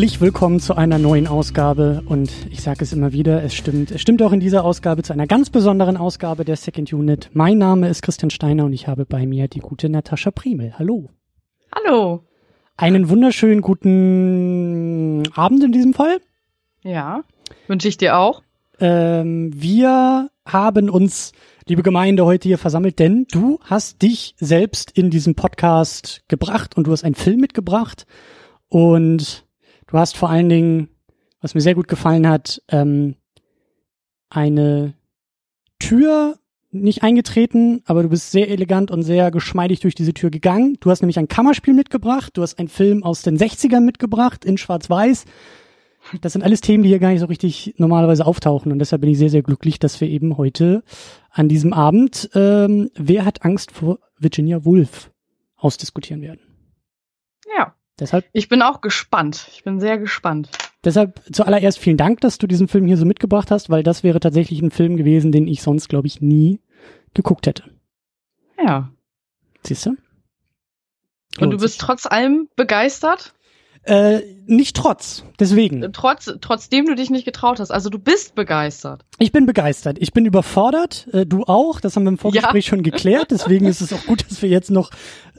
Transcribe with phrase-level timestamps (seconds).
[0.00, 4.00] Herzlich willkommen zu einer neuen Ausgabe und ich sage es immer wieder, es stimmt, es
[4.00, 7.28] stimmt auch in dieser Ausgabe zu einer ganz besonderen Ausgabe der Second Unit.
[7.34, 10.72] Mein Name ist Christian Steiner und ich habe bei mir die gute Natascha Primel.
[10.78, 11.10] Hallo.
[11.74, 12.24] Hallo.
[12.78, 16.16] Einen wunderschönen guten Abend in diesem Fall.
[16.82, 17.22] Ja,
[17.66, 18.42] wünsche ich dir auch.
[18.80, 21.32] Ähm, wir haben uns,
[21.66, 26.86] liebe Gemeinde, heute hier versammelt, denn du hast dich selbst in diesen Podcast gebracht und
[26.86, 28.06] du hast einen Film mitgebracht
[28.70, 29.44] und
[29.90, 30.88] Du hast vor allen Dingen,
[31.40, 33.16] was mir sehr gut gefallen hat, ähm,
[34.28, 34.94] eine
[35.80, 36.38] Tür
[36.70, 40.76] nicht eingetreten, aber du bist sehr elegant und sehr geschmeidig durch diese Tür gegangen.
[40.78, 44.58] Du hast nämlich ein Kammerspiel mitgebracht, du hast einen Film aus den 60ern mitgebracht in
[44.58, 45.24] Schwarz-Weiß.
[46.20, 49.10] Das sind alles Themen, die hier gar nicht so richtig normalerweise auftauchen und deshalb bin
[49.10, 50.84] ich sehr, sehr glücklich, dass wir eben heute
[51.32, 55.10] an diesem Abend ähm, Wer hat Angst vor Virginia Woolf
[55.56, 56.40] ausdiskutieren werden.
[57.58, 57.74] Ja.
[58.00, 58.26] Deshalb.
[58.32, 59.48] Ich bin auch gespannt.
[59.52, 60.50] Ich bin sehr gespannt.
[60.84, 64.20] Deshalb zuallererst vielen Dank, dass du diesen Film hier so mitgebracht hast, weil das wäre
[64.20, 66.60] tatsächlich ein Film gewesen, den ich sonst, glaube ich, nie
[67.14, 67.64] geguckt hätte.
[68.58, 68.90] Ja.
[69.62, 69.96] Siehst du?
[71.38, 73.34] Und du bist trotz allem begeistert?
[73.82, 75.82] Äh, nicht trotz, deswegen.
[75.82, 77.70] Äh, trotz, trotzdem du dich nicht getraut hast.
[77.70, 79.04] Also du bist begeistert.
[79.18, 79.96] Ich bin begeistert.
[80.00, 81.08] Ich bin überfordert.
[81.12, 81.80] Äh, du auch.
[81.80, 82.70] Das haben wir im Vorgespräch ja.
[82.70, 83.30] schon geklärt.
[83.30, 84.90] Deswegen ist es auch gut, dass wir jetzt noch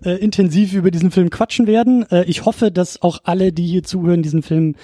[0.03, 2.09] äh, intensiv über diesen Film quatschen werden.
[2.09, 4.75] Äh, ich hoffe, dass auch alle, die hier zuhören, diesen Film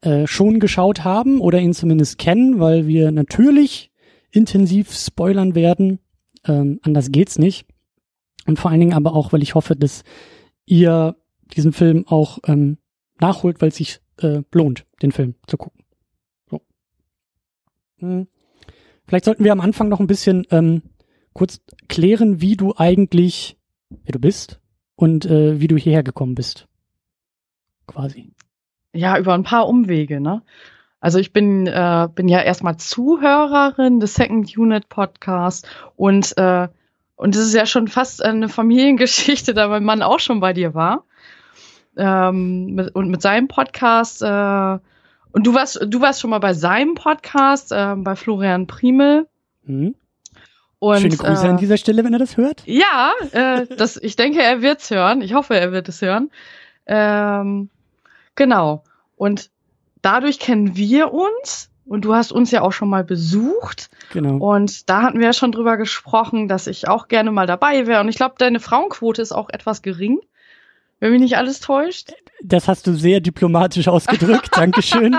[0.00, 3.92] äh, schon geschaut haben oder ihn zumindest kennen, weil wir natürlich
[4.32, 6.00] intensiv spoilern werden.
[6.46, 7.66] Ähm, anders geht's nicht.
[8.46, 10.02] Und vor allen Dingen aber auch, weil ich hoffe, dass
[10.66, 11.16] ihr
[11.54, 12.78] diesen Film auch ähm,
[13.20, 15.84] nachholt, weil es sich äh, lohnt, den Film zu gucken.
[16.50, 16.60] So.
[17.98, 18.26] Hm.
[19.06, 20.82] Vielleicht sollten wir am Anfang noch ein bisschen ähm,
[21.32, 23.56] kurz klären, wie du eigentlich,
[23.88, 24.60] wer du bist
[24.96, 26.66] und äh, wie du hierher gekommen bist.
[27.86, 28.32] Quasi.
[28.92, 30.42] Ja, über ein paar Umwege, ne?
[31.00, 36.68] Also ich bin, äh, bin ja erstmal Zuhörerin des Second Unit Podcast und äh,
[37.14, 40.74] und es ist ja schon fast eine Familiengeschichte, da mein Mann auch schon bei dir
[40.74, 41.04] war
[41.98, 44.22] ähm, mit, und mit seinem Podcast.
[44.22, 44.78] Äh,
[45.32, 49.26] und du warst, du warst schon mal bei seinem Podcast, äh, bei Florian Primel.
[49.64, 49.94] Mhm.
[50.78, 52.62] Und, Schöne Grüße äh, an dieser Stelle, wenn er das hört.
[52.66, 55.22] Ja, äh, das, ich denke, er wird's hören.
[55.22, 56.30] Ich hoffe, er wird es hören.
[56.86, 57.68] Ähm,
[58.36, 58.84] genau.
[59.16, 59.50] Und
[60.02, 61.70] dadurch kennen wir uns.
[61.84, 63.88] Und du hast uns ja auch schon mal besucht.
[64.12, 64.36] Genau.
[64.36, 68.02] Und da hatten wir ja schon drüber gesprochen, dass ich auch gerne mal dabei wäre.
[68.02, 70.20] Und ich glaube, deine Frauenquote ist auch etwas gering.
[71.00, 72.12] Wenn mich nicht alles täuscht.
[72.42, 74.50] Das hast du sehr diplomatisch ausgedrückt.
[74.56, 75.16] Dankeschön.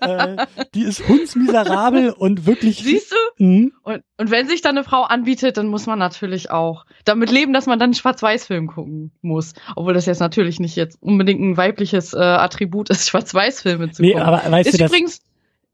[0.00, 0.36] äh,
[0.74, 2.78] die ist hundsmiserabel und wirklich.
[2.78, 3.44] Siehst du?
[3.44, 3.72] Mhm.
[3.82, 7.52] Und, und wenn sich dann eine Frau anbietet, dann muss man natürlich auch damit leben,
[7.52, 9.54] dass man dann einen Schwarz-Weiß-Film gucken muss.
[9.76, 14.12] Obwohl das jetzt natürlich nicht jetzt unbedingt ein weibliches äh, Attribut ist, Schwarz-Weiß-Filme zu nee,
[14.12, 14.26] gucken.
[14.26, 15.20] Aber weißt ist du, übrigens,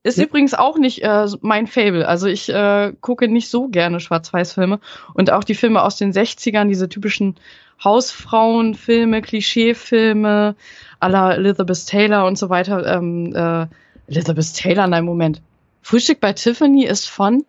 [0.05, 0.25] ist ja.
[0.25, 2.07] übrigens auch nicht äh, mein Fable.
[2.07, 4.81] Also ich äh, gucke nicht so gerne Schwarz-Weiß-Filme.
[5.15, 7.37] Und auch die Filme aus den 60ern, diese typischen
[7.83, 10.55] Hausfrauenfilme, Klischeefilme,
[11.01, 12.87] à la Elizabeth Taylor und so weiter.
[12.87, 13.67] Ähm, äh,
[14.07, 15.43] Elizabeth Taylor, nein, Moment.
[15.83, 17.45] Frühstück bei Tiffany ist von?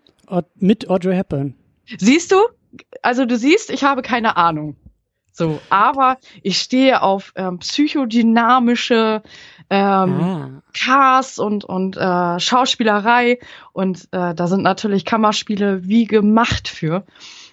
[0.56, 1.53] Mit Audrey Hepburn.
[1.97, 2.38] Siehst du?
[3.02, 4.75] Also du siehst, ich habe keine Ahnung.
[5.31, 9.22] So, aber ich stehe auf ähm, psychodynamische
[9.69, 10.62] ähm, ah.
[10.74, 13.40] Cars und und äh, Schauspielerei
[13.74, 17.06] und äh, da sind natürlich Kammerspiele wie gemacht für.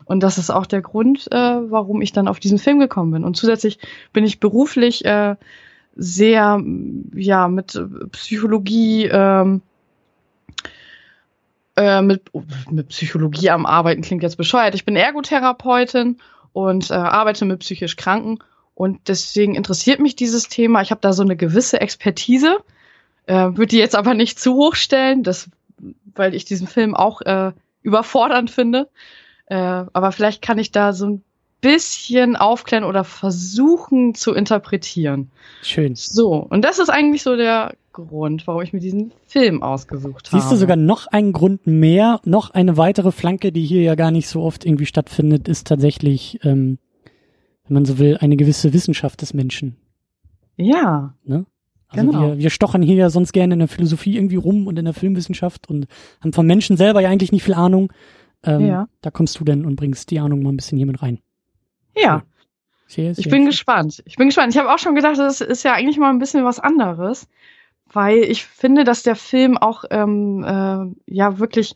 [0.04, 3.24] Und das ist auch der Grund, äh, warum ich dann auf diesen Film gekommen bin.
[3.24, 3.78] Und zusätzlich
[4.12, 5.36] bin ich beruflich äh,
[5.94, 6.62] sehr
[7.14, 7.80] ja mit
[8.12, 9.62] Psychologie ähm,
[11.76, 12.31] äh, mit,
[12.70, 14.75] mit Psychologie am Arbeiten klingt jetzt bescheuert.
[14.75, 16.19] Ich bin Ergotherapeutin
[16.52, 18.38] und äh, arbeite mit psychisch Kranken.
[18.75, 20.82] Und deswegen interessiert mich dieses Thema.
[20.82, 22.58] Ich habe da so eine gewisse Expertise,
[23.26, 25.48] äh, würde die jetzt aber nicht zu hoch stellen, das,
[26.14, 27.52] weil ich diesen Film auch äh,
[27.82, 28.88] überfordernd finde.
[29.52, 31.22] Äh, aber vielleicht kann ich da so ein
[31.60, 35.31] bisschen aufklären oder versuchen zu interpretieren.
[35.62, 35.94] Schön.
[35.94, 40.32] So, und das ist eigentlich so der Grund, warum ich mir diesen Film ausgesucht Siehst
[40.32, 40.43] habe.
[40.43, 44.10] Siehst du sogar noch einen Grund mehr, noch eine weitere Flanke, die hier ja gar
[44.10, 46.78] nicht so oft irgendwie stattfindet, ist tatsächlich, ähm,
[47.64, 49.76] wenn man so will, eine gewisse Wissenschaft des Menschen.
[50.56, 51.12] Ja.
[51.25, 51.44] Ne?
[51.88, 52.22] Also genau.
[52.22, 54.94] wir, wir stochern hier ja sonst gerne in der Philosophie irgendwie rum und in der
[54.94, 55.88] Filmwissenschaft und
[56.22, 57.93] haben vom Menschen selber ja eigentlich nicht viel Ahnung.
[58.44, 58.89] Ähm, ja.
[59.00, 61.21] Da kommst du denn und bringst die Ahnung mal ein bisschen hier mit rein.
[61.97, 62.23] Ja.
[62.87, 64.03] Sehr, sehr ich bin gespannt.
[64.06, 64.53] Ich bin gespannt.
[64.53, 67.29] Ich habe auch schon gedacht, das ist ja eigentlich mal ein bisschen was anderes
[67.93, 71.75] weil ich finde, dass der Film auch ähm, äh, ja wirklich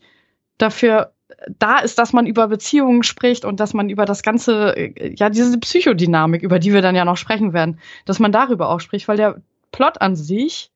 [0.57, 1.13] dafür
[1.59, 5.29] da ist, dass man über Beziehungen spricht und dass man über das ganze, äh, ja,
[5.29, 9.07] diese Psychodynamik, über die wir dann ja noch sprechen werden, dass man darüber auch spricht,
[9.07, 9.41] weil der
[9.71, 10.71] Plot an sich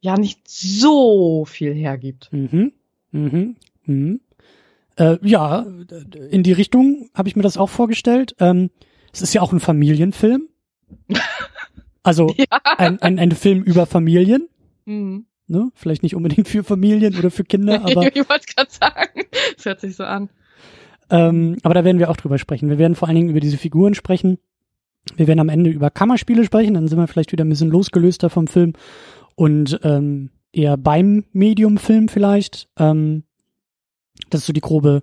[0.00, 2.28] ja nicht so viel hergibt.
[2.32, 2.72] Mhm.
[3.10, 3.56] Mhm.
[3.84, 4.20] Mhm.
[4.96, 5.66] Äh, ja,
[6.30, 8.34] in die Richtung habe ich mir das auch vorgestellt.
[8.40, 8.70] Ähm,
[9.12, 10.48] es ist ja auch ein Familienfilm.
[12.02, 12.46] Also ja.
[12.78, 14.48] ein, ein, ein Film über Familien.
[14.84, 15.26] Mhm.
[15.48, 15.72] Ne?
[15.74, 18.06] Vielleicht nicht unbedingt für Familien oder für Kinder, aber.
[18.14, 19.22] ich wollte gerade sagen,
[19.56, 20.28] das hört sich so an.
[21.10, 22.68] Ähm, aber da werden wir auch drüber sprechen.
[22.68, 24.38] Wir werden vor allen Dingen über diese Figuren sprechen.
[25.16, 28.30] Wir werden am Ende über Kammerspiele sprechen, dann sind wir vielleicht wieder ein bisschen losgelöster
[28.30, 28.74] vom Film
[29.34, 32.68] und ähm, eher beim Medium-Film vielleicht.
[32.78, 33.24] Ähm,
[34.30, 35.02] das ist so die grobe,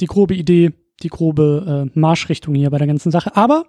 [0.00, 0.72] die grobe Idee,
[1.02, 3.36] die grobe äh, Marschrichtung hier bei der ganzen Sache.
[3.36, 3.64] Aber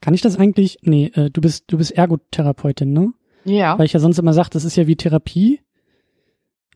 [0.00, 0.78] kann ich das eigentlich?
[0.82, 3.12] Nee, äh, du bist du bist Ergotherapeutin, ne?
[3.44, 3.78] Ja.
[3.78, 5.60] Weil ich ja sonst immer sage, das ist ja wie Therapie.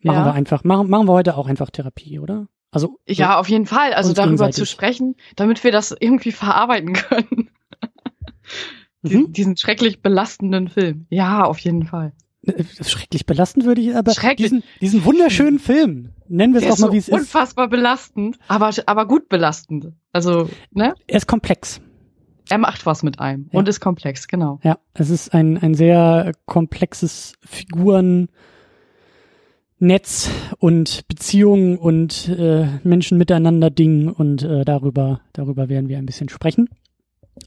[0.02, 0.24] Machen ja.
[0.26, 2.48] wir einfach, machen, machen wir heute auch einfach Therapie, oder?
[2.70, 3.94] Also ja, so auf jeden Fall.
[3.94, 7.50] Also darüber zu sprechen, damit wir das irgendwie verarbeiten können.
[9.02, 9.32] mhm.
[9.32, 11.06] Diesen schrecklich belastenden Film.
[11.10, 12.12] Ja, auf jeden Fall.
[12.82, 16.92] Schrecklich belastend würde ich, aber diesen, diesen wunderschönen Film, nennen wir es auch mal, so
[16.92, 17.14] wie es ist.
[17.14, 19.92] Unfassbar belastend, aber, aber gut belastend.
[20.12, 20.94] Also, ne?
[21.06, 21.80] Er ist komplex.
[22.48, 23.58] Er macht was mit einem ja.
[23.58, 24.60] und ist komplex, genau.
[24.62, 28.28] Ja, es ist ein, ein sehr komplexes Figurennetz
[30.58, 36.28] und Beziehungen und äh, Menschen miteinander Ding und äh, darüber, darüber werden wir ein bisschen
[36.28, 36.68] sprechen.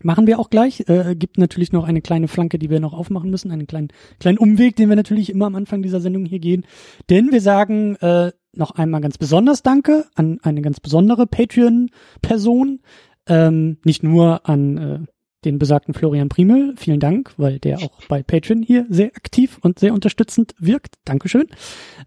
[0.04, 0.88] Machen wir auch gleich.
[0.88, 3.90] Äh, gibt natürlich noch eine kleine Flanke, die wir noch aufmachen müssen, einen kleinen,
[4.20, 6.66] kleinen Umweg, den wir natürlich immer am Anfang dieser Sendung hier gehen.
[7.10, 12.80] Denn wir sagen äh, noch einmal ganz besonders Danke an eine ganz besondere Patreon-Person,
[13.28, 15.00] ähm, nicht nur an äh,
[15.46, 19.80] den besagten Florian Primel, vielen Dank, weil der auch bei Patreon hier sehr aktiv und
[19.80, 20.96] sehr unterstützend wirkt.
[21.06, 21.48] Dankeschön.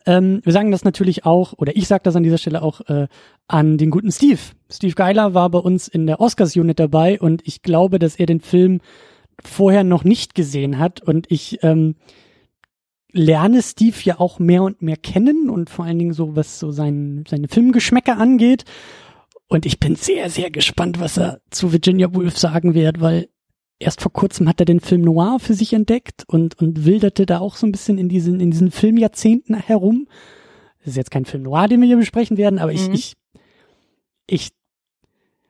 [0.04, 3.08] Ähm, wir sagen das natürlich auch, oder ich sage das an dieser Stelle auch äh,
[3.48, 4.40] an den guten Steve.
[4.70, 8.40] Steve Geiler war bei uns in der Oscars-Unit dabei und ich glaube, dass er den
[8.40, 8.80] Film
[9.42, 11.96] vorher noch nicht gesehen hat und ich ähm,
[13.12, 16.70] lerne Steve ja auch mehr und mehr kennen und vor allen Dingen so, was so
[16.70, 18.64] sein, seine Filmgeschmäcker angeht.
[19.52, 23.28] Und ich bin sehr, sehr gespannt, was er zu Virginia Woolf sagen wird, weil
[23.78, 27.40] erst vor kurzem hat er den Film Noir für sich entdeckt und, und wilderte da
[27.40, 30.08] auch so ein bisschen in diesen, in diesen Filmjahrzehnten herum.
[30.78, 32.94] Das ist jetzt kein Film Noir, den wir hier besprechen werden, aber ich, mhm.
[32.94, 33.12] ich,
[34.26, 34.52] ich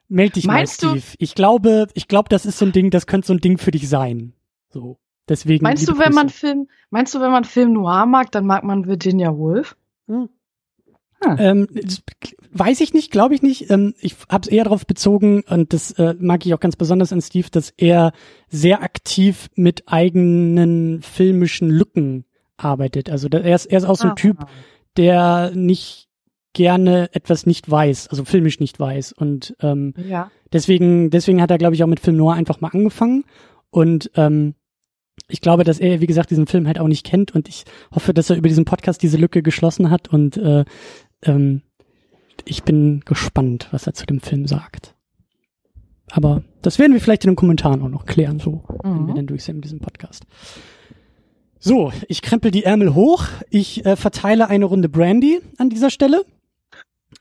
[0.08, 1.12] melde dich Meinst mal, Steve.
[1.12, 1.16] Du?
[1.20, 3.70] Ich glaube, ich glaube, das ist so ein Ding, das könnte so ein Ding für
[3.70, 4.32] dich sein.
[4.70, 4.98] So.
[5.28, 5.62] Deswegen.
[5.62, 8.84] Meinst du, wenn man Film, meinst du, wenn man Film Noir mag, dann mag man
[8.88, 9.76] Virginia Woolf?
[10.08, 10.28] Hm.
[11.24, 11.36] Ah.
[11.38, 11.68] Ähm,
[12.52, 13.70] weiß ich nicht, glaube ich nicht.
[13.70, 17.12] Ähm, ich habe es eher darauf bezogen, und das äh, mag ich auch ganz besonders
[17.12, 18.12] an Steve, dass er
[18.48, 22.24] sehr aktiv mit eigenen filmischen Lücken
[22.56, 23.10] arbeitet.
[23.10, 24.14] Also er ist, er ist auch so ein ah.
[24.14, 24.38] Typ,
[24.96, 26.08] der nicht
[26.52, 29.12] gerne etwas nicht weiß, also filmisch nicht weiß.
[29.12, 30.30] Und ähm, ja.
[30.52, 33.24] deswegen, deswegen hat er, glaube ich, auch mit Film Noir einfach mal angefangen.
[33.70, 34.54] Und ähm,
[35.28, 37.64] ich glaube, dass er, wie gesagt, diesen Film halt auch nicht kennt und ich
[37.94, 40.64] hoffe, dass er über diesen Podcast diese Lücke geschlossen hat und äh,
[41.22, 41.62] ähm,
[42.44, 44.94] ich bin gespannt, was er zu dem Film sagt.
[46.10, 48.78] Aber das werden wir vielleicht in den Kommentaren auch noch klären, so, mhm.
[48.82, 49.14] wenn wir mhm.
[49.16, 50.24] dann durch sind mit diesem Podcast.
[51.58, 53.24] So, ich krempel die Ärmel hoch.
[53.48, 56.24] Ich äh, verteile eine Runde Brandy an dieser Stelle.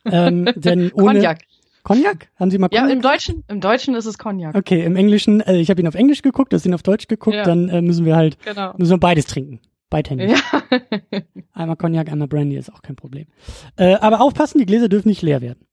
[0.03, 1.41] Ähm, denn ohne Cognac.
[1.83, 2.29] Cognac?
[2.37, 2.87] Haben Sie mal Cognac?
[2.87, 4.55] Ja, im Deutschen, im Deutschen ist es Cognac.
[4.55, 7.35] Okay, im Englischen, äh, ich habe ihn auf Englisch geguckt, das ihn auf Deutsch geguckt,
[7.35, 7.43] ja.
[7.43, 8.73] dann äh, müssen wir halt genau.
[8.77, 9.59] müssen wir beides trinken.
[9.91, 10.31] Beidhändig.
[10.31, 10.63] Ja.
[11.51, 13.27] einmal Cognac, einmal Brandy ist auch kein Problem.
[13.75, 15.67] Äh, aber aufpassen, die Gläser dürfen nicht leer werden.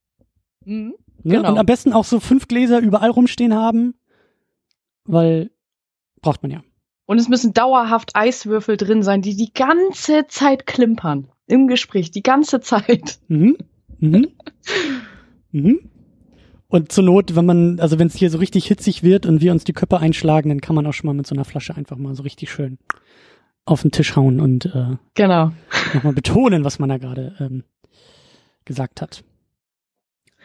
[0.65, 1.35] Mhm, ne?
[1.35, 1.49] genau.
[1.49, 3.95] Und am besten auch so fünf Gläser überall rumstehen haben,
[5.05, 5.51] weil
[6.21, 6.61] braucht man ja.
[7.05, 11.29] Und es müssen dauerhaft Eiswürfel drin sein, die die ganze Zeit klimpern.
[11.47, 13.19] Im Gespräch, die ganze Zeit.
[13.29, 13.57] Mhm.
[13.99, 14.27] Mhm.
[15.51, 15.79] mhm.
[16.67, 19.53] Und zur Not, wenn man, also wenn es hier so richtig hitzig wird und wir
[19.53, 21.97] uns die Köpfe einschlagen, dann kann man auch schon mal mit so einer Flasche einfach
[21.97, 22.77] mal so richtig schön
[23.65, 25.51] auf den Tisch hauen und äh, genau.
[25.93, 27.63] nochmal betonen, was man da gerade ähm,
[28.65, 29.23] gesagt hat.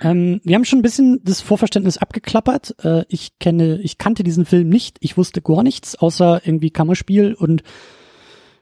[0.01, 2.75] Ähm, wir haben schon ein bisschen das Vorverständnis abgeklappert.
[2.85, 4.99] Äh, ich kenne, ich kannte diesen Film nicht.
[5.01, 7.63] Ich wusste gar nichts, außer irgendwie Kammerspiel und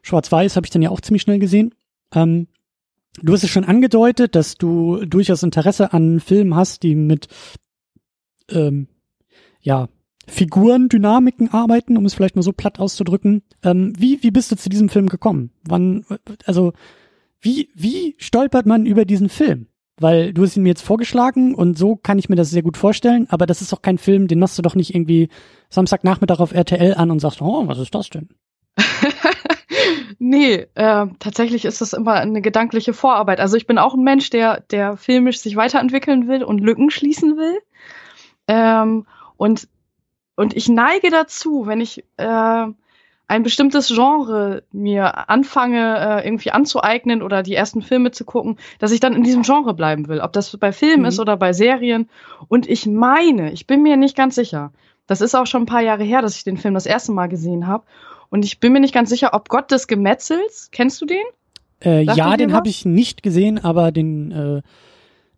[0.02, 1.74] Schwarz-Weiß habe ich dann ja auch ziemlich schnell gesehen.
[2.14, 2.48] Ähm,
[3.22, 7.28] du hast es schon angedeutet, dass du durchaus Interesse an Filmen hast, die mit
[8.50, 8.88] ähm,
[9.60, 9.88] ja
[10.28, 13.42] Figurendynamiken arbeiten, um es vielleicht mal so platt auszudrücken.
[13.62, 15.50] Ähm, wie, wie bist du zu diesem Film gekommen?
[15.64, 16.04] Wann,
[16.46, 16.72] also,
[17.40, 19.66] wie, wie stolpert man über diesen Film?
[19.98, 22.76] Weil du hast ihn mir jetzt vorgeschlagen und so kann ich mir das sehr gut
[22.76, 25.28] vorstellen, aber das ist doch kein Film, den machst du doch nicht irgendwie
[25.70, 28.28] Samstagnachmittag auf RTL an und sagst, oh, was ist das denn?
[30.18, 33.40] nee, äh, tatsächlich ist das immer eine gedankliche Vorarbeit.
[33.40, 37.36] Also ich bin auch ein Mensch, der, der filmisch sich weiterentwickeln will und Lücken schließen
[37.36, 37.58] will.
[38.48, 39.68] Ähm, und
[40.36, 42.66] und ich neige dazu, wenn ich äh,
[43.28, 48.92] ein bestimmtes Genre mir anfange äh, irgendwie anzueignen oder die ersten Filme zu gucken, dass
[48.92, 50.20] ich dann in diesem Genre bleiben will.
[50.20, 51.06] Ob das bei Filmen mhm.
[51.06, 52.08] ist oder bei Serien.
[52.48, 54.72] Und ich meine, ich bin mir nicht ganz sicher.
[55.06, 57.28] Das ist auch schon ein paar Jahre her, dass ich den Film das erste Mal
[57.28, 57.84] gesehen habe.
[58.28, 61.24] Und ich bin mir nicht ganz sicher, ob Gott des Gemetzels, kennst du den?
[61.84, 64.62] Äh, ja, den habe ich nicht gesehen, aber den äh,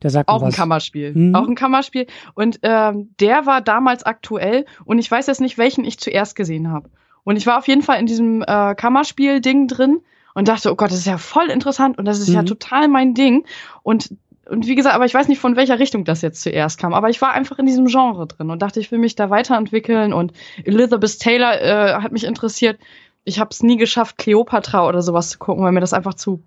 [0.05, 0.55] der sagt auch ein was.
[0.55, 1.15] Kammerspiel.
[1.15, 1.35] Mhm.
[1.35, 2.07] Auch ein Kammerspiel.
[2.35, 6.71] Und ähm, der war damals aktuell und ich weiß jetzt nicht, welchen ich zuerst gesehen
[6.71, 6.91] habe.
[7.25, 10.03] Und ich war auf jeden Fall in diesem äh, Kammerspiel-Ding drin
[10.35, 12.35] und dachte, oh Gott, das ist ja voll interessant und das ist mhm.
[12.35, 13.47] ja total mein Ding.
[13.83, 14.15] Und
[14.47, 16.93] und wie gesagt, aber ich weiß nicht, von welcher Richtung das jetzt zuerst kam.
[16.93, 20.13] Aber ich war einfach in diesem Genre drin und dachte, ich will mich da weiterentwickeln.
[20.13, 20.35] Und
[20.65, 22.79] Elizabeth Taylor äh, hat mich interessiert.
[23.25, 26.43] Ich habe es nie geschafft, Cleopatra oder sowas zu gucken, weil mir das einfach zu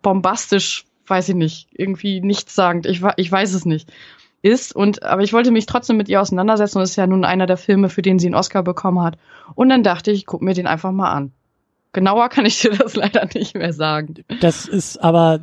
[0.00, 3.92] bombastisch weiß ich nicht, irgendwie nichtssagend, ich, ich weiß es nicht,
[4.42, 4.74] ist.
[4.74, 7.46] Und, aber ich wollte mich trotzdem mit ihr auseinandersetzen und es ist ja nun einer
[7.46, 9.18] der Filme, für den sie einen Oscar bekommen hat.
[9.54, 11.32] Und dann dachte ich, guck mir den einfach mal an.
[11.92, 14.14] Genauer kann ich dir das leider nicht mehr sagen.
[14.40, 15.40] Das ist aber,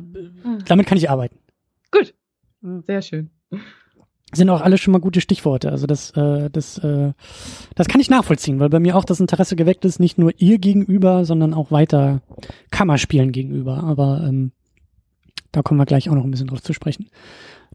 [0.66, 1.38] damit kann ich arbeiten.
[1.90, 2.14] Gut.
[2.86, 3.30] Sehr schön.
[4.32, 5.70] Sind auch alle schon mal gute Stichworte.
[5.70, 7.12] Also das, äh, das, äh,
[7.74, 10.58] das kann ich nachvollziehen, weil bei mir auch das Interesse geweckt ist, nicht nur ihr
[10.58, 12.20] gegenüber, sondern auch weiter
[12.70, 13.84] Kammerspielen gegenüber.
[13.84, 14.52] Aber ähm,
[15.52, 17.10] da kommen wir gleich auch noch ein bisschen drauf zu sprechen.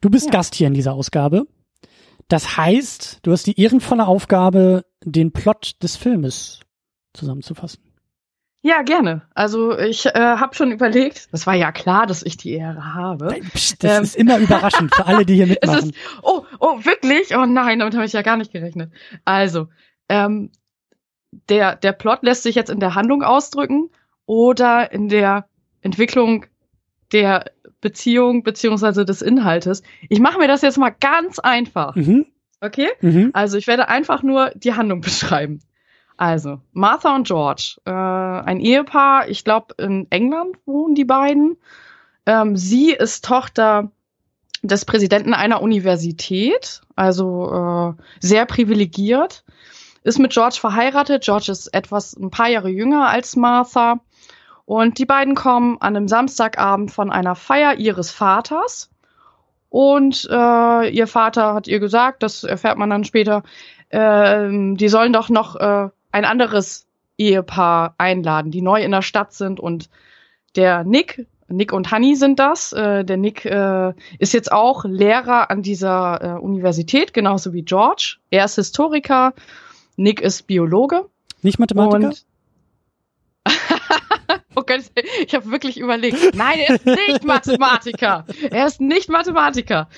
[0.02, 0.32] Du bist ja.
[0.32, 1.48] Gast hier in dieser Ausgabe.
[2.28, 6.62] Das heißt, du hast die ehrenvolle Aufgabe, den Plot des Filmes
[7.14, 7.82] zusammenzufassen.
[8.66, 9.24] Ja, gerne.
[9.36, 13.36] Also ich äh, habe schon überlegt, das war ja klar, dass ich die Ehre habe.
[13.54, 14.04] Psst, das ähm.
[14.04, 15.90] ist immer überraschend für alle, die hier mitmachen.
[15.90, 17.36] Ist, oh, oh, wirklich?
[17.36, 18.94] Oh nein, damit habe ich ja gar nicht gerechnet.
[19.26, 19.68] Also,
[20.08, 20.50] ähm,
[21.50, 23.90] der, der Plot lässt sich jetzt in der Handlung ausdrücken
[24.26, 25.46] oder in der
[25.82, 26.46] Entwicklung
[27.12, 27.52] der
[27.84, 29.84] Beziehung beziehungsweise des Inhaltes.
[30.10, 31.96] Ich mache mir das jetzt mal ganz einfach.
[31.96, 32.26] Mhm.
[32.60, 32.90] Okay?
[33.02, 33.30] Mhm.
[33.34, 35.60] Also ich werde einfach nur die Handlung beschreiben.
[36.16, 41.58] Also, Martha und George, äh, ein Ehepaar, ich glaube in England wohnen die beiden.
[42.26, 43.92] Ähm, sie ist Tochter
[44.62, 49.44] des Präsidenten einer Universität, also äh, sehr privilegiert,
[50.04, 51.24] ist mit George verheiratet.
[51.24, 54.00] George ist etwas ein paar Jahre jünger als Martha
[54.66, 58.90] und die beiden kommen an einem Samstagabend von einer Feier ihres Vaters.
[59.70, 63.44] Und äh, ihr Vater hat ihr gesagt, das erfährt man dann später,
[63.90, 66.86] äh, die sollen doch noch äh, ein anderes
[67.18, 69.60] Ehepaar einladen, die neu in der Stadt sind.
[69.60, 69.90] Und
[70.56, 72.72] der Nick, Nick und Honey sind das.
[72.72, 78.18] Äh, der Nick äh, ist jetzt auch Lehrer an dieser äh, Universität, genauso wie George.
[78.30, 79.34] Er ist Historiker,
[79.98, 81.06] Nick ist Biologe.
[81.42, 82.08] Nicht Mathematiker?
[82.08, 82.26] Und
[84.56, 84.82] Oh Gott,
[85.26, 86.36] ich habe wirklich überlegt.
[86.36, 88.26] Nein, er ist nicht Mathematiker.
[88.50, 89.90] Er ist nicht Mathematiker.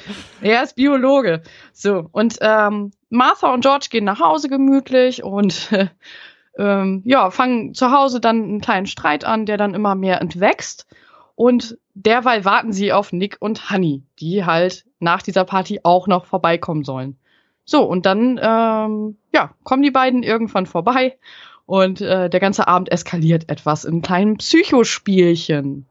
[0.42, 1.42] Er ist Biologe.
[1.74, 5.88] So, und ähm, Martha und George gehen nach Hause gemütlich und äh,
[6.58, 10.88] ähm, ja, fangen zu Hause dann einen kleinen Streit an, der dann immer mehr entwächst.
[11.36, 16.26] Und derweil warten sie auf Nick und Honey, die halt nach dieser Party auch noch
[16.26, 17.18] vorbeikommen sollen.
[17.66, 21.18] So, und dann ähm, ja, kommen die beiden irgendwann vorbei
[21.66, 25.86] und äh, der ganze Abend eskaliert etwas in kleinen Psychospielchen.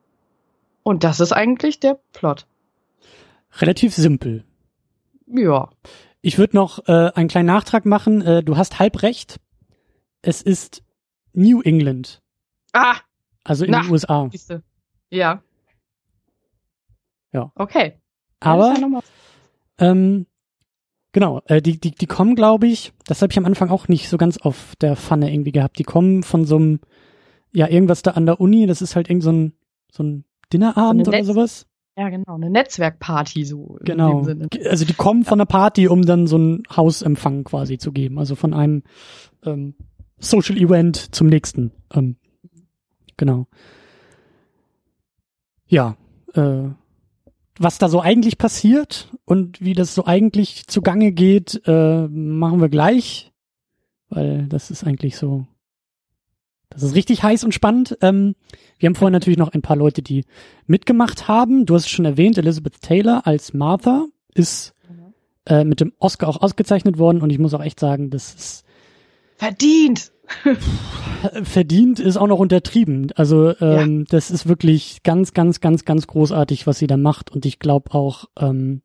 [0.83, 2.47] Und das ist eigentlich der Plot.
[3.59, 4.45] Relativ simpel.
[5.27, 5.71] Ja.
[6.21, 8.23] Ich würde noch äh, einen kleinen Nachtrag machen.
[8.23, 9.41] Äh, du hast halb recht.
[10.23, 10.83] Es ist
[11.33, 12.23] New England.
[12.73, 12.97] Ah.
[13.43, 14.29] Also in Na, den USA.
[14.31, 14.63] Siehste.
[15.11, 15.43] Ja.
[17.33, 17.53] Ja.
[17.55, 18.01] Okay.
[18.41, 19.01] Aber ja
[19.79, 20.27] ähm,
[21.15, 24.09] Genau, äh, die, die, die kommen, glaube ich, das habe ich am Anfang auch nicht
[24.09, 25.79] so ganz auf der Pfanne irgendwie gehabt.
[25.79, 26.81] Die kommen von so einem,
[27.53, 29.53] ja, irgendwas da an der Uni, das ist halt irgend so ein,
[29.93, 31.67] so ein Dinnerabend so oder Netz sowas.
[31.97, 33.79] Ja, genau, eine Netzwerkparty so.
[33.83, 34.27] Genau.
[34.69, 38.19] Also die kommen von der Party, um dann so ein Hausempfang quasi zu geben.
[38.19, 38.83] Also von einem
[39.45, 39.77] ähm,
[40.19, 41.71] Social Event zum nächsten.
[41.95, 42.17] Ähm,
[43.17, 43.47] genau.
[45.69, 45.97] Ja,
[46.35, 46.71] äh,
[47.59, 52.69] was da so eigentlich passiert und wie das so eigentlich zugange geht, äh, machen wir
[52.69, 53.33] gleich,
[54.09, 55.47] weil das ist eigentlich so,
[56.71, 57.97] das ist richtig heiß und spannend.
[58.01, 58.35] Ähm,
[58.79, 60.25] wir haben vorhin natürlich noch ein paar Leute, die
[60.67, 61.67] mitgemacht haben.
[61.67, 64.75] Du hast es schon erwähnt, Elizabeth Taylor als Martha ist
[65.47, 68.65] äh, mit dem Oscar auch ausgezeichnet worden und ich muss auch echt sagen, das ist
[69.37, 70.11] verdient.
[71.43, 73.13] Verdient ist auch noch untertrieben.
[73.17, 74.05] Also ähm, ja.
[74.09, 77.31] das ist wirklich ganz, ganz, ganz, ganz großartig, was sie da macht.
[77.31, 78.83] Und ich glaube auch, ähm,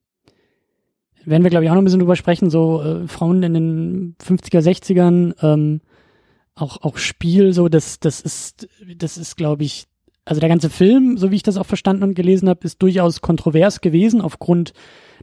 [1.25, 4.15] werden wir, glaube ich, auch noch ein bisschen drüber sprechen, so äh, Frauen in den
[4.23, 5.81] 50er, 60ern, ähm,
[6.55, 8.67] auch, auch Spiel, so, das, das ist,
[8.97, 9.85] das ist, glaube ich,
[10.25, 13.21] also der ganze Film, so wie ich das auch verstanden und gelesen habe, ist durchaus
[13.21, 14.73] kontrovers gewesen aufgrund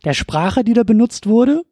[0.05, 1.63] der Sprache, die da benutzt wurde.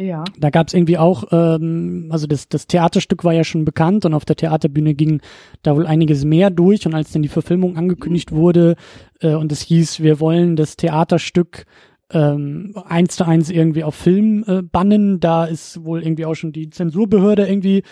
[0.00, 0.24] Ja.
[0.38, 4.14] Da gab es irgendwie auch, ähm, also das, das Theaterstück war ja schon bekannt und
[4.14, 5.20] auf der Theaterbühne ging
[5.62, 6.86] da wohl einiges mehr durch.
[6.86, 8.76] Und als dann die Verfilmung angekündigt wurde
[9.20, 11.66] äh, und es hieß, wir wollen das Theaterstück
[12.12, 16.52] ähm, eins zu eins irgendwie auf Film äh, bannen, da ist wohl irgendwie auch schon
[16.52, 17.82] die Zensurbehörde irgendwie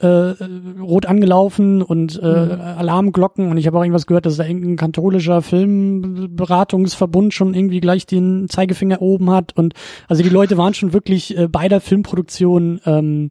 [0.00, 0.34] äh,
[0.80, 2.60] rot angelaufen und äh, mhm.
[2.60, 8.06] Alarmglocken und ich habe auch irgendwas gehört, dass da irgendein katholischer Filmberatungsverbund schon irgendwie gleich
[8.06, 9.74] den Zeigefinger oben hat und
[10.08, 13.30] also die Leute waren schon wirklich äh, bei der Filmproduktion, ähm,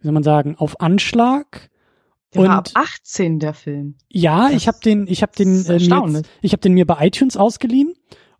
[0.00, 1.70] wie soll man sagen, auf Anschlag.
[2.34, 3.94] Der und ab 18 der Film.
[4.10, 7.06] Ja, das ich habe den, ich habe den, äh, mir, ich habe den mir bei
[7.06, 7.94] iTunes ausgeliehen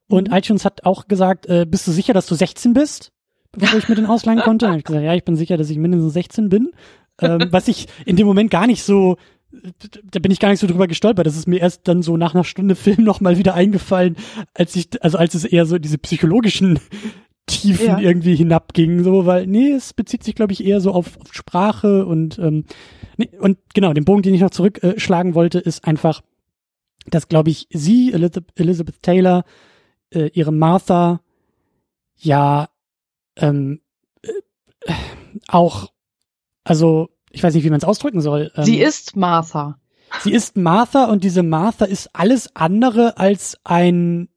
[0.09, 0.35] und mhm.
[0.37, 3.13] iTunes hat auch gesagt, äh, bist du sicher, dass du 16 bist?
[3.53, 4.67] Bevor ich mir den ausleihen konnte.
[4.67, 6.73] Dann hab ich gesagt, ja, ich bin sicher, dass ich mindestens 16 bin
[7.21, 9.17] ähm, was ich in dem Moment gar nicht so,
[10.11, 11.27] da bin ich gar nicht so drüber gestolpert.
[11.27, 14.17] Das ist mir erst dann so nach einer Stunde Film nochmal wieder eingefallen,
[14.55, 16.79] als ich, also als es eher so diese psychologischen
[17.47, 17.99] Tiefen ja.
[17.99, 22.07] irgendwie hinabging, so, weil, nee, es bezieht sich, glaube ich, eher so auf, auf Sprache
[22.07, 22.65] und, ähm,
[23.19, 26.23] nee, und genau, den Bogen, den ich noch zurückschlagen äh, wollte, ist einfach,
[27.07, 29.45] dass, glaube ich, sie, Elizabeth, Taylor,
[30.09, 31.21] äh, ihre Martha,
[32.17, 32.71] ja,
[33.37, 33.81] ähm,
[34.23, 34.93] äh,
[35.49, 35.93] auch
[36.65, 38.51] also, ich weiß nicht, wie man es ausdrücken soll.
[38.57, 39.79] Ähm, sie ist Martha.
[40.23, 44.29] Sie ist Martha und diese Martha ist alles andere als ein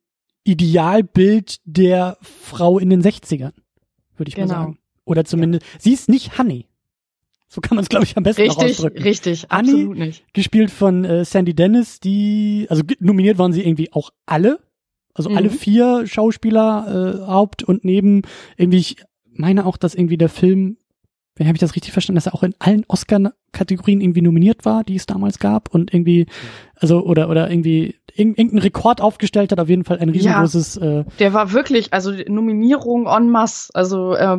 [0.43, 3.53] Idealbild der Frau in den 60ern,
[4.15, 4.47] würde ich genau.
[4.47, 4.79] mal sagen.
[5.05, 5.79] Oder zumindest, ja.
[5.79, 6.67] sie ist nicht Honey.
[7.49, 9.01] So kann man es, glaube ich, am besten richtig, ausdrücken.
[9.01, 10.33] Richtig, Honey, absolut nicht.
[10.33, 14.59] Gespielt von äh, Sandy Dennis, die, also nominiert waren sie irgendwie auch alle.
[15.13, 15.37] Also mhm.
[15.37, 18.23] alle vier Schauspieler, äh, Haupt und Neben.
[18.57, 18.97] Irgendwie, ich
[19.31, 20.77] meine auch, dass irgendwie der Film
[21.45, 24.95] habe ich das richtig verstanden, dass er auch in allen Oscar-Kategorien irgendwie nominiert war, die
[24.95, 26.25] es damals gab und irgendwie,
[26.75, 30.79] also oder oder irgendwie irgendeinen Rekord aufgestellt hat, auf jeden Fall ein riesengroßes.
[30.81, 34.37] Ja, äh, der war wirklich, also Nominierung en masse, also äh,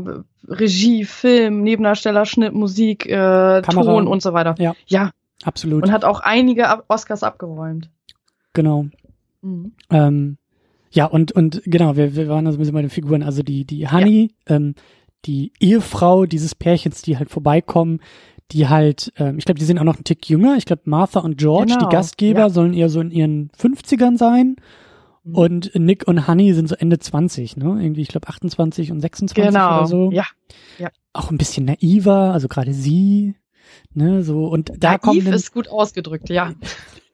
[0.48, 4.54] Regie, Film, Nebendarsteller, Schnitt, Musik, äh, Ton und so weiter.
[4.58, 5.10] Ja, ja,
[5.44, 5.84] absolut.
[5.84, 7.90] Und hat auch einige Oscars abgeräumt.
[8.54, 8.86] Genau.
[9.42, 9.72] Mhm.
[9.90, 10.38] Ähm,
[10.90, 13.22] ja, und, und genau, wir, wir waren also ein bisschen bei den Figuren.
[13.22, 14.56] Also die, die Honey, ja.
[14.56, 14.74] ähm,
[15.24, 18.00] die Ehefrau dieses Pärchens, die halt vorbeikommen,
[18.52, 20.56] die halt, ähm, ich glaube, die sind auch noch einen Tick jünger.
[20.56, 22.50] Ich glaube, Martha und George, genau, die Gastgeber, ja.
[22.50, 24.56] sollen eher so in ihren 50ern sein.
[25.24, 25.34] Mhm.
[25.34, 27.78] Und Nick und Honey sind so Ende 20, ne?
[27.80, 29.78] Irgendwie, ich glaube, 28 und 26 genau.
[29.78, 30.10] oder so.
[30.12, 30.24] Ja.
[30.78, 30.88] ja.
[31.12, 33.34] Auch ein bisschen naiver, also gerade sie,
[33.92, 34.46] ne, so.
[34.46, 35.26] Und da Naiv kommen.
[35.26, 36.52] ist gut ausgedrückt, ja.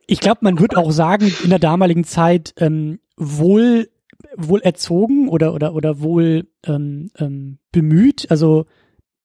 [0.06, 3.88] Ich glaube, man wird auch sagen, in der damaligen Zeit ähm, wohl
[4.36, 8.30] wohl erzogen oder oder oder wohl ähm, ähm, bemüht.
[8.30, 8.66] Also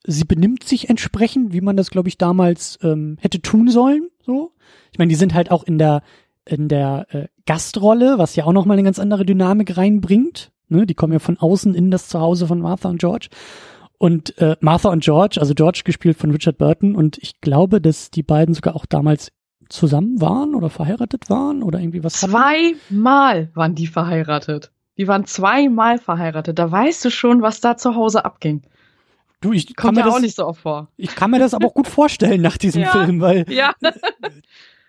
[0.06, 4.10] sie benimmt sich entsprechend, wie man das, glaube ich, damals ähm, hätte tun sollen.
[4.26, 4.54] So,
[4.92, 6.02] ich meine, die sind halt auch in der
[6.46, 10.52] in der äh, Gastrolle, was ja auch noch mal eine ganz andere Dynamik reinbringt.
[10.68, 10.86] Ne?
[10.86, 13.30] Die kommen ja von außen in das Zuhause von Martha und George.
[13.98, 18.12] Und äh, Martha und George, also George gespielt von Richard Burton, und ich glaube, dass
[18.12, 19.32] die beiden sogar auch damals
[19.68, 22.14] zusammen waren oder verheiratet waren oder irgendwie was.
[22.14, 24.72] Zweimal waren die verheiratet.
[25.00, 26.60] Die waren zweimal verheiratet.
[26.60, 28.64] Da weißt du schon, was da zu Hause abging.
[29.40, 30.90] Du, ich Kommt kann mir ja das, auch nicht so oft vor.
[30.98, 33.46] Ich kann mir das aber auch gut vorstellen nach diesem ja, Film, weil.
[33.50, 33.74] Ja.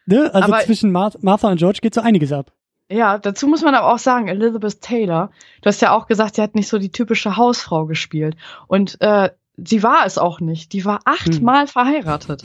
[0.07, 2.51] Ne, also aber zwischen Martha und George geht so einiges ab.
[2.90, 5.31] Ja, dazu muss man aber auch sagen, Elizabeth Taylor,
[5.62, 8.35] du hast ja auch gesagt, sie hat nicht so die typische Hausfrau gespielt.
[8.66, 10.73] Und äh, sie war es auch nicht.
[10.73, 11.68] Die war achtmal hm.
[11.68, 12.42] verheiratet.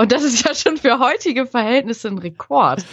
[0.00, 2.86] Und das ist ja schon für heutige Verhältnisse ein Rekord.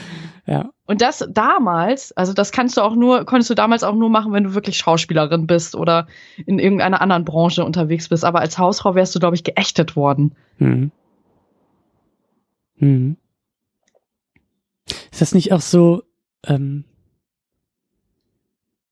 [0.45, 0.71] Ja.
[0.87, 4.33] Und das damals, also das kannst du auch nur, konntest du damals auch nur machen,
[4.33, 6.07] wenn du wirklich Schauspielerin bist oder
[6.45, 8.25] in irgendeiner anderen Branche unterwegs bist.
[8.25, 10.35] Aber als Hausfrau wärst du, glaube ich, geächtet worden.
[10.57, 10.91] Hm.
[12.79, 13.15] Hm.
[15.09, 16.03] Ist das nicht auch so,
[16.45, 16.83] ähm,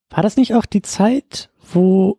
[0.09, 2.17] war das nicht auch die Zeit, wo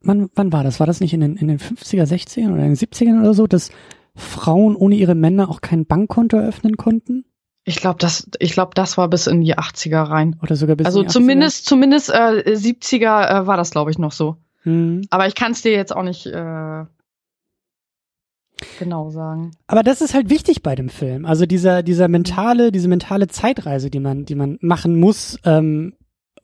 [0.00, 0.78] wann, wann war das?
[0.78, 3.48] War das nicht in den, in den 50er, 60ern oder in den 70ern oder so,
[3.48, 3.70] dass
[4.16, 7.24] Frauen ohne ihre Männer auch kein Bankkonto eröffnen konnten?
[7.64, 10.36] Ich glaube, das, ich glaube, das war bis in die 80er rein.
[10.42, 11.12] Oder sogar bis also in die 80er.
[11.12, 14.36] zumindest, zumindest äh, 70er äh, war das, glaube ich, noch so.
[14.62, 15.02] Hm.
[15.10, 16.84] Aber ich kann es dir jetzt auch nicht äh,
[18.78, 19.50] genau sagen.
[19.66, 21.26] Aber das ist halt wichtig bei dem Film.
[21.26, 25.94] Also dieser, dieser mentale, diese mentale Zeitreise, die man, die man machen muss, ähm,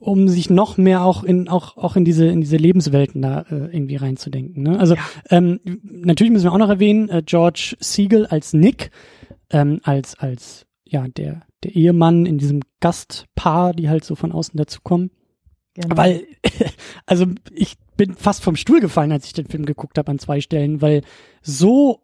[0.02, 3.74] um sich noch mehr auch in auch auch in diese in diese Lebenswelten da äh,
[3.74, 4.62] irgendwie reinzudenken.
[4.64, 4.78] Ne?
[4.78, 5.02] Also ja.
[5.30, 8.90] ähm, natürlich müssen wir auch noch erwähnen äh, George Siegel als Nick
[9.50, 14.56] ähm, als als ja der der Ehemann in diesem Gastpaar, die halt so von außen
[14.56, 15.12] dazukommen.
[15.74, 15.96] Genau.
[15.96, 16.26] Weil
[17.06, 20.40] also ich bin fast vom Stuhl gefallen, als ich den Film geguckt habe an zwei
[20.40, 21.02] Stellen, weil
[21.42, 22.00] so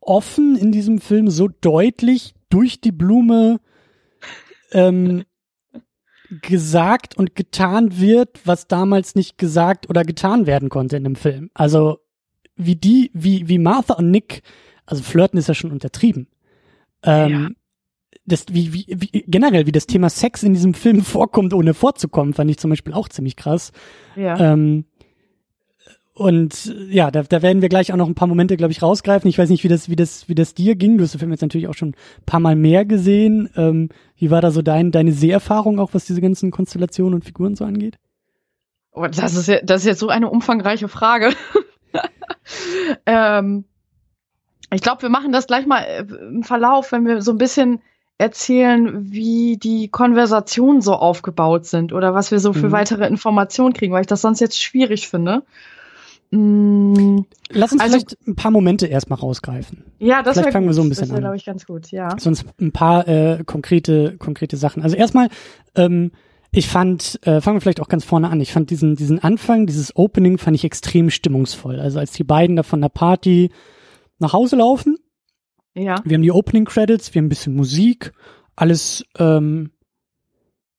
[0.00, 3.60] offen in diesem Film, so deutlich durch die Blume
[4.72, 5.24] ähm,
[6.42, 11.50] gesagt und getan wird, was damals nicht gesagt oder getan werden konnte in dem Film.
[11.54, 11.98] Also
[12.56, 14.42] wie die, wie, wie Martha und Nick,
[14.84, 16.28] also flirten ist ja schon untertrieben.
[17.02, 17.48] Ähm, ja.
[18.26, 22.34] Das, wie, wie, wie, generell, wie das Thema Sex in diesem Film vorkommt, ohne vorzukommen,
[22.34, 23.72] fand ich zum Beispiel auch ziemlich krass.
[24.16, 24.52] Ja.
[24.52, 24.84] Ähm,
[26.18, 29.30] und ja, da, da werden wir gleich auch noch ein paar Momente, glaube ich, rausgreifen.
[29.30, 30.98] Ich weiß nicht, wie das, wie das, wie das dir ging.
[30.98, 33.48] Du hast den Film jetzt natürlich auch schon ein paar Mal mehr gesehen.
[33.56, 37.54] Ähm, wie war da so dein, deine Seherfahrung auch, was diese ganzen Konstellationen und Figuren
[37.54, 37.98] so angeht?
[38.90, 41.30] Oh, das ist ja, das ist jetzt so eine umfangreiche Frage.
[43.06, 43.64] ähm,
[44.72, 47.80] ich glaube, wir machen das gleich mal äh, im Verlauf, wenn wir so ein bisschen
[48.18, 52.72] erzählen, wie die Konversationen so aufgebaut sind oder was wir so für mhm.
[52.72, 55.44] weitere Informationen kriegen, weil ich das sonst jetzt schwierig finde.
[56.30, 59.84] Mm, Lass uns also, vielleicht ein paar Momente erstmal rausgreifen.
[59.98, 60.70] Ja, das vielleicht fangen gut.
[60.70, 61.20] wir so ein bisschen das an.
[61.20, 62.08] glaube ich ganz gut, ja.
[62.18, 64.82] Sonst ein paar äh, konkrete konkrete Sachen.
[64.82, 65.28] Also erstmal
[65.74, 66.12] ähm,
[66.50, 68.40] ich fand, äh, fangen wir vielleicht auch ganz vorne an.
[68.40, 71.80] Ich fand diesen diesen Anfang, dieses Opening fand ich extrem stimmungsvoll.
[71.80, 73.50] Also als die beiden da von der Party
[74.18, 74.96] nach Hause laufen.
[75.74, 76.02] Ja.
[76.04, 78.12] Wir haben die Opening Credits, wir haben ein bisschen Musik,
[78.56, 79.70] alles ähm,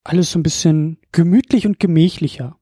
[0.04, 2.59] alles so ein bisschen gemütlich und gemächlicher.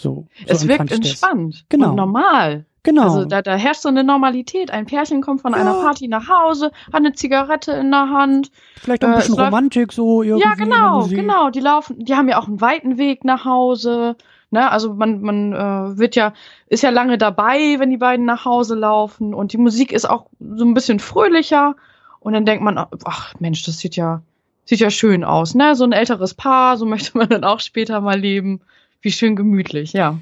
[0.00, 1.90] So, so es wirkt entspannt genau.
[1.90, 2.64] und normal.
[2.82, 3.02] Genau.
[3.02, 4.70] Also da, da herrscht so eine Normalität.
[4.70, 5.58] Ein Pärchen kommt von ja.
[5.58, 8.50] einer Party nach Hause, hat eine Zigarette in der Hand.
[8.76, 10.48] Vielleicht auch ein äh, bisschen Romantik so irgendwie.
[10.48, 11.50] Ja, genau, genau.
[11.50, 14.16] Die laufen, die haben ja auch einen weiten Weg nach Hause.
[14.50, 14.70] Ne?
[14.70, 16.32] Also man, man äh, wird ja,
[16.68, 19.34] ist ja lange dabei, wenn die beiden nach Hause laufen.
[19.34, 21.76] Und die Musik ist auch so ein bisschen fröhlicher.
[22.18, 24.22] Und dann denkt man, ach Mensch, das sieht ja,
[24.64, 25.74] sieht ja schön aus, ne?
[25.74, 28.62] So ein älteres Paar, so möchte man dann auch später mal leben.
[29.00, 30.18] Wie schön gemütlich, ja.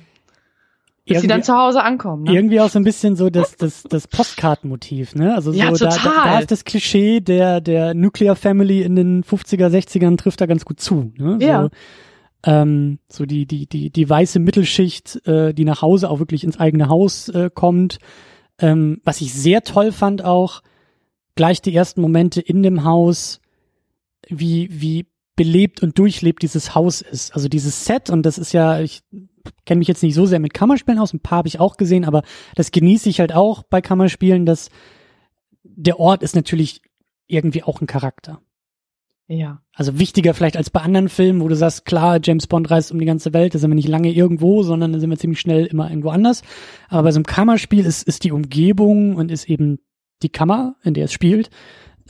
[1.08, 2.24] Bis irgendwie, sie dann zu Hause ankommen.
[2.24, 2.34] Ne?
[2.34, 5.34] Irgendwie auch so ein bisschen so das, das, das Postkartenmotiv, ne?
[5.34, 9.24] Also so, ja, da, da, da ist das Klischee der, der Nuclear Family in den
[9.24, 11.12] 50er, 60ern trifft da ganz gut zu.
[11.16, 11.38] Ne?
[11.40, 11.62] Ja.
[11.62, 11.70] So,
[12.44, 16.60] ähm, so die, die, die, die weiße Mittelschicht, äh, die nach Hause auch wirklich ins
[16.60, 17.98] eigene Haus äh, kommt.
[18.60, 20.62] Ähm, was ich sehr toll fand auch,
[21.36, 23.40] gleich die ersten Momente in dem Haus,
[24.28, 25.06] wie, wie
[25.38, 27.32] belebt und durchlebt dieses Haus ist.
[27.32, 29.02] Also dieses Set, und das ist ja, ich
[29.64, 32.04] kenne mich jetzt nicht so sehr mit Kammerspielen aus, ein paar habe ich auch gesehen,
[32.04, 32.22] aber
[32.56, 34.68] das genieße ich halt auch bei Kammerspielen, dass
[35.62, 36.82] der Ort ist natürlich
[37.28, 38.40] irgendwie auch ein Charakter.
[39.28, 39.62] Ja.
[39.74, 42.98] Also wichtiger vielleicht als bei anderen Filmen, wo du sagst, klar, James Bond reist um
[42.98, 45.66] die ganze Welt, da sind wir nicht lange irgendwo, sondern da sind wir ziemlich schnell
[45.66, 46.42] immer irgendwo anders.
[46.88, 49.78] Aber bei so einem Kammerspiel ist, ist die Umgebung und ist eben
[50.22, 51.50] die Kammer, in der es spielt,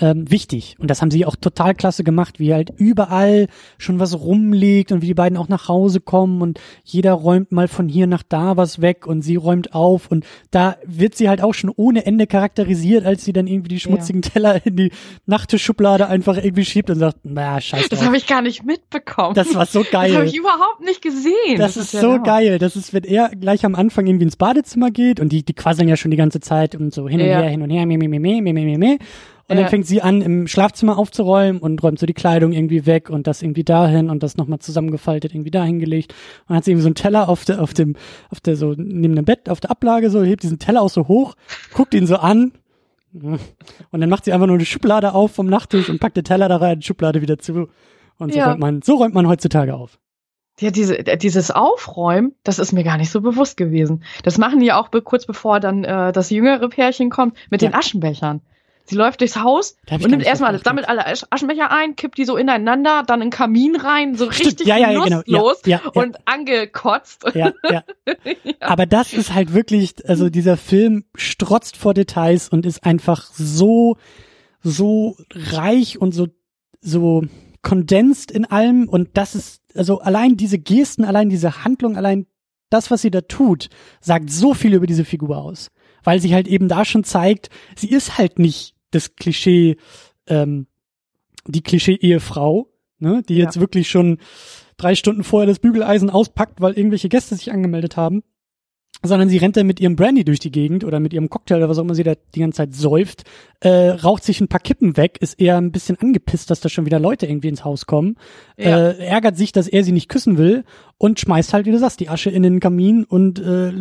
[0.01, 0.77] ähm, wichtig.
[0.79, 5.03] Und das haben sie auch total klasse gemacht, wie halt überall schon was rumliegt und
[5.03, 8.57] wie die beiden auch nach Hause kommen und jeder räumt mal von hier nach da
[8.57, 12.27] was weg und sie räumt auf und da wird sie halt auch schon ohne Ende
[12.27, 14.31] charakterisiert, als sie dann irgendwie die schmutzigen ja.
[14.31, 14.93] Teller in die
[15.27, 17.89] Nachttischschublade einfach irgendwie schiebt und sagt, na scheiße.
[17.89, 19.35] Das habe ich gar nicht mitbekommen.
[19.35, 20.09] Das war so geil.
[20.09, 21.57] Das habe ich überhaupt nicht gesehen.
[21.57, 22.59] Das, das ist, ist, so ja geil.
[22.59, 25.89] Das ist, wenn er gleich am Anfang irgendwie ins Badezimmer geht und die, die quasseln
[25.89, 27.41] ja schon die ganze Zeit und so hin und ja.
[27.41, 28.99] her, hin und her, meh, meh, meh, meh, meh, meh, meh.
[29.49, 29.63] Und ja.
[29.63, 33.27] dann fängt sie an, im Schlafzimmer aufzuräumen und räumt so die Kleidung irgendwie weg und
[33.27, 36.13] das irgendwie dahin und das nochmal zusammengefaltet irgendwie dahin gelegt.
[36.41, 37.97] Und dann hat sie irgendwie so einen Teller auf der, auf dem,
[38.29, 41.09] auf der so, neben dem Bett, auf der Ablage so, hebt diesen Teller auch so
[41.09, 41.35] hoch,
[41.73, 42.53] guckt ihn so an.
[43.13, 46.49] Und dann macht sie einfach nur eine Schublade auf vom Nachttisch und packt den Teller
[46.49, 47.69] da rein, Schublade wieder zu.
[48.19, 48.51] Und so ja.
[48.51, 49.99] räumt man, so räumt man heutzutage auf.
[50.61, 54.03] Ja, diese, dieses Aufräumen, das ist mir gar nicht so bewusst gewesen.
[54.25, 57.69] Das machen die auch kurz bevor dann äh, das jüngere Pärchen kommt mit ja.
[57.69, 58.43] den Aschenbechern.
[58.89, 63.03] Sie läuft durchs Haus und nimmt erstmal, sammelt alle Aschenbecher ein, kippt die so ineinander,
[63.07, 64.47] dann in den Kamin rein, so Stimmt.
[64.47, 65.23] richtig ja, ja, ja, genau.
[65.27, 67.25] ja, ja, und angekotzt.
[67.35, 67.85] Ja, ja.
[68.61, 73.97] Aber das ist halt wirklich, also dieser Film strotzt vor Details und ist einfach so,
[74.63, 76.29] so reich und so,
[76.81, 77.25] so
[77.61, 82.27] kondensiert in allem und das ist, also allein diese Gesten, allein diese Handlung, allein
[82.71, 83.69] das, was sie da tut,
[84.01, 85.71] sagt so viel über diese Figur aus.
[86.05, 89.77] Weil sie halt eben da schon zeigt, sie ist halt nicht das Klischee,
[90.27, 90.67] ähm,
[91.47, 93.61] die Klischee-Ehefrau, ne, die jetzt ja.
[93.61, 94.19] wirklich schon
[94.77, 98.23] drei Stunden vorher das Bügeleisen auspackt, weil irgendwelche Gäste sich angemeldet haben,
[99.03, 101.69] sondern sie rennt dann mit ihrem Brandy durch die Gegend oder mit ihrem Cocktail oder
[101.69, 103.23] was auch immer sie da die ganze Zeit säuft,
[103.61, 106.85] äh, raucht sich ein paar Kippen weg, ist eher ein bisschen angepisst, dass da schon
[106.85, 108.17] wieder Leute irgendwie ins Haus kommen,
[108.57, 108.91] ja.
[108.91, 110.65] äh, ärgert sich, dass er sie nicht küssen will
[110.97, 113.73] und schmeißt halt, wie du sagst, die Asche in den Kamin und äh,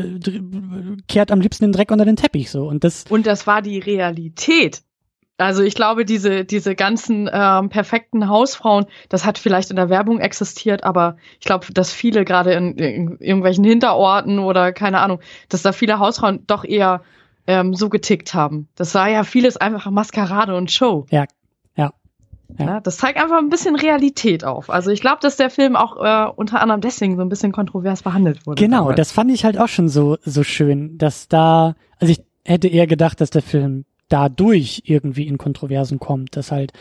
[1.08, 3.80] kehrt am liebsten den Dreck unter den Teppich so und das und das war die
[3.80, 4.84] Realität
[5.38, 10.19] also ich glaube, diese, diese ganzen ähm, perfekten Hausfrauen, das hat vielleicht in der Werbung
[10.19, 15.19] existiert, aber ich glaube, dass viele gerade in, in, irgendwelchen Hinterorten oder keine Ahnung,
[15.50, 17.02] dass da viele Hausfrauen doch eher
[17.45, 18.67] ähm, so getickt haben.
[18.76, 21.06] Das war ja vieles einfach Maskerade und Show.
[21.12, 21.26] Ja,
[21.76, 21.91] ja.
[22.58, 22.80] Ja.
[22.80, 24.69] Das zeigt einfach ein bisschen Realität auf.
[24.71, 28.02] Also ich glaube, dass der Film auch äh, unter anderem deswegen so ein bisschen kontrovers
[28.02, 28.62] behandelt wurde.
[28.62, 28.97] Genau, damals.
[28.97, 32.88] das fand ich halt auch schon so so schön, dass da, also ich hätte eher
[32.88, 36.72] gedacht, dass der Film dadurch irgendwie in Kontroversen kommt, dass halt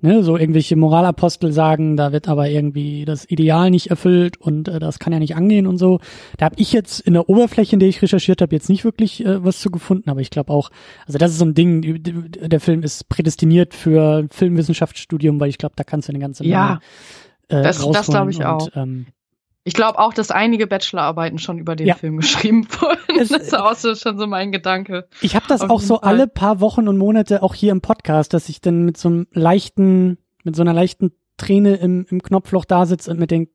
[0.00, 4.78] ne, so irgendwelche Moralapostel sagen, da wird aber irgendwie das Ideal nicht erfüllt und äh,
[4.78, 6.00] das kann ja nicht angehen und so.
[6.36, 9.24] Da habe ich jetzt in der Oberfläche, in der ich recherchiert habe, jetzt nicht wirklich
[9.24, 10.70] äh, was zu gefunden, aber ich glaube auch,
[11.06, 15.74] also das ist so ein Ding, der Film ist prädestiniert für Filmwissenschaftsstudium, weil ich glaube,
[15.76, 16.80] da kannst du eine ganze Menge ja.
[17.48, 18.68] Äh, das, das glaube ich und, auch.
[18.74, 19.06] Ähm,
[19.64, 21.94] ich glaube auch, dass einige Bachelorarbeiten schon über den ja.
[21.94, 23.18] Film geschrieben wurden.
[23.18, 25.08] Es, das ist auch so schon so mein Gedanke.
[25.22, 26.08] Ich habe das auch so Fall.
[26.10, 29.26] alle paar Wochen und Monate auch hier im Podcast, dass ich dann mit so einem
[29.32, 33.52] leichten, mit so einer leichten Träne im, im Knopfloch da sitze und mir denke,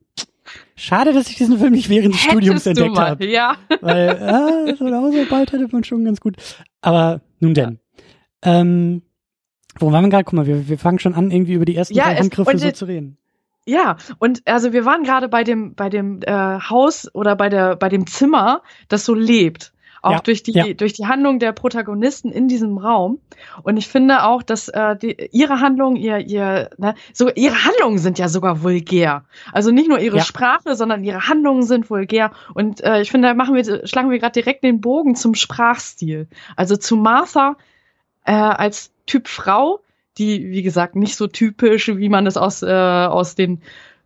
[0.76, 3.26] schade, dass ich diesen Film nicht während des Studiums entdeckt habe.
[3.28, 3.56] Ja.
[3.82, 6.38] Weil, ah, so bald hätte man schon ganz gut.
[6.82, 7.80] Aber nun denn.
[8.44, 8.60] Ja.
[8.62, 9.04] Ähm,
[9.78, 10.24] wo waren wir gerade?
[10.24, 12.86] Guck mal, wir, wir fangen schon an, irgendwie über die ersten ja, Angriffe so zu
[12.86, 13.18] reden.
[13.70, 17.76] Ja, und also wir waren gerade bei dem bei dem äh, Haus oder bei der
[17.76, 20.74] bei dem Zimmer, das so lebt, auch ja, durch die ja.
[20.74, 23.20] durch die Handlung der Protagonisten in diesem Raum.
[23.62, 28.00] Und ich finde auch, dass äh, die, ihre Handlungen, ihr ihr ne, so ihre Handlungen
[28.00, 29.26] sind ja sogar vulgär.
[29.54, 30.24] Also nicht nur ihre ja.
[30.24, 32.32] Sprache, sondern ihre Handlungen sind vulgär.
[32.56, 36.28] Und äh, ich finde, da machen wir schlagen wir gerade direkt den Bogen zum Sprachstil.
[36.56, 37.56] Also zu Martha
[38.26, 39.82] äh, als Typ Frau
[40.20, 43.62] die, wie gesagt, nicht so typisch, wie man es aus, äh, aus den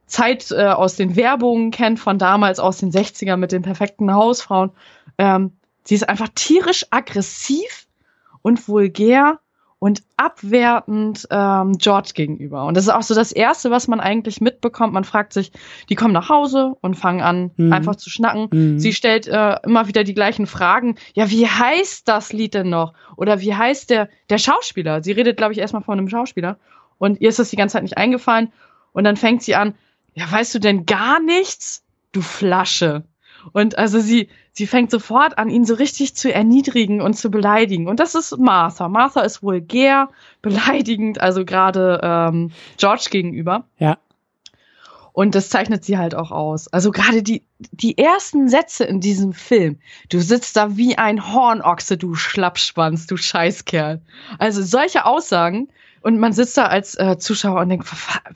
[0.06, 4.72] Zeit, äh, aus den Werbungen kennt von damals, aus den 60ern mit den perfekten Hausfrauen.
[5.18, 7.88] Ähm, sie ist einfach tierisch aggressiv
[8.42, 9.40] und vulgär
[9.84, 12.66] und abwertend ähm, George gegenüber.
[12.68, 14.94] Und das ist auch so das Erste, was man eigentlich mitbekommt.
[14.94, 15.52] Man fragt sich,
[15.90, 17.74] die kommen nach Hause und fangen an, mhm.
[17.74, 18.48] einfach zu schnacken.
[18.50, 18.80] Mhm.
[18.80, 20.96] Sie stellt äh, immer wieder die gleichen Fragen.
[21.16, 22.94] Ja, wie heißt das Lied denn noch?
[23.18, 25.04] Oder wie heißt der, der Schauspieler?
[25.04, 26.60] Sie redet, glaube ich, erstmal von einem Schauspieler.
[26.98, 28.54] Und ihr ist das die ganze Zeit nicht eingefallen.
[28.94, 29.76] Und dann fängt sie an,
[30.14, 31.84] ja, weißt du denn gar nichts?
[32.14, 33.04] Du Flasche.
[33.52, 37.88] Und also sie, sie fängt sofort an, ihn so richtig zu erniedrigen und zu beleidigen.
[37.88, 38.88] Und das ist Martha.
[38.88, 40.10] Martha ist vulgär,
[40.42, 43.66] beleidigend, also gerade ähm, George gegenüber.
[43.78, 43.98] Ja.
[45.14, 46.68] Und das zeichnet sie halt auch aus.
[46.70, 49.80] Also gerade die, die ersten Sätze in diesem Film.
[50.10, 54.02] Du sitzt da wie ein Hornochse, du Schlappschwanz, du Scheißkerl.
[54.40, 55.70] Also solche Aussagen.
[56.04, 57.88] Und man sitzt da als äh, Zuschauer und denkt,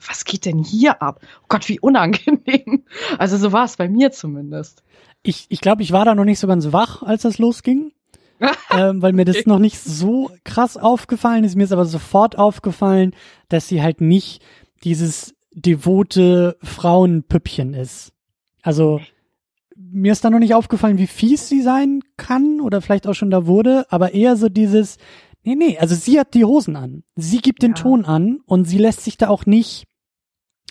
[0.06, 1.20] was geht denn hier ab?
[1.42, 2.84] Oh Gott, wie unangenehm.
[3.18, 4.82] Also so war es bei mir zumindest.
[5.22, 7.92] Ich, ich glaube, ich war da noch nicht so ganz wach, als das losging.
[8.70, 11.56] ähm, weil mir das noch nicht so krass aufgefallen ist.
[11.56, 13.14] Mir ist aber sofort aufgefallen,
[13.48, 14.42] dass sie halt nicht
[14.84, 18.12] dieses devote Frauenpüppchen ist.
[18.62, 19.00] Also
[19.76, 23.30] mir ist da noch nicht aufgefallen, wie fies sie sein kann oder vielleicht auch schon
[23.30, 24.98] da wurde, aber eher so dieses,
[25.44, 27.04] nee, nee, also sie hat die Hosen an.
[27.16, 29.88] Sie gibt den Ton an und sie lässt sich da auch nicht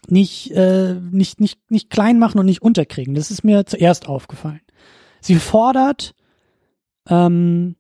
[0.09, 3.15] nicht, äh, nicht, nicht, nicht klein machen und nicht unterkriegen.
[3.15, 4.61] Das ist mir zuerst aufgefallen.
[5.21, 6.13] Sie fordert,
[7.09, 7.75] ähm,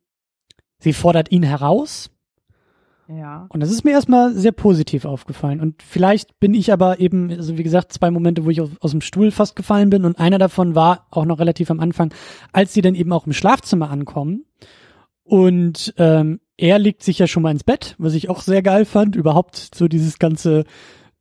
[0.79, 2.09] sie fordert ihn heraus.
[3.07, 3.45] Ja.
[3.49, 5.61] Und das ist mir erstmal sehr positiv aufgefallen.
[5.61, 8.91] Und vielleicht bin ich aber eben, also wie gesagt, zwei Momente, wo ich aus, aus
[8.91, 10.03] dem Stuhl fast gefallen bin.
[10.03, 12.13] Und einer davon war auch noch relativ am Anfang,
[12.51, 14.45] als sie dann eben auch im Schlafzimmer ankommen.
[15.23, 18.85] Und ähm, er legt sich ja schon mal ins Bett, was ich auch sehr geil
[18.85, 19.15] fand.
[19.15, 20.65] Überhaupt so dieses ganze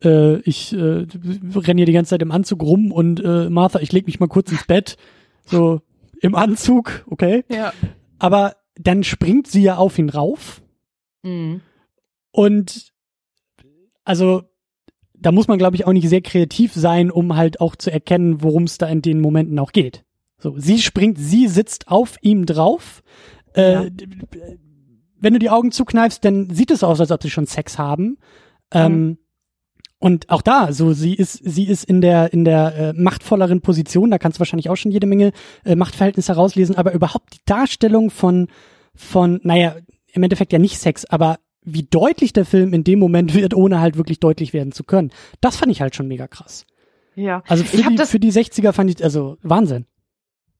[0.02, 1.06] äh, ich äh,
[1.54, 4.28] renne hier die ganze Zeit im Anzug rum und äh, Martha, ich leg mich mal
[4.28, 4.96] kurz ins Bett.
[5.44, 5.80] So
[6.20, 7.44] im Anzug, okay.
[7.48, 7.72] Ja.
[8.18, 10.62] Aber dann springt sie ja auf ihn rauf.
[11.22, 11.60] Mhm.
[12.30, 12.92] Und
[14.04, 14.42] also
[15.14, 18.42] da muss man, glaube ich, auch nicht sehr kreativ sein, um halt auch zu erkennen,
[18.42, 20.04] worum es da in den Momenten auch geht.
[20.38, 23.02] So, sie springt, sie sitzt auf ihm drauf.
[23.54, 23.90] Äh, ja.
[25.26, 28.16] Wenn du die Augen zukneifst, dann sieht es aus, als ob sie schon Sex haben.
[28.72, 29.18] Ähm, mhm.
[29.98, 34.12] Und auch da, so sie ist, sie ist in der in der äh, machtvolleren Position.
[34.12, 35.32] Da kannst du wahrscheinlich auch schon jede Menge
[35.64, 36.76] äh, Machtverhältnisse herauslesen.
[36.76, 38.46] Aber überhaupt die Darstellung von
[38.94, 39.74] von, naja,
[40.12, 43.80] im Endeffekt ja nicht Sex, aber wie deutlich der Film in dem Moment wird, ohne
[43.80, 45.10] halt wirklich deutlich werden zu können.
[45.40, 46.66] Das fand ich halt schon mega krass.
[47.16, 47.42] Ja.
[47.48, 49.86] Also für, die, für die 60er fand ich, also Wahnsinn.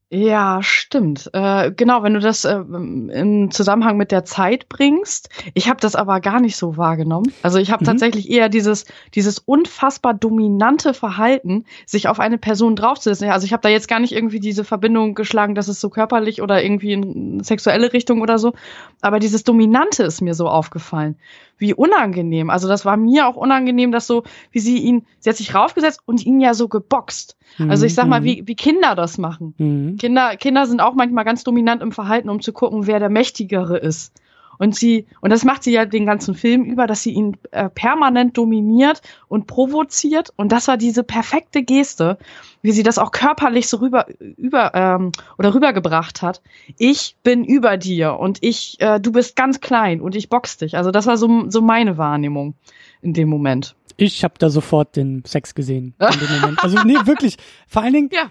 [0.09, 1.29] Ja, stimmt.
[1.33, 5.31] Äh, genau, wenn du das äh, im Zusammenhang mit der Zeit bringst.
[5.53, 7.33] Ich habe das aber gar nicht so wahrgenommen.
[7.43, 7.89] Also ich habe mhm.
[7.89, 8.85] tatsächlich eher dieses
[9.17, 13.31] dieses unfassbar dominante Verhalten, sich auf eine Person draufzusetzen.
[13.31, 16.41] Also ich habe da jetzt gar nicht irgendwie diese Verbindung geschlagen, dass es so körperlich
[16.41, 18.53] oder irgendwie in sexuelle Richtung oder so.
[19.01, 21.17] Aber dieses Dominante ist mir so aufgefallen.
[21.59, 22.51] Wie unangenehm.
[22.51, 26.01] Also das war mir auch unangenehm, dass so, wie sie ihn, sie hat sich raufgesetzt
[26.05, 27.37] und ihn ja so geboxt.
[27.69, 28.25] Also ich sag mal, mhm.
[28.25, 29.55] wie, wie Kinder das machen.
[29.57, 29.97] Mhm.
[29.97, 33.79] Kinder, Kinder sind auch manchmal ganz dominant im Verhalten, um zu gucken, wer der Mächtigere
[33.79, 34.13] ist.
[34.59, 37.69] Und sie, und das macht sie ja den ganzen Film über, dass sie ihn äh,
[37.69, 40.31] permanent dominiert und provoziert.
[40.37, 42.19] Und das war diese perfekte Geste,
[42.63, 46.43] wie sie das auch körperlich so rüber, über, ähm, oder rübergebracht hat.
[46.79, 50.77] Ich bin über dir und ich, äh, du bist ganz klein und ich box dich.
[50.77, 52.55] Also das war so, so meine Wahrnehmung
[53.03, 53.77] in dem Moment.
[53.99, 56.63] Ich habe da sofort den Sex gesehen in dem Moment.
[56.63, 57.37] Also nee, wirklich.
[57.67, 58.31] Vor allen Dingen, ja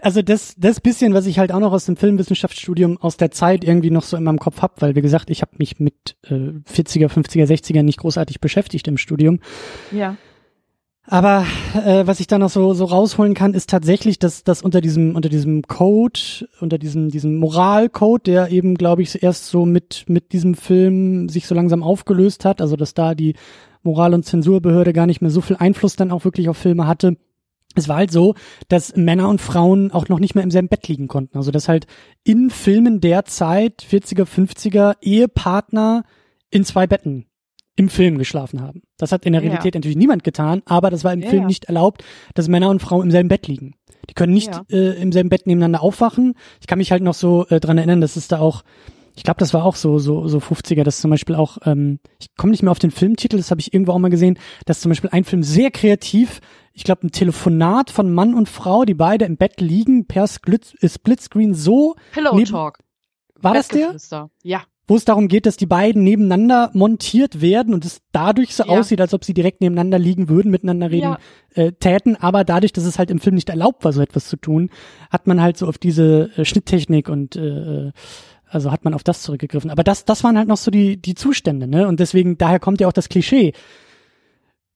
[0.00, 3.64] also das, das bisschen, was ich halt auch noch aus dem Filmwissenschaftsstudium aus der Zeit
[3.64, 6.34] irgendwie noch so in meinem Kopf hab, weil wie gesagt, ich habe mich mit äh,
[6.34, 9.40] 40er, 50er, 60er nicht großartig beschäftigt im Studium.
[9.90, 10.16] Ja.
[11.06, 11.44] Aber
[11.74, 15.14] äh, was ich da noch so, so rausholen kann, ist tatsächlich, dass, dass unter diesem
[15.14, 20.32] unter diesem Code, unter diesem diesem Moralcode, der eben, glaube ich, erst so mit mit
[20.32, 23.34] diesem Film sich so langsam aufgelöst hat, also dass da die
[23.82, 27.18] Moral- und Zensurbehörde gar nicht mehr so viel Einfluss dann auch wirklich auf Filme hatte,
[27.74, 28.34] es war halt so,
[28.68, 31.36] dass Männer und Frauen auch noch nicht mehr im selben Bett liegen konnten.
[31.36, 31.86] Also dass halt
[32.22, 36.04] in Filmen der Zeit, 40er, 50er, Ehepartner
[36.50, 37.26] in zwei Betten
[37.76, 38.82] im Film geschlafen haben.
[38.98, 39.78] Das hat in der Realität ja.
[39.78, 43.04] natürlich niemand getan, aber das war im ja, Film nicht erlaubt, dass Männer und Frauen
[43.04, 43.74] im selben Bett liegen.
[44.08, 46.34] Die können nicht äh, im selben Bett nebeneinander aufwachen.
[46.60, 48.62] Ich kann mich halt noch so äh, dran erinnern, dass es da auch
[49.16, 52.34] ich glaube, das war auch so, so, so 50er, dass zum Beispiel auch, ähm, ich
[52.36, 54.88] komme nicht mehr auf den Filmtitel, das habe ich irgendwo auch mal gesehen, dass zum
[54.88, 56.40] Beispiel ein Film sehr kreativ,
[56.74, 60.74] ich glaube, ein Telefonat von Mann und Frau, die beide im Bett liegen, per Split,
[60.80, 61.94] äh, Splitscreen so.
[62.12, 62.78] Pillow Talk.
[63.40, 63.96] War das der?
[64.42, 64.62] Ja.
[64.86, 68.70] Wo es darum geht, dass die beiden nebeneinander montiert werden und es dadurch so ja.
[68.70, 71.16] aussieht, als ob sie direkt nebeneinander liegen würden, miteinander reden
[71.54, 71.62] ja.
[71.62, 74.36] äh, täten, aber dadurch, dass es halt im Film nicht erlaubt war, so etwas zu
[74.36, 74.68] tun,
[75.10, 77.92] hat man halt so auf diese äh, Schnitttechnik und äh, äh
[78.46, 79.68] also hat man auf das zurückgegriffen.
[79.68, 81.88] Aber das, das waren halt noch so die, die Zustände, ne?
[81.88, 83.52] Und deswegen, daher kommt ja auch das Klischee.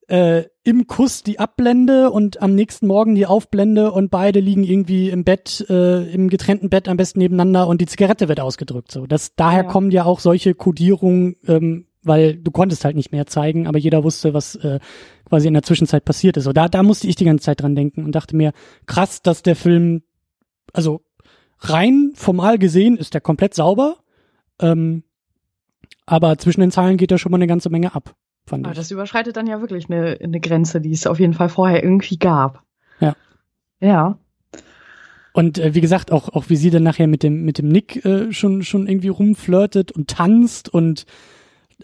[0.08, 5.10] Äh, Im Kuss die Abblende und am nächsten Morgen die Aufblende und beide liegen irgendwie
[5.10, 8.90] im Bett, äh, im getrennten Bett am besten nebeneinander und die Zigarette wird ausgedrückt.
[8.90, 9.68] So, das daher ja.
[9.68, 14.02] kommen ja auch solche Kodierungen, ähm, weil du konntest halt nicht mehr zeigen, aber jeder
[14.02, 14.80] wusste, was äh,
[15.28, 16.44] quasi in der Zwischenzeit passiert ist.
[16.44, 18.52] So, da, da musste ich die ganze Zeit dran denken und dachte mir,
[18.86, 20.02] krass, dass der Film,
[20.72, 21.02] also
[21.58, 23.96] rein formal gesehen ist der komplett sauber.
[24.58, 25.02] Ähm,
[26.06, 28.14] aber zwischen den Zeilen geht da schon mal eine ganze Menge ab.
[28.48, 28.78] Fand aber ich.
[28.78, 32.18] das überschreitet dann ja wirklich eine, eine Grenze, die es auf jeden Fall vorher irgendwie
[32.18, 32.62] gab.
[33.00, 33.14] Ja.
[33.80, 34.18] Ja.
[35.32, 38.04] Und äh, wie gesagt, auch, auch wie sie dann nachher mit dem, mit dem Nick
[38.04, 41.04] äh, schon, schon irgendwie rumflirtet und tanzt und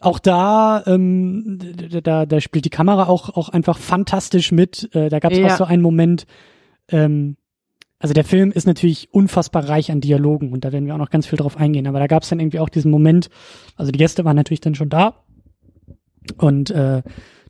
[0.00, 1.60] auch da, ähm,
[2.02, 4.92] da, da spielt die Kamera auch, auch einfach fantastisch mit.
[4.94, 5.46] Äh, da gab es ja.
[5.46, 6.26] auch so einen Moment,
[6.88, 7.36] ähm,
[8.00, 11.10] also der Film ist natürlich unfassbar reich an Dialogen und da werden wir auch noch
[11.10, 11.86] ganz viel drauf eingehen.
[11.86, 13.28] Aber da gab es dann irgendwie auch diesen Moment,
[13.76, 15.23] also die Gäste waren natürlich dann schon da
[16.36, 17.02] und äh,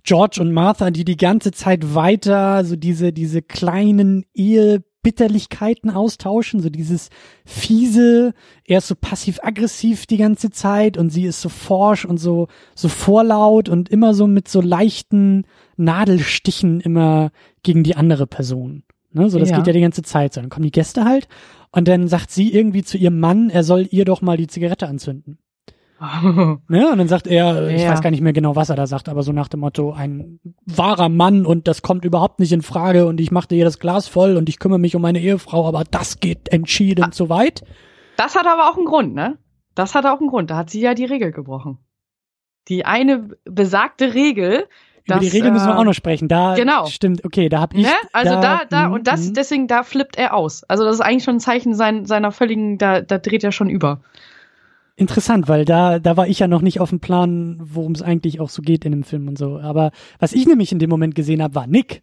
[0.02, 6.68] George und Martha, die die ganze Zeit weiter so diese diese kleinen Ehebitterlichkeiten austauschen, so
[6.68, 7.08] dieses
[7.46, 8.34] fiese,
[8.66, 12.88] er ist so passiv-aggressiv die ganze Zeit und sie ist so forsch und so so
[12.88, 17.30] vorlaut und immer so mit so leichten Nadelstichen immer
[17.62, 18.82] gegen die andere Person.
[19.14, 19.30] Ne?
[19.30, 19.56] So, das ja.
[19.56, 20.40] geht ja die ganze Zeit so.
[20.40, 21.28] Dann kommen die Gäste halt
[21.70, 24.87] und dann sagt sie irgendwie zu ihrem Mann, er soll ihr doch mal die Zigarette
[24.87, 25.38] anzünden.
[26.69, 26.90] ne?
[26.90, 27.90] Und dann sagt er, ich ja.
[27.90, 30.40] weiß gar nicht mehr genau, was er da sagt, aber so nach dem Motto, ein
[30.67, 34.09] wahrer Mann und das kommt überhaupt nicht in Frage und ich machte ihr das Glas
[34.09, 37.64] voll und ich kümmere mich um meine Ehefrau, aber das geht entschieden ah, zu weit.
[38.17, 39.38] Das hat aber auch einen Grund, ne?
[39.75, 40.51] Das hat auch einen Grund.
[40.51, 41.79] Da hat sie ja die Regel gebrochen.
[42.69, 44.69] Die eine besagte Regel,
[45.07, 46.29] über das, die Regel müssen wir auch äh, noch sprechen.
[46.29, 46.87] Da genau.
[46.87, 47.83] stimmt, okay, da habe ich.
[47.85, 47.93] Ne?
[48.12, 49.35] Also da, da, da und das, mhm.
[49.35, 50.64] deswegen, da flippt er aus.
[50.64, 53.69] Also das ist eigentlich schon ein Zeichen sein, seiner völligen, da, da dreht er schon
[53.69, 54.01] über.
[54.96, 58.38] Interessant, weil da, da war ich ja noch nicht auf dem Plan, worum es eigentlich
[58.40, 59.59] auch so geht in dem Film und so.
[59.59, 62.02] Aber was ich nämlich in dem Moment gesehen habe, war Nick.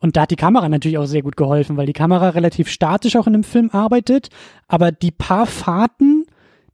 [0.00, 3.16] Und da hat die Kamera natürlich auch sehr gut geholfen, weil die Kamera relativ statisch
[3.16, 4.28] auch in dem Film arbeitet,
[4.68, 6.24] aber die paar Fahrten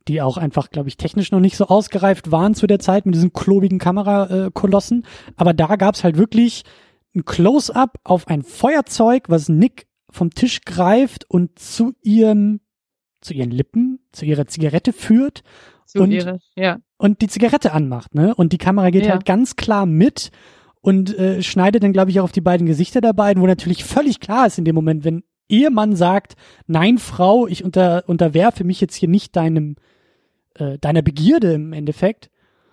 [0.09, 3.15] die auch einfach, glaube ich, technisch noch nicht so ausgereift waren zu der Zeit mit
[3.15, 5.07] diesen klobigen Kamerakolossen.
[5.37, 6.65] Aber da gab's halt wirklich
[7.15, 12.61] ein Close-up auf ein Feuerzeug, was Nick vom Tisch greift und zu ihrem,
[13.21, 15.43] zu ihren Lippen, zu ihrer Zigarette führt.
[15.87, 16.79] Zu und, ihre, ja.
[16.99, 18.35] und die Zigarette anmacht, ne?
[18.35, 19.13] Und die Kamera geht ja.
[19.13, 20.31] halt ganz klar mit
[20.81, 23.85] und äh, schneidet dann, glaube ich, auch auf die beiden Gesichter der beiden, wo natürlich
[23.85, 26.37] völlig klar ist in dem Moment, wenn Ehemann sagt,
[26.69, 29.75] nein, Frau, ich unter, unterwerfe mich jetzt hier nicht deinem
[30.55, 32.31] äh, deiner Begierde im Endeffekt.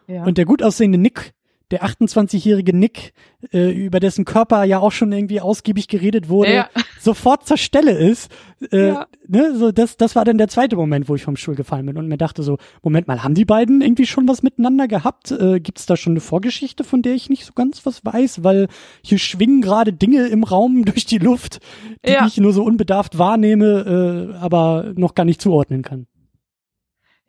[0.08, 0.24] Ja.
[0.24, 1.34] Und der gut aussehende Nick,
[1.72, 3.14] der 28-jährige Nick,
[3.52, 6.70] äh, über dessen Körper ja auch schon irgendwie ausgiebig geredet wurde, ja.
[7.00, 8.32] sofort zur Stelle ist.
[8.72, 9.08] Äh, ja.
[9.28, 11.98] ne, so das, das war dann der zweite Moment, wo ich vom Stuhl gefallen bin
[11.98, 15.32] und mir dachte so, Moment mal, haben die beiden irgendwie schon was miteinander gehabt?
[15.32, 18.44] Äh, Gibt es da schon eine Vorgeschichte, von der ich nicht so ganz was weiß?
[18.44, 18.68] Weil
[19.02, 21.60] hier schwingen gerade Dinge im Raum durch die Luft,
[22.06, 22.26] die ja.
[22.26, 26.08] ich nur so unbedarft wahrnehme, äh, aber noch gar nicht zuordnen kann.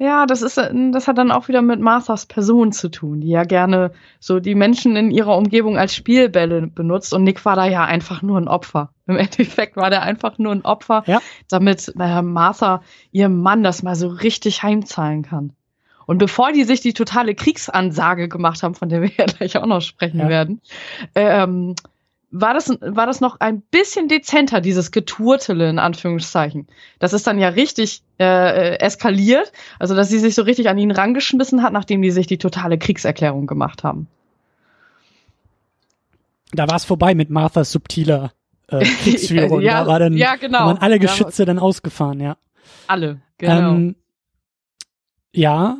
[0.00, 3.42] Ja, das ist, das hat dann auch wieder mit Marthas Person zu tun, die ja
[3.42, 3.90] gerne
[4.20, 8.22] so die Menschen in ihrer Umgebung als Spielbälle benutzt und Nick war da ja einfach
[8.22, 8.90] nur ein Opfer.
[9.06, 11.20] Im Endeffekt war der einfach nur ein Opfer, ja.
[11.48, 15.52] damit äh, Martha ihrem Mann das mal so richtig heimzahlen kann.
[16.06, 19.66] Und bevor die sich die totale Kriegsansage gemacht haben, von der wir ja gleich auch
[19.66, 20.28] noch sprechen ja.
[20.28, 20.60] werden,
[21.16, 21.74] ähm,
[22.30, 26.66] war das, war das noch ein bisschen dezenter, dieses Geturtele in Anführungszeichen.
[26.98, 30.90] Das ist dann ja richtig äh, eskaliert, also dass sie sich so richtig an ihn
[30.90, 34.08] rangeschmissen hat, nachdem die sich die totale Kriegserklärung gemacht haben.
[36.52, 38.32] Da war es vorbei mit Marthas subtiler
[38.68, 39.60] äh, Kriegsführung.
[39.60, 40.66] ja, da war dann, ja, genau.
[40.66, 41.46] waren alle Geschütze ja.
[41.46, 42.36] dann ausgefahren, ja.
[42.86, 43.74] Alle, genau.
[43.74, 43.96] Ähm,
[45.32, 45.76] ja,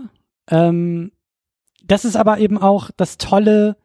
[0.51, 1.13] ähm,
[1.85, 3.77] das ist aber eben auch das Tolle,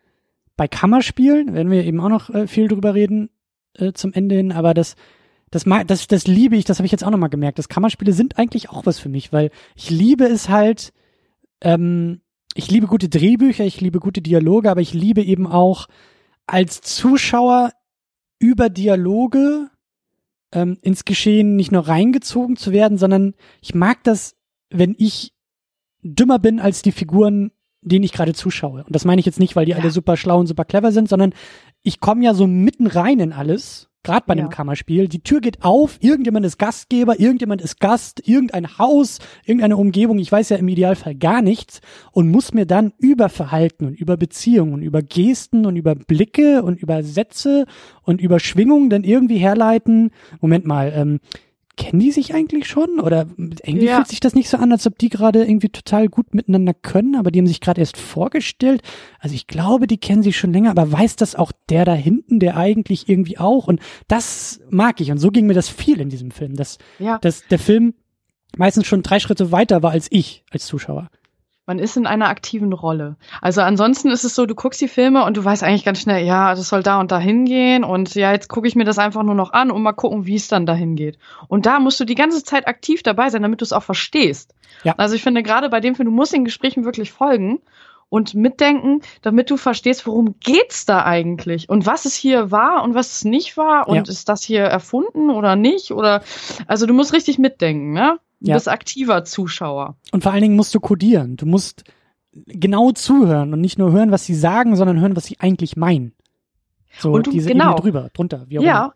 [0.56, 3.30] bei Kammerspielen werden wir eben auch noch äh, viel drüber reden
[3.76, 4.95] äh, zum Ende hin, aber das
[5.54, 7.60] das, das, das liebe ich, das habe ich jetzt auch nochmal gemerkt.
[7.60, 10.93] Das Kammerspiele sind eigentlich auch was für mich, weil ich liebe es halt,
[11.62, 12.22] ähm,
[12.56, 15.88] ich liebe gute Drehbücher, ich liebe gute Dialoge, aber ich liebe eben auch
[16.47, 17.72] als Zuschauer
[18.39, 19.70] über Dialoge
[20.51, 24.36] ähm, ins Geschehen nicht nur reingezogen zu werden, sondern ich mag das,
[24.72, 25.34] wenn ich
[26.01, 27.51] dümmer bin als die Figuren
[27.84, 28.84] denen ich gerade zuschaue.
[28.84, 29.77] Und das meine ich jetzt nicht, weil die ja.
[29.77, 31.34] alle super schlau und super clever sind, sondern
[31.81, 34.41] ich komme ja so mitten rein in alles, gerade bei ja.
[34.41, 35.07] einem Kammerspiel.
[35.07, 40.31] Die Tür geht auf, irgendjemand ist Gastgeber, irgendjemand ist Gast, irgendein Haus, irgendeine Umgebung, ich
[40.31, 41.81] weiß ja im Idealfall gar nichts
[42.11, 46.63] und muss mir dann über Verhalten und über Beziehungen und über Gesten und über Blicke
[46.63, 47.65] und über Sätze
[48.03, 50.11] und über Schwingungen dann irgendwie herleiten.
[50.41, 51.19] Moment mal, ähm,
[51.76, 52.99] kennen die sich eigentlich schon?
[52.99, 53.95] Oder irgendwie ja.
[53.95, 57.15] fühlt sich das nicht so an, als ob die gerade irgendwie total gut miteinander können,
[57.15, 58.82] aber die haben sich gerade erst vorgestellt.
[59.19, 62.39] Also ich glaube, die kennen sich schon länger, aber weiß das auch der da hinten,
[62.39, 63.67] der eigentlich irgendwie auch?
[63.67, 65.11] Und das mag ich.
[65.11, 67.17] Und so ging mir das viel in diesem Film, dass, ja.
[67.19, 67.93] dass der Film
[68.55, 71.09] meistens schon drei Schritte weiter war als ich als Zuschauer.
[71.66, 73.16] Man ist in einer aktiven Rolle.
[73.41, 76.26] Also ansonsten ist es so, du guckst die Filme und du weißt eigentlich ganz schnell,
[76.26, 79.24] ja, das soll da und da hingehen und ja, jetzt gucke ich mir das einfach
[79.24, 81.18] nur noch an und mal gucken, wie es dann dahin geht.
[81.47, 84.53] Und da musst du die ganze Zeit aktiv dabei sein, damit du es auch verstehst.
[84.84, 84.95] Ja.
[84.97, 87.61] Also ich finde gerade bei dem Film, du musst den Gesprächen wirklich folgen
[88.09, 92.93] und mitdenken, damit du verstehst, worum geht's da eigentlich und was es hier war und
[92.93, 94.03] was es nicht war und ja.
[94.03, 96.22] ist das hier erfunden oder nicht oder
[96.68, 98.20] also du musst richtig mitdenken, ne?
[98.44, 98.56] Du ja.
[98.56, 99.96] bist aktiver Zuschauer.
[100.12, 101.38] Und vor allen Dingen musst du kodieren.
[101.38, 101.86] Du musst
[102.34, 106.14] genau zuhören und nicht nur hören, was sie sagen, sondern hören, was sie eigentlich meinen.
[107.00, 107.72] So und du, diese genau.
[107.72, 108.86] Ebene drüber, drunter, wie auch ja.
[108.86, 108.94] immer.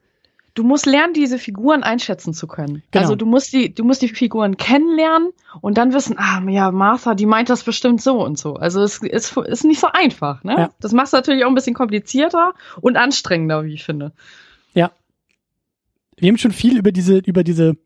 [0.53, 2.83] Du musst lernen, diese Figuren einschätzen zu können.
[2.91, 3.03] Genau.
[3.03, 5.31] Also du musst die, du musst die Figuren kennenlernen
[5.61, 8.55] und dann wissen, ah ja, Martha, die meint das bestimmt so und so.
[8.55, 10.43] Also es ist, ist nicht so einfach.
[10.43, 10.55] Ne?
[10.57, 10.69] Ja.
[10.81, 14.11] Das macht es natürlich auch ein bisschen komplizierter und anstrengender, wie ich finde.
[14.73, 14.91] Ja.
[16.17, 17.77] Wir haben schon viel über diese, über diese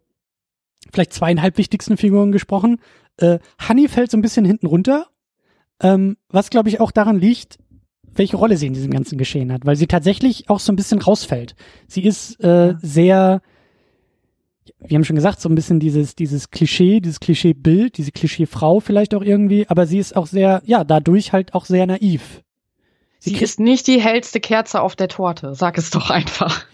[0.92, 2.80] vielleicht zweieinhalb wichtigsten Figuren gesprochen.
[3.18, 5.08] Äh, Honey fällt so ein bisschen hinten runter,
[5.82, 7.58] ähm, was glaube ich auch daran liegt,
[8.14, 11.02] welche Rolle sie in diesem ganzen Geschehen hat, weil sie tatsächlich auch so ein bisschen
[11.02, 11.56] rausfällt.
[11.88, 13.42] Sie ist äh, sehr,
[14.80, 19.16] wir haben schon gesagt, so ein bisschen dieses, dieses Klischee, dieses Klischeebild, diese Klischeefrau vielleicht
[19.16, 22.42] auch irgendwie, aber sie ist auch sehr, ja, dadurch halt auch sehr naiv.
[23.20, 26.66] Sie, sie ist nicht die hellste Kerze auf der Torte, sag es doch einfach.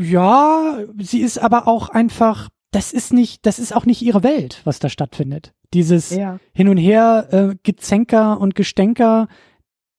[0.00, 4.60] Ja, sie ist aber auch einfach, das ist nicht, das ist auch nicht ihre Welt,
[4.64, 5.52] was da stattfindet.
[5.74, 6.38] Dieses ja.
[6.52, 9.28] Hin und Her, äh, Gezänker und Gestänker,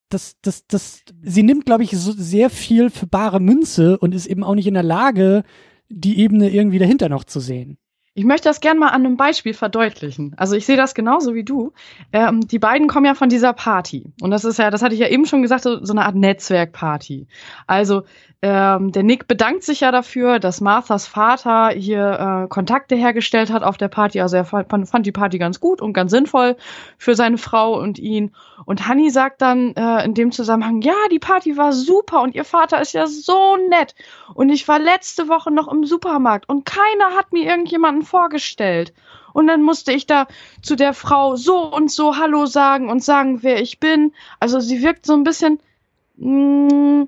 [0.10, 4.26] das, das, das, sie nimmt, glaube ich, so sehr viel für bare Münze und ist
[4.26, 5.44] eben auch nicht in der Lage,
[5.90, 7.78] die Ebene irgendwie dahinter noch zu sehen.
[8.16, 10.34] Ich möchte das gerne mal an einem Beispiel verdeutlichen.
[10.38, 11.74] Also ich sehe das genauso wie du.
[12.12, 14.12] Ähm, die beiden kommen ja von dieser Party.
[14.22, 17.28] Und das ist ja, das hatte ich ja eben schon gesagt, so, eine Art Netzwerkparty.
[17.68, 18.04] Also
[18.42, 23.64] ähm, der Nick bedankt sich ja dafür, dass Marthas Vater hier äh, Kontakte hergestellt hat
[23.64, 24.22] auf der Party.
[24.22, 26.56] Also er fand, fand, die Party ganz gut und ganz sinnvoll
[26.98, 28.34] für seine Frau und ihn.
[28.66, 32.46] Und Hanni sagt dann äh, in dem Zusammenhang, ja, die Party war super und ihr
[32.46, 33.94] Vater ist ja so nett.
[34.34, 38.94] Und ich war letzte Woche noch im Supermarkt und keiner hat mir irgendjemanden vorgestellt.
[39.34, 40.28] Und dann musste ich da
[40.62, 44.14] zu der Frau so und so Hallo sagen und sagen, wer ich bin.
[44.40, 45.60] Also sie wirkt so ein bisschen...
[46.18, 47.08] Mh, mm,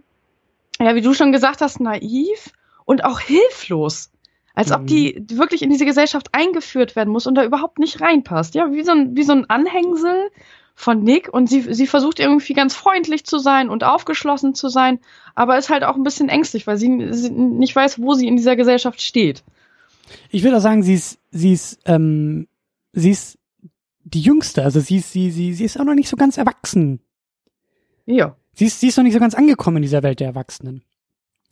[0.81, 2.51] ja, wie du schon gesagt hast, naiv
[2.85, 4.11] und auch hilflos.
[4.53, 4.75] Als mhm.
[4.75, 8.55] ob die wirklich in diese Gesellschaft eingeführt werden muss und da überhaupt nicht reinpasst.
[8.55, 10.29] Ja, wie so ein, wie so ein Anhängsel
[10.75, 14.99] von Nick und sie, sie versucht irgendwie ganz freundlich zu sein und aufgeschlossen zu sein,
[15.35, 18.35] aber ist halt auch ein bisschen ängstlich, weil sie, sie nicht weiß, wo sie in
[18.35, 19.43] dieser Gesellschaft steht.
[20.29, 22.47] Ich würde auch sagen, sie ist, sie ist, ähm,
[22.93, 23.37] sie ist
[24.03, 26.99] die Jüngste, also sie ist, sie, sie, sie ist auch noch nicht so ganz erwachsen.
[28.05, 28.35] Ja.
[28.53, 30.83] Sie ist, sie ist noch nicht so ganz angekommen in dieser Welt der Erwachsenen.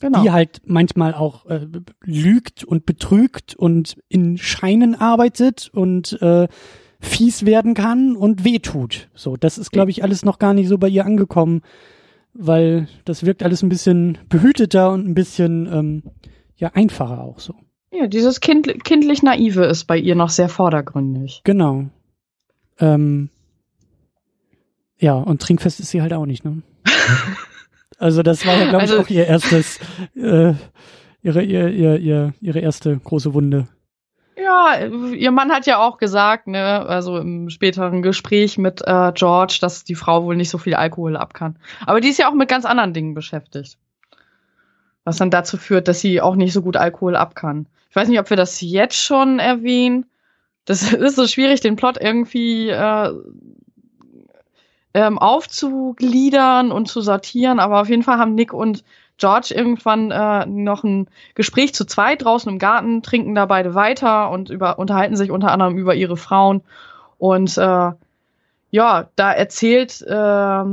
[0.00, 0.22] genau.
[0.22, 1.66] die halt manchmal auch äh,
[2.02, 6.48] lügt und betrügt und in Scheinen arbeitet und äh,
[7.00, 9.08] fies werden kann und wehtut.
[9.14, 11.62] So, das ist, glaube ich, alles noch gar nicht so bei ihr angekommen,
[12.34, 16.02] weil das wirkt alles ein bisschen behüteter und ein bisschen ähm,
[16.56, 17.54] ja einfacher auch so.
[17.92, 21.40] Ja, dieses kind, kindlich naive ist bei ihr noch sehr vordergründig.
[21.44, 21.86] Genau.
[22.78, 23.30] Ähm,
[24.98, 26.62] ja, und trinkfest ist sie halt auch nicht, ne?
[27.98, 29.80] also das war ja, glaube ich, also, auch ihr erstes,
[30.14, 30.54] äh,
[31.22, 33.66] ihre, ihr, ihr, ihr, ihre erste große Wunde.
[34.36, 39.58] Ja, ihr Mann hat ja auch gesagt, ne, also im späteren Gespräch mit äh, George,
[39.60, 41.58] dass die Frau wohl nicht so viel Alkohol ab kann.
[41.84, 43.78] Aber die ist ja auch mit ganz anderen Dingen beschäftigt.
[45.04, 47.66] Was dann dazu führt, dass sie auch nicht so gut Alkohol ab kann.
[47.90, 50.06] Ich weiß nicht, ob wir das jetzt schon erwähnen.
[50.64, 53.12] Das ist so schwierig, den Plot irgendwie äh,
[54.94, 58.84] ähm, aufzugliedern und zu sortieren, aber auf jeden Fall haben Nick und
[59.18, 64.30] George irgendwann äh, noch ein Gespräch zu zweit draußen im Garten, trinken da beide weiter
[64.30, 66.62] und über, unterhalten sich unter anderem über ihre Frauen.
[67.18, 67.90] Und äh,
[68.70, 70.64] ja, da erzählt äh,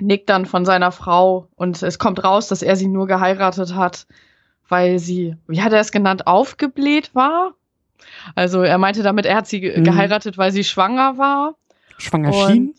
[0.00, 4.06] Nick dann von seiner Frau und es kommt raus, dass er sie nur geheiratet hat,
[4.68, 7.54] weil sie, wie hat er es genannt, aufgebläht war.
[8.34, 9.84] Also er meinte damit, er hat sie mhm.
[9.84, 11.54] geheiratet, weil sie schwanger war.
[11.98, 12.74] Schwanger schien?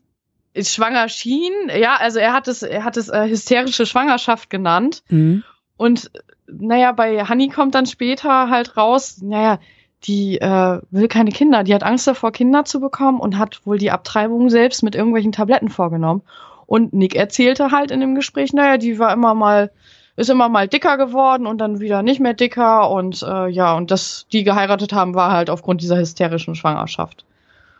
[0.58, 1.54] schwanger schien.
[1.78, 5.04] Ja, also er hat es, er hat es äh, hysterische Schwangerschaft genannt.
[5.10, 5.44] Mhm.
[5.78, 6.12] Und
[6.48, 9.60] naja, bei Honey kommt dann später halt raus, naja,
[10.04, 13.78] die äh, will keine Kinder, die hat Angst davor, Kinder zu bekommen und hat wohl
[13.78, 16.22] die Abtreibung selbst mit irgendwelchen Tabletten vorgenommen.
[16.66, 19.72] Und Nick erzählte halt in dem Gespräch, naja, die war immer mal,
[20.20, 23.90] ist immer mal dicker geworden und dann wieder nicht mehr dicker und äh, ja, und
[23.90, 27.24] dass die geheiratet haben, war halt aufgrund dieser hysterischen Schwangerschaft.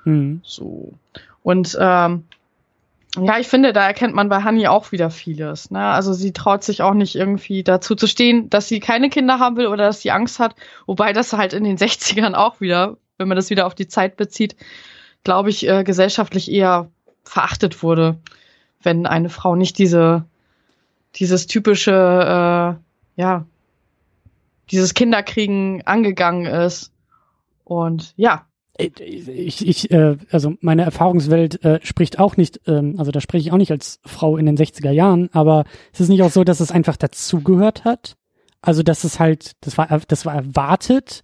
[0.06, 0.40] Mhm.
[0.46, 0.94] So.
[1.44, 2.24] Und ähm,
[3.18, 5.70] ja, ich finde, da erkennt man bei Honey auch wieder vieles.
[5.70, 5.84] Ne?
[5.84, 9.58] Also sie traut sich auch nicht irgendwie dazu zu stehen, dass sie keine Kinder haben
[9.58, 10.56] will oder dass sie Angst hat.
[10.86, 14.16] Wobei das halt in den 60ern auch wieder, wenn man das wieder auf die Zeit
[14.16, 14.56] bezieht,
[15.26, 16.90] glaube ich, äh, gesellschaftlich eher
[17.26, 18.18] verachtet wurde,
[18.82, 20.24] wenn eine Frau nicht diese,
[21.16, 23.46] dieses typische, äh, ja,
[24.72, 26.92] dieses Kinderkriegen angegangen ist.
[27.64, 28.46] Und ja,
[28.78, 33.52] ich, ich äh, also meine Erfahrungswelt äh, spricht auch nicht, ähm, also da spreche ich
[33.52, 36.62] auch nicht als Frau in den 60er Jahren, aber es ist nicht auch so, dass
[36.62, 38.16] es einfach dazugehört hat.
[38.62, 41.22] Also dass es halt, das war, das war erwartet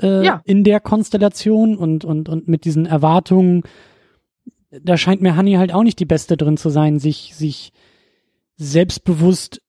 [0.00, 0.42] äh, ja.
[0.44, 3.62] in der Konstellation und, und, und mit diesen Erwartungen,
[4.70, 7.72] da scheint mir Honey halt auch nicht die Beste drin zu sein, sich, sich
[8.56, 9.60] selbstbewusst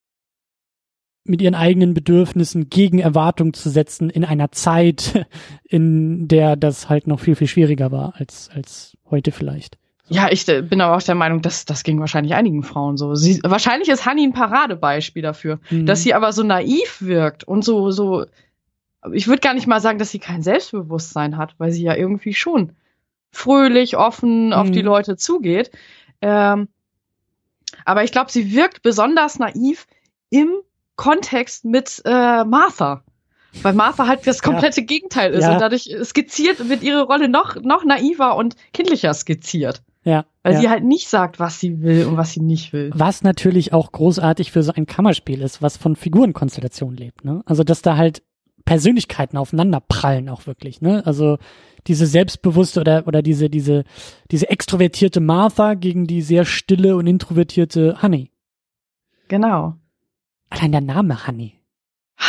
[1.23, 5.27] mit ihren eigenen Bedürfnissen gegen Erwartung zu setzen in einer Zeit,
[5.63, 9.77] in der das halt noch viel, viel schwieriger war als, als heute vielleicht.
[10.09, 13.13] Ja, ich äh, bin aber auch der Meinung, dass das ging wahrscheinlich einigen Frauen so.
[13.15, 15.85] Sie, wahrscheinlich ist Honey ein Paradebeispiel dafür, mhm.
[15.85, 18.25] dass sie aber so naiv wirkt und so, so,
[19.11, 22.33] ich würde gar nicht mal sagen, dass sie kein Selbstbewusstsein hat, weil sie ja irgendwie
[22.33, 22.71] schon
[23.31, 24.53] fröhlich, offen mhm.
[24.53, 24.85] auf die mhm.
[24.85, 25.71] Leute zugeht.
[26.21, 26.69] Ähm,
[27.85, 29.87] aber ich glaube, sie wirkt besonders naiv
[30.29, 30.49] im
[30.95, 33.03] Kontext mit äh, Martha.
[33.63, 34.85] Weil Martha halt das komplette ja.
[34.85, 35.53] Gegenteil ist ja.
[35.53, 39.81] und dadurch skizziert wird ihre Rolle noch, noch naiver und kindlicher skizziert.
[40.03, 40.25] Ja.
[40.43, 40.59] Weil ja.
[40.59, 42.91] sie halt nicht sagt, was sie will und was sie nicht will.
[42.93, 47.41] Was natürlich auch großartig für so ein Kammerspiel ist, was von Figurenkonstellation lebt, ne?
[47.45, 48.21] Also, dass da halt
[48.67, 51.01] Persönlichkeiten aufeinander prallen auch wirklich, ne?
[51.05, 51.37] Also,
[51.87, 53.85] diese selbstbewusste oder, oder diese, diese,
[54.29, 58.29] diese extrovertierte Martha gegen die sehr stille und introvertierte Honey.
[59.29, 59.75] Genau.
[60.49, 61.53] Allein der Name Honey.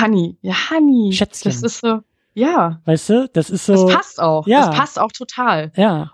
[0.01, 1.13] Honey, ja, Honey.
[1.13, 1.51] Schätzchen.
[1.51, 2.03] Das ist so,
[2.35, 2.81] ja.
[2.85, 3.89] Weißt du, das ist so.
[3.89, 4.47] Das passt auch.
[4.47, 4.67] Ja.
[4.67, 5.73] Das passt auch total.
[5.75, 6.13] Ja.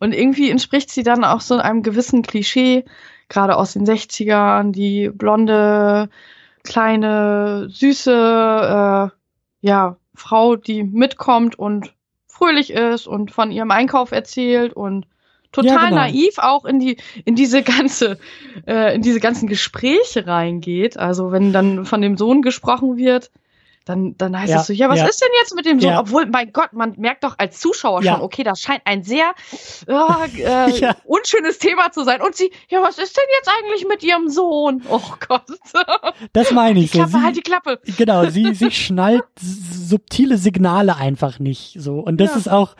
[0.00, 2.84] Und irgendwie entspricht sie dann auch so einem gewissen Klischee,
[3.28, 6.08] gerade aus den 60ern, die blonde,
[6.64, 11.94] kleine, süße, äh, ja, Frau, die mitkommt und
[12.26, 15.06] fröhlich ist und von ihrem Einkauf erzählt und
[15.52, 15.96] total ja, genau.
[15.96, 18.18] naiv auch in die in diese ganze
[18.66, 20.96] äh, in diese ganzen Gespräche reingeht.
[20.96, 23.30] Also wenn dann von dem Sohn gesprochen wird,
[23.84, 25.06] dann dann heißt ja, es so, ja, was ja.
[25.06, 25.96] ist denn jetzt mit dem Sohn?
[25.96, 29.34] Obwohl, mein Gott, man merkt doch als Zuschauer schon, okay, das scheint ein sehr
[29.86, 32.20] äh, äh, unschönes Thema zu sein.
[32.20, 34.82] Und sie, ja, was ist denn jetzt eigentlich mit ihrem Sohn?
[34.88, 35.42] Oh Gott.
[36.32, 36.90] Das meine ich.
[36.90, 37.18] Die Klappe, so.
[37.18, 37.80] sie, halt die Klappe.
[37.96, 42.00] Genau, sie, sie schnallt subtile Signale einfach nicht so.
[42.00, 42.76] Und das ist auch,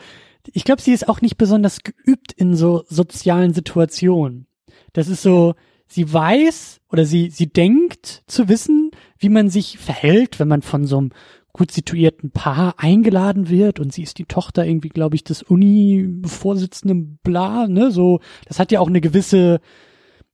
[0.51, 4.47] ich glaube, sie ist auch nicht besonders geübt in so sozialen Situationen.
[4.93, 5.55] Das ist so,
[5.93, 10.85] sie weiß oder sie, sie denkt zu wissen, wie man sich verhält, wenn man von
[10.85, 11.11] so einem
[11.53, 17.19] gut situierten Paar eingeladen wird und sie ist die Tochter irgendwie, glaube ich, des Uni-Vorsitzenden,
[17.23, 19.59] bla, ne, so, das hat ja auch eine gewisse,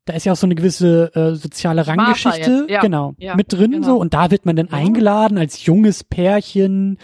[0.06, 2.80] da ist ja auch so eine gewisse äh, soziale Ranggeschichte, ja.
[2.80, 3.86] genau, ja, mit drin genau.
[3.86, 6.98] so und da wird man dann eingeladen als junges Pärchen,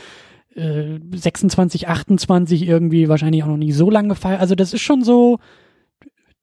[0.56, 4.40] äh, 26, 28 irgendwie wahrscheinlich auch noch nicht so lange gefeiert.
[4.40, 5.40] Also das ist schon so.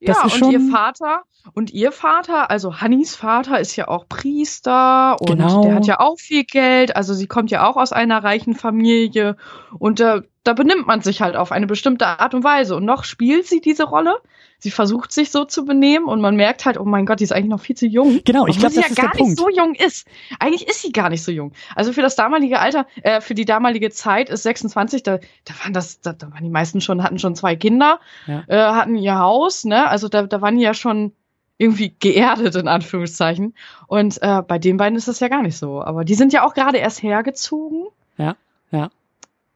[0.05, 1.23] Das ja, ist schon, und ihr Vater
[1.55, 5.63] und ihr Vater, also Hannis Vater, ist ja auch Priester und genau.
[5.63, 6.97] der hat ja auch viel Geld.
[6.97, 9.37] Also sie kommt ja auch aus einer reichen Familie
[9.79, 12.77] und äh, da benimmt man sich halt auf eine bestimmte Art und Weise.
[12.77, 14.17] Und noch spielt sie diese Rolle
[14.63, 17.33] sie versucht sich so zu benehmen und man merkt halt, oh mein Gott, die ist
[17.33, 18.21] eigentlich noch viel zu jung.
[18.25, 19.37] Genau, ich glaube, sie ja gar nicht Punkt.
[19.37, 20.07] so jung ist.
[20.39, 21.53] Eigentlich ist sie gar nicht so jung.
[21.75, 25.73] Also für das damalige Alter, äh, für die damalige Zeit ist 26, da, da waren
[25.73, 27.99] das, da, da waren die meisten schon, hatten schon zwei Kinder,
[28.29, 28.45] ja.
[28.47, 29.89] äh, hatten ihr Haus, ne?
[29.89, 31.13] Also da, da waren die ja schon
[31.59, 33.55] irgendwie geerdet, in Anführungszeichen.
[33.89, 35.83] Und äh, bei den beiden ist das ja gar nicht so.
[35.83, 37.89] Aber die sind ja auch gerade erst hergezogen.
[38.17, 38.37] Ja,
[38.71, 38.91] ja.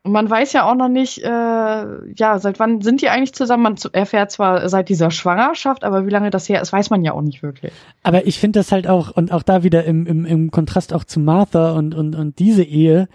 [0.07, 3.65] Und man weiß ja auch noch nicht, äh, ja, seit wann sind die eigentlich zusammen?
[3.65, 7.11] Man erfährt zwar seit dieser Schwangerschaft, aber wie lange das her ist, weiß man ja
[7.11, 7.73] auch nicht wirklich.
[8.05, 11.03] Aber ich finde das halt auch, und auch da wieder im, im, im Kontrast auch
[11.03, 13.09] zu Martha und, und, und diese Ehe,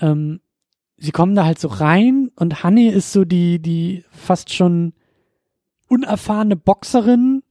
[0.00, 0.40] ähm,
[0.96, 4.94] sie kommen da halt so rein und Honey ist so die, die fast schon
[5.88, 7.42] unerfahrene Boxerin,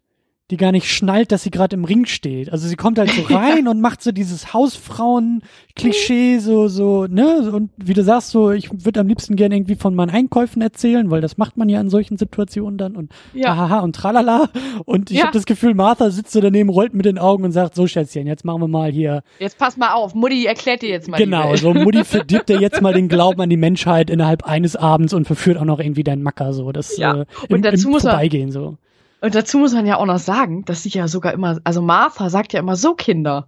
[0.54, 2.52] die gar nicht schnallt, dass sie gerade im Ring steht.
[2.52, 7.52] Also sie kommt halt so rein und macht so dieses Hausfrauen-Klischee, so, so, ne?
[7.52, 11.10] Und wie du sagst, so, ich würde am liebsten gerne irgendwie von meinen Einkäufen erzählen,
[11.10, 13.58] weil das macht man ja in solchen Situationen dann und ja.
[13.58, 14.50] haha und tralala.
[14.86, 15.24] Und ich ja.
[15.24, 18.28] habe das Gefühl, Martha sitzt so daneben, rollt mit den Augen und sagt, so Schätzchen,
[18.28, 19.24] jetzt machen wir mal hier.
[19.40, 21.18] Jetzt pass mal auf, Mutti erklärt dir jetzt mal.
[21.18, 25.14] Genau, so Mutti verdirbt dir jetzt mal den Glauben an die Menschheit innerhalb eines Abends
[25.14, 26.72] und verführt auch noch irgendwie deinen Macker, so.
[26.72, 27.22] Das ja.
[27.22, 28.78] äh, im, und dazu im muss Vorbeigehen, so.
[29.24, 32.30] Und dazu muss man ja auch noch sagen, dass sie ja sogar immer, also Martha
[32.30, 33.48] sagt ja immer so Kinder.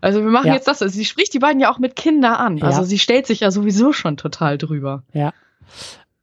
[0.00, 0.54] Also wir machen ja.
[0.54, 0.80] jetzt das.
[0.80, 2.62] Also sie spricht die beiden ja auch mit Kinder an.
[2.62, 5.02] Also sie stellt sich ja sowieso schon total drüber.
[5.12, 5.34] Ja.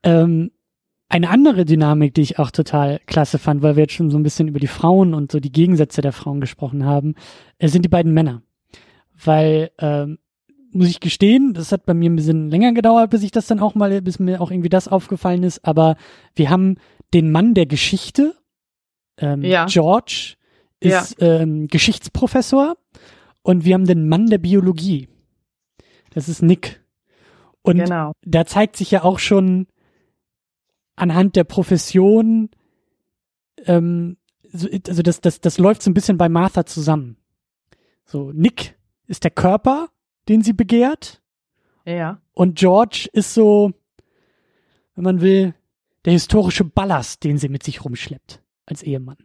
[0.02, 0.50] Ähm,
[1.10, 4.24] eine andere Dynamik, die ich auch total klasse fand, weil wir jetzt schon so ein
[4.24, 7.14] bisschen über die Frauen und so die Gegensätze der Frauen gesprochen haben,
[7.60, 8.41] äh, sind die beiden Männer.
[9.24, 10.18] Weil, ähm,
[10.72, 13.60] muss ich gestehen, das hat bei mir ein bisschen länger gedauert, bis ich das dann
[13.60, 15.98] auch mal, bis mir auch irgendwie das aufgefallen ist, aber
[16.34, 16.78] wir haben
[17.14, 18.34] den Mann der Geschichte,
[19.18, 19.65] ähm, ja.
[19.65, 20.36] George
[20.80, 21.39] ist ja.
[21.39, 22.78] ähm, Geschichtsprofessor
[23.41, 25.09] und wir haben den Mann der Biologie.
[26.11, 26.84] Das ist Nick.
[27.61, 28.13] Und genau.
[28.24, 29.68] da zeigt sich ja auch schon
[30.95, 32.49] anhand der Profession,
[33.65, 37.18] ähm, so, also das, das, das läuft so ein bisschen bei Martha zusammen.
[38.05, 39.89] So, Nick ist der Körper,
[40.30, 41.22] den sie begehrt.
[41.86, 42.22] Ja.
[42.34, 43.74] Und George ist so,
[44.95, 45.53] wenn man will,
[46.05, 49.18] der historische Ballast, den sie mit sich rumschleppt als Ehemann.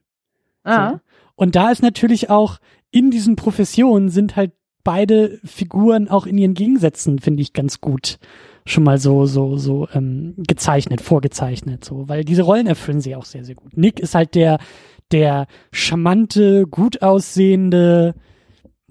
[0.65, 0.93] Ah.
[0.93, 1.01] So.
[1.35, 2.59] Und da ist natürlich auch
[2.91, 4.53] in diesen Professionen sind halt
[4.85, 8.19] beide Figuren auch in ihren Gegensätzen, finde ich, ganz gut
[8.65, 13.25] schon mal so, so, so ähm, gezeichnet, vorgezeichnet, so, weil diese Rollen erfüllen sie auch
[13.25, 13.77] sehr, sehr gut.
[13.77, 14.59] Nick ist halt der,
[15.11, 18.15] der charmante, gut aussehende,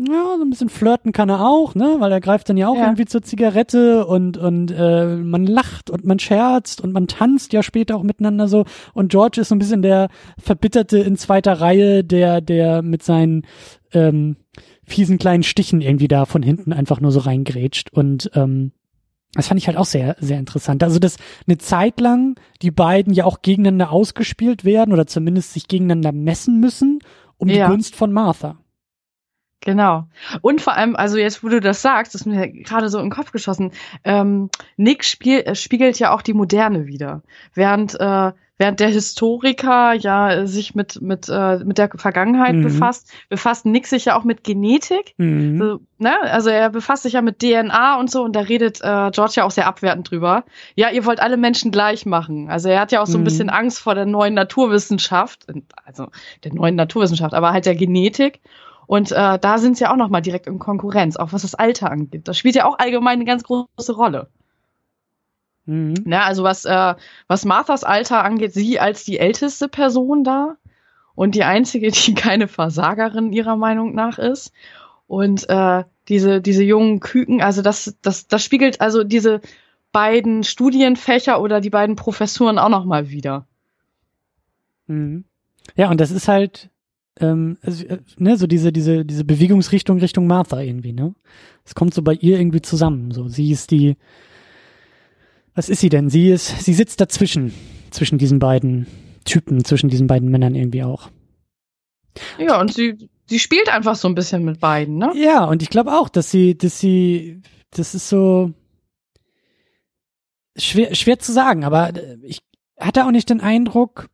[0.05, 1.97] ja, so ein bisschen flirten kann er auch, ne?
[1.99, 2.83] Weil er greift dann ja auch ja.
[2.83, 7.63] irgendwie zur Zigarette und und äh, man lacht und man scherzt und man tanzt ja
[7.63, 8.65] später auch miteinander so.
[8.93, 13.45] Und George ist so ein bisschen der Verbitterte in zweiter Reihe, der der mit seinen
[13.93, 14.37] ähm,
[14.83, 18.71] fiesen kleinen Stichen irgendwie da von hinten einfach nur so reingrätscht und ähm,
[19.33, 20.83] das fand ich halt auch sehr, sehr interessant.
[20.83, 21.15] Also, dass
[21.47, 26.59] eine Zeit lang die beiden ja auch gegeneinander ausgespielt werden oder zumindest sich gegeneinander messen
[26.59, 26.99] müssen
[27.41, 27.65] um ja.
[27.65, 28.60] die Gunst von Martha.
[29.61, 30.07] Genau.
[30.41, 33.05] Und vor allem, also jetzt, wo du das sagst, das ist mir gerade so in
[33.05, 33.71] den Kopf geschossen.
[34.03, 37.21] Ähm, Nick spiel, äh, spiegelt ja auch die Moderne wieder.
[37.53, 42.63] Während, äh, während der Historiker ja sich mit, mit, äh, mit der Vergangenheit mhm.
[42.63, 45.13] befasst, befasst Nick sich ja auch mit Genetik.
[45.17, 45.59] Mhm.
[45.59, 46.19] So, ne?
[46.21, 49.43] Also er befasst sich ja mit DNA und so und da redet äh, George ja
[49.43, 50.43] auch sehr abwertend drüber.
[50.73, 52.49] Ja, ihr wollt alle Menschen gleich machen.
[52.49, 53.25] Also er hat ja auch so ein mhm.
[53.25, 55.45] bisschen Angst vor der neuen Naturwissenschaft,
[55.85, 56.07] also
[56.43, 58.41] der neuen Naturwissenschaft, aber halt der Genetik.
[58.91, 61.55] Und äh, da sind sie ja auch noch mal direkt in Konkurrenz, auch was das
[61.55, 62.27] Alter angeht.
[62.27, 64.27] Das spielt ja auch allgemein eine ganz große Rolle.
[65.65, 65.93] Mhm.
[65.99, 70.57] Ja, ne, also was, äh, was Marthas Alter angeht, sie als die älteste Person da
[71.15, 74.51] und die einzige, die keine Versagerin ihrer Meinung nach ist.
[75.07, 79.39] Und äh, diese, diese jungen Küken, also das, das, das spiegelt also diese
[79.93, 83.47] beiden Studienfächer oder die beiden Professuren auch noch mal wieder.
[84.87, 85.23] Mhm.
[85.77, 86.70] Ja, und das ist halt,
[87.19, 91.13] ähm, also, äh, ne, so diese, diese, diese Bewegungsrichtung Richtung Martha irgendwie, ne?
[91.65, 93.11] Es kommt so bei ihr irgendwie zusammen.
[93.11, 93.97] So, sie ist die,
[95.53, 96.09] was ist sie denn?
[96.09, 97.53] Sie ist, sie sitzt dazwischen,
[97.91, 98.87] zwischen diesen beiden
[99.25, 101.09] Typen, zwischen diesen beiden Männern irgendwie auch.
[102.37, 105.11] Ja, und sie, sie spielt einfach so ein bisschen mit beiden, ne?
[105.15, 107.41] Ja, und ich glaube auch, dass sie, dass sie,
[107.71, 108.53] das ist so
[110.57, 111.91] schwer, schwer zu sagen, aber
[112.23, 112.41] ich
[112.79, 114.09] hatte auch nicht den Eindruck,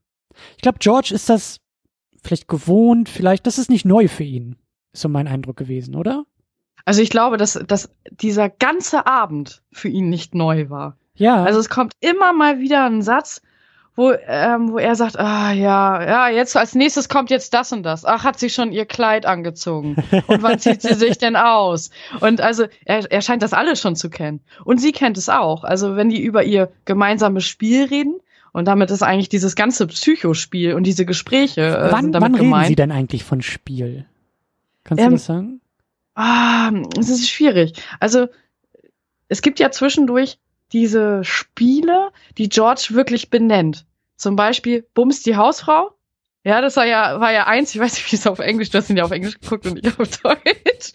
[0.55, 1.59] ich glaube, George ist das
[2.23, 4.55] vielleicht gewohnt, vielleicht, das ist nicht neu für ihn,
[4.93, 6.25] ist so mein Eindruck gewesen, oder?
[6.85, 10.97] Also ich glaube, dass, dass dieser ganze Abend für ihn nicht neu war.
[11.15, 11.43] Ja.
[11.43, 13.41] Also es kommt immer mal wieder ein Satz,
[13.97, 17.81] wo, ähm, wo er sagt, ah ja, ja, jetzt als nächstes kommt jetzt das und
[17.81, 18.05] das.
[18.05, 19.95] Ach, hat sie schon ihr Kleid angezogen.
[20.27, 21.89] Und wann zieht sie sich denn aus?
[22.21, 24.41] Und also er, er scheint das alles schon zu kennen.
[24.63, 25.63] Und sie kennt es auch.
[25.63, 28.19] Also wenn die über ihr gemeinsames Spiel reden,
[28.53, 31.61] und damit ist eigentlich dieses ganze Psychospiel und diese Gespräche.
[31.61, 34.05] Äh, wann wann reden Sie denn eigentlich von Spiel?
[34.83, 35.61] Kannst ähm, du das sagen?
[36.15, 37.73] Ah, es ist schwierig.
[37.99, 38.27] Also
[39.27, 40.39] es gibt ja zwischendurch
[40.71, 43.85] diese Spiele, die George wirklich benennt.
[44.15, 45.91] Zum Beispiel Bums die Hausfrau.
[46.47, 48.77] Ja, das war ja, war ja eins, ich weiß nicht, wie es auf Englisch, du
[48.77, 50.93] hast ihn ja auf Englisch geguckt und nicht auf Deutsch.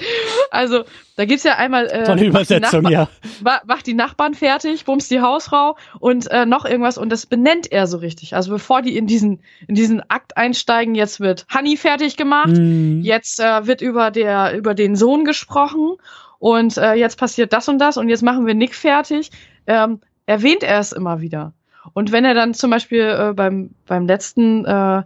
[0.50, 0.84] Also,
[1.16, 3.08] da gibt's ja einmal, äh, Tolle Übersetzung, ja.
[3.42, 7.86] Macht die Nachbarn fertig, bums die Hausfrau und äh, noch irgendwas und das benennt er
[7.86, 8.34] so richtig.
[8.34, 13.02] Also bevor die in diesen, in diesen Akt einsteigen, jetzt wird Honey fertig gemacht, mhm.
[13.02, 15.96] jetzt äh, wird über der, über den Sohn gesprochen
[16.38, 19.30] und äh, jetzt passiert das und das und jetzt machen wir Nick fertig
[19.66, 21.52] ähm, erwähnt er es immer wieder.
[21.94, 25.02] Und wenn er dann zum Beispiel äh, beim, beim letzten, äh,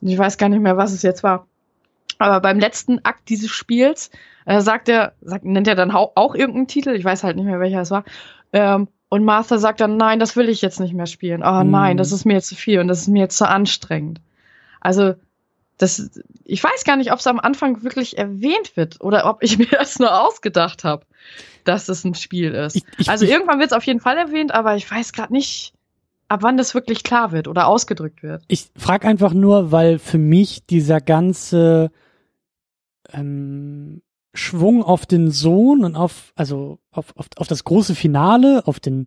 [0.00, 1.46] ich weiß gar nicht mehr, was es jetzt war,
[2.18, 4.10] aber beim letzten Akt dieses Spiels
[4.44, 7.60] äh, sagt er, sagt, nennt er dann auch, irgendeinen Titel, ich weiß halt nicht mehr,
[7.60, 8.04] welcher es war,
[8.52, 11.42] ähm, und Martha sagt dann, nein, das will ich jetzt nicht mehr spielen.
[11.44, 11.98] Oh nein, mhm.
[11.98, 14.20] das ist mir jetzt zu viel und das ist mir jetzt zu anstrengend.
[14.80, 15.14] Also,
[15.78, 16.10] das,
[16.44, 19.66] ich weiß gar nicht, ob es am Anfang wirklich erwähnt wird oder ob ich mir
[19.66, 21.06] das nur ausgedacht habe
[21.66, 22.76] dass es ein Spiel ist.
[22.76, 25.72] Ich, ich, also irgendwann wird es auf jeden Fall erwähnt, aber ich weiß gerade nicht,
[26.28, 28.44] ab wann das wirklich klar wird oder ausgedrückt wird.
[28.48, 31.90] Ich frage einfach nur, weil für mich dieser ganze
[33.12, 34.02] ähm,
[34.34, 39.06] Schwung auf den Sohn und auf, also auf, auf, auf das große Finale, auf den,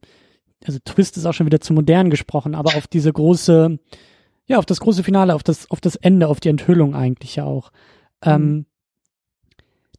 [0.65, 3.77] also Twist ist auch schon wieder zu modern gesprochen, aber auf diese große,
[4.47, 7.43] ja, auf das große Finale, auf das, auf das Ende, auf die Enthüllung eigentlich ja
[7.45, 7.71] auch.
[8.23, 8.47] Ähm, mhm.
[8.47, 8.65] Ähm,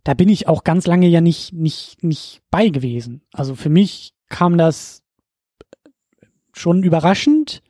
[0.04, 3.22] da bin ich auch ganz lange ja nicht, nicht, nicht bei gewesen.
[3.32, 5.02] Also für mich kam das
[6.60, 7.62] schon überraschend.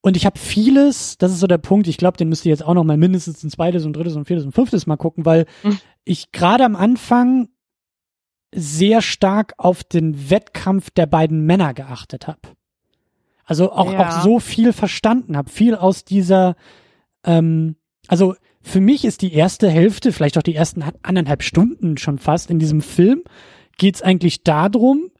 [0.00, 2.64] Und ich habe vieles, das ist so der Punkt, ich glaube, den müsst ihr jetzt
[2.64, 5.46] auch noch mal mindestens ein zweites und drittes und viertes und fünftes Mal gucken, weil
[5.64, 5.80] mhm.
[6.04, 7.48] ich gerade am Anfang
[8.54, 12.40] sehr stark auf den Wettkampf der beiden Männer geachtet habe.
[13.44, 14.08] Also auch, ja.
[14.08, 16.56] auch so viel verstanden habe, viel aus dieser,
[17.24, 17.76] ähm,
[18.08, 22.50] also für mich ist die erste Hälfte, vielleicht auch die ersten anderthalb Stunden schon fast
[22.50, 23.22] in diesem Film,
[23.78, 25.10] geht es eigentlich darum,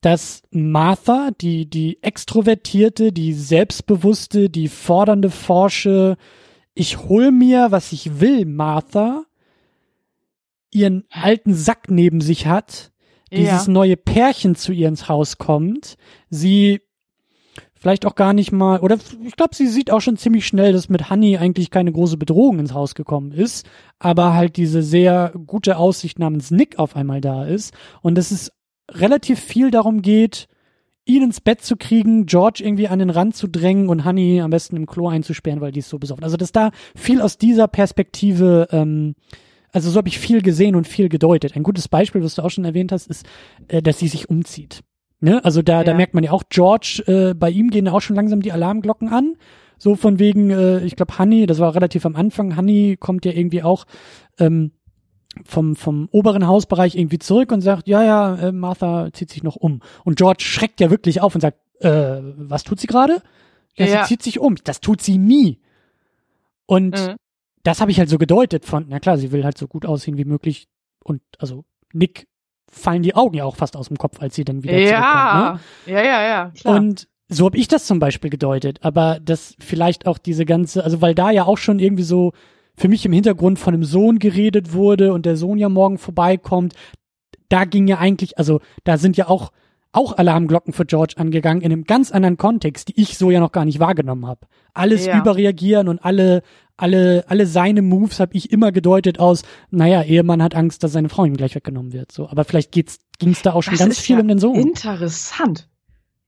[0.00, 6.16] dass Martha, die, die extrovertierte, die selbstbewusste, die fordernde Forsche,
[6.74, 9.24] ich hol mir, was ich will, Martha,
[10.70, 12.92] ihren alten Sack neben sich hat,
[13.32, 13.72] dieses ja.
[13.72, 15.96] neue Pärchen zu ihr ins Haus kommt,
[16.30, 16.80] sie
[17.74, 20.88] vielleicht auch gar nicht mal, oder ich glaube, sie sieht auch schon ziemlich schnell, dass
[20.88, 23.66] mit Honey eigentlich keine große Bedrohung ins Haus gekommen ist,
[23.98, 28.52] aber halt diese sehr gute Aussicht namens Nick auf einmal da ist und dass es
[28.90, 30.48] relativ viel darum geht,
[31.04, 34.50] ihn ins Bett zu kriegen, George irgendwie an den Rand zu drängen und Honey am
[34.50, 36.24] besten im Klo einzusperren, weil die ist so besoffen.
[36.24, 39.14] Also dass da viel aus dieser Perspektive ähm,
[39.76, 41.54] also so habe ich viel gesehen und viel gedeutet.
[41.54, 43.26] Ein gutes Beispiel, was du auch schon erwähnt hast, ist,
[43.68, 44.80] äh, dass sie sich umzieht.
[45.20, 45.44] Ne?
[45.44, 45.84] Also da, ja.
[45.84, 49.10] da merkt man ja auch, George, äh, bei ihm gehen auch schon langsam die Alarmglocken
[49.10, 49.34] an.
[49.76, 53.32] So von wegen, äh, ich glaube, Honey, das war relativ am Anfang, Honey kommt ja
[53.32, 53.84] irgendwie auch
[54.38, 54.72] ähm,
[55.44, 59.56] vom, vom oberen Hausbereich irgendwie zurück und sagt, ja, ja, äh, Martha zieht sich noch
[59.56, 59.80] um.
[60.04, 63.22] Und George schreckt ja wirklich auf und sagt, äh, was tut sie gerade?
[63.76, 64.56] Ja, ja, sie zieht sich um.
[64.64, 65.60] Das tut sie nie.
[66.66, 67.16] Und mhm.
[67.62, 70.16] das habe ich halt so gedeutet von, na klar, sie will halt so gut aussehen
[70.16, 70.68] wie möglich.
[71.04, 72.26] Und also Nick
[72.70, 74.88] fallen die Augen ja auch fast aus dem Kopf, als sie dann wieder ja.
[74.88, 75.60] zurückkommt.
[75.86, 75.92] Ne?
[75.92, 76.52] Ja, ja, ja.
[76.58, 76.76] Klar.
[76.76, 81.00] Und so habe ich das zum Beispiel gedeutet, aber das vielleicht auch diese ganze, also
[81.00, 82.32] weil da ja auch schon irgendwie so
[82.76, 86.74] für mich im Hintergrund von einem Sohn geredet wurde und der Sohn ja morgen vorbeikommt,
[87.48, 89.52] da ging ja eigentlich, also da sind ja auch
[89.92, 93.52] auch Alarmglocken für George angegangen in einem ganz anderen Kontext, die ich so ja noch
[93.52, 94.46] gar nicht wahrgenommen habe.
[94.74, 95.18] Alles ja.
[95.18, 96.42] überreagieren und alle
[96.76, 101.08] alle, alle seine Moves habe ich immer gedeutet aus, naja, Ehemann hat Angst, dass seine
[101.08, 102.12] Frau ihm gleich weggenommen wird.
[102.12, 104.56] So, aber vielleicht geht's, ging's da auch schon das ganz viel ja um den Sohn.
[104.56, 105.68] Interessant.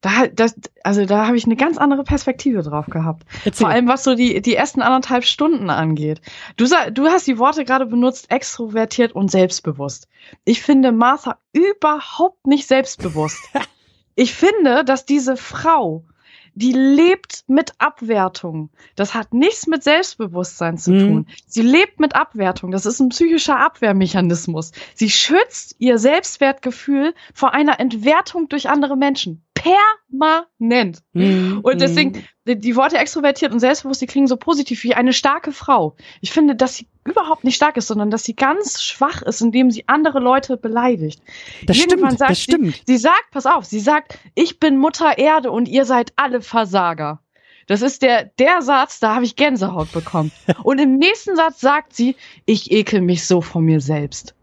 [0.00, 3.24] Da, das, also da habe ich eine ganz andere Perspektive drauf gehabt.
[3.44, 3.64] Erzähl.
[3.64, 6.20] Vor allem was so die die ersten anderthalb Stunden angeht.
[6.56, 10.08] Du du hast die Worte gerade benutzt, extrovertiert und selbstbewusst.
[10.44, 13.40] Ich finde Martha überhaupt nicht selbstbewusst.
[14.14, 16.04] ich finde, dass diese Frau
[16.58, 18.70] die lebt mit Abwertung.
[18.96, 20.98] Das hat nichts mit Selbstbewusstsein zu mhm.
[20.98, 21.26] tun.
[21.46, 22.72] Sie lebt mit Abwertung.
[22.72, 24.72] Das ist ein psychischer Abwehrmechanismus.
[24.94, 29.44] Sie schützt ihr Selbstwertgefühl vor einer Entwertung durch andere Menschen.
[29.58, 31.02] Permanent.
[31.12, 35.12] Mm, und deswegen, die, die, Worte extrovertiert und selbstbewusst, die klingen so positiv wie eine
[35.12, 35.96] starke Frau.
[36.20, 39.70] Ich finde, dass sie überhaupt nicht stark ist, sondern dass sie ganz schwach ist, indem
[39.70, 41.20] sie andere Leute beleidigt.
[41.66, 42.74] Das Irgendwann stimmt, sagt das stimmt.
[42.74, 46.40] Sie, sie sagt, pass auf, sie sagt, ich bin Mutter Erde und ihr seid alle
[46.40, 47.20] Versager.
[47.66, 50.32] Das ist der, der Satz, da habe ich Gänsehaut bekommen.
[50.62, 54.34] Und im nächsten Satz sagt sie, ich ekel mich so von mir selbst.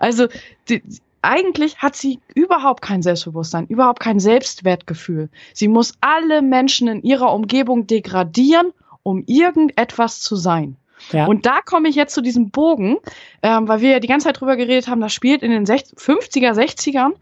[0.00, 0.26] Also,
[0.68, 0.82] die,
[1.22, 5.30] eigentlich hat sie überhaupt kein Selbstbewusstsein, überhaupt kein Selbstwertgefühl.
[5.54, 10.76] Sie muss alle Menschen in ihrer Umgebung degradieren, um irgendetwas zu sein.
[11.10, 11.26] Ja.
[11.26, 12.98] Und da komme ich jetzt zu diesem Bogen,
[13.42, 15.98] ähm, weil wir ja die ganze Zeit drüber geredet haben, das spielt in den 60,
[15.98, 17.12] 50er, 60ern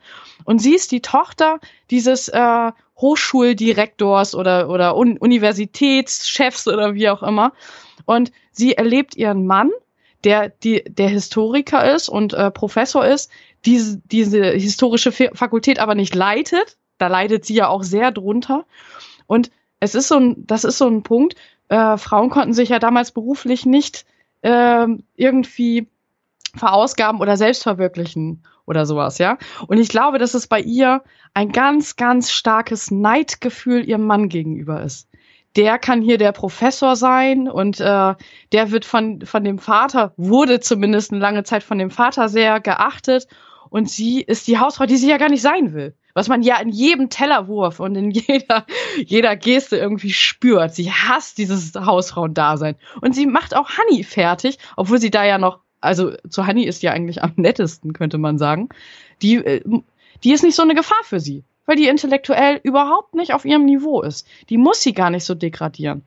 [0.44, 7.22] und sie ist die Tochter dieses äh, Hochschuldirektors oder, oder Un Universitätschefs oder wie auch
[7.22, 7.53] immer.
[8.05, 9.70] Und sie erlebt ihren Mann,
[10.24, 13.30] der, die, der Historiker ist und äh, Professor ist,
[13.64, 16.76] diese, diese historische Fakultät aber nicht leitet.
[16.98, 18.66] Da leidet sie ja auch sehr drunter.
[19.26, 19.50] Und
[19.80, 21.34] es ist so ein, das ist so ein Punkt,
[21.68, 24.04] äh, Frauen konnten sich ja damals beruflich nicht
[24.42, 24.86] äh,
[25.16, 25.88] irgendwie
[26.56, 29.38] verausgaben oder selbst verwirklichen oder sowas, ja.
[29.66, 31.02] Und ich glaube, dass es bei ihr
[31.32, 35.08] ein ganz, ganz starkes Neidgefühl ihrem Mann gegenüber ist.
[35.56, 38.14] Der kann hier der Professor sein und äh,
[38.52, 42.61] der wird von, von dem Vater, wurde zumindest eine lange Zeit von dem Vater sehr
[42.61, 43.26] geachtet
[43.70, 45.94] und sie ist die Hausfrau, die sie ja gar nicht sein will.
[46.12, 48.66] Was man ja in jedem Tellerwurf und in jeder,
[48.96, 50.74] jeder Geste irgendwie spürt.
[50.74, 52.74] Sie hasst dieses Hausfrauendasein.
[53.00, 56.82] Und sie macht auch Honey fertig, obwohl sie da ja noch, also zu Honey ist
[56.82, 58.68] ja eigentlich am nettesten, könnte man sagen.
[59.22, 59.62] Die, äh,
[60.24, 63.64] die ist nicht so eine Gefahr für sie, weil die intellektuell überhaupt nicht auf ihrem
[63.64, 64.26] Niveau ist.
[64.50, 66.02] Die muss sie gar nicht so degradieren.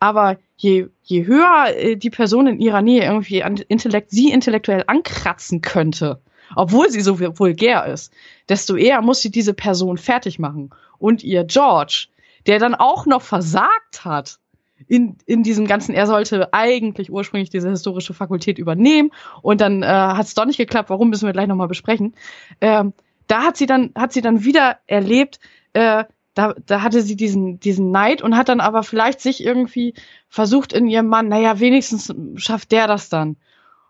[0.00, 4.84] Aber je, je höher äh, die Person in ihrer Nähe irgendwie an Intellekt, sie intellektuell
[4.86, 6.20] ankratzen könnte,
[6.56, 8.12] obwohl sie so vulgär ist,
[8.48, 10.70] desto eher muss sie diese Person fertig machen.
[10.98, 12.08] Und ihr George,
[12.46, 14.38] der dann auch noch versagt hat
[14.86, 19.10] in, in diesem ganzen, er sollte eigentlich ursprünglich diese historische Fakultät übernehmen
[19.42, 22.14] und dann äh, hat es doch nicht geklappt, warum müssen wir gleich nochmal besprechen.
[22.60, 22.92] Ähm,
[23.26, 25.40] da hat sie dann, hat sie dann wieder erlebt,
[25.72, 29.94] äh, da, da hatte sie diesen, diesen Neid und hat dann aber vielleicht sich irgendwie
[30.28, 33.36] versucht in ihrem Mann, naja, wenigstens schafft der das dann.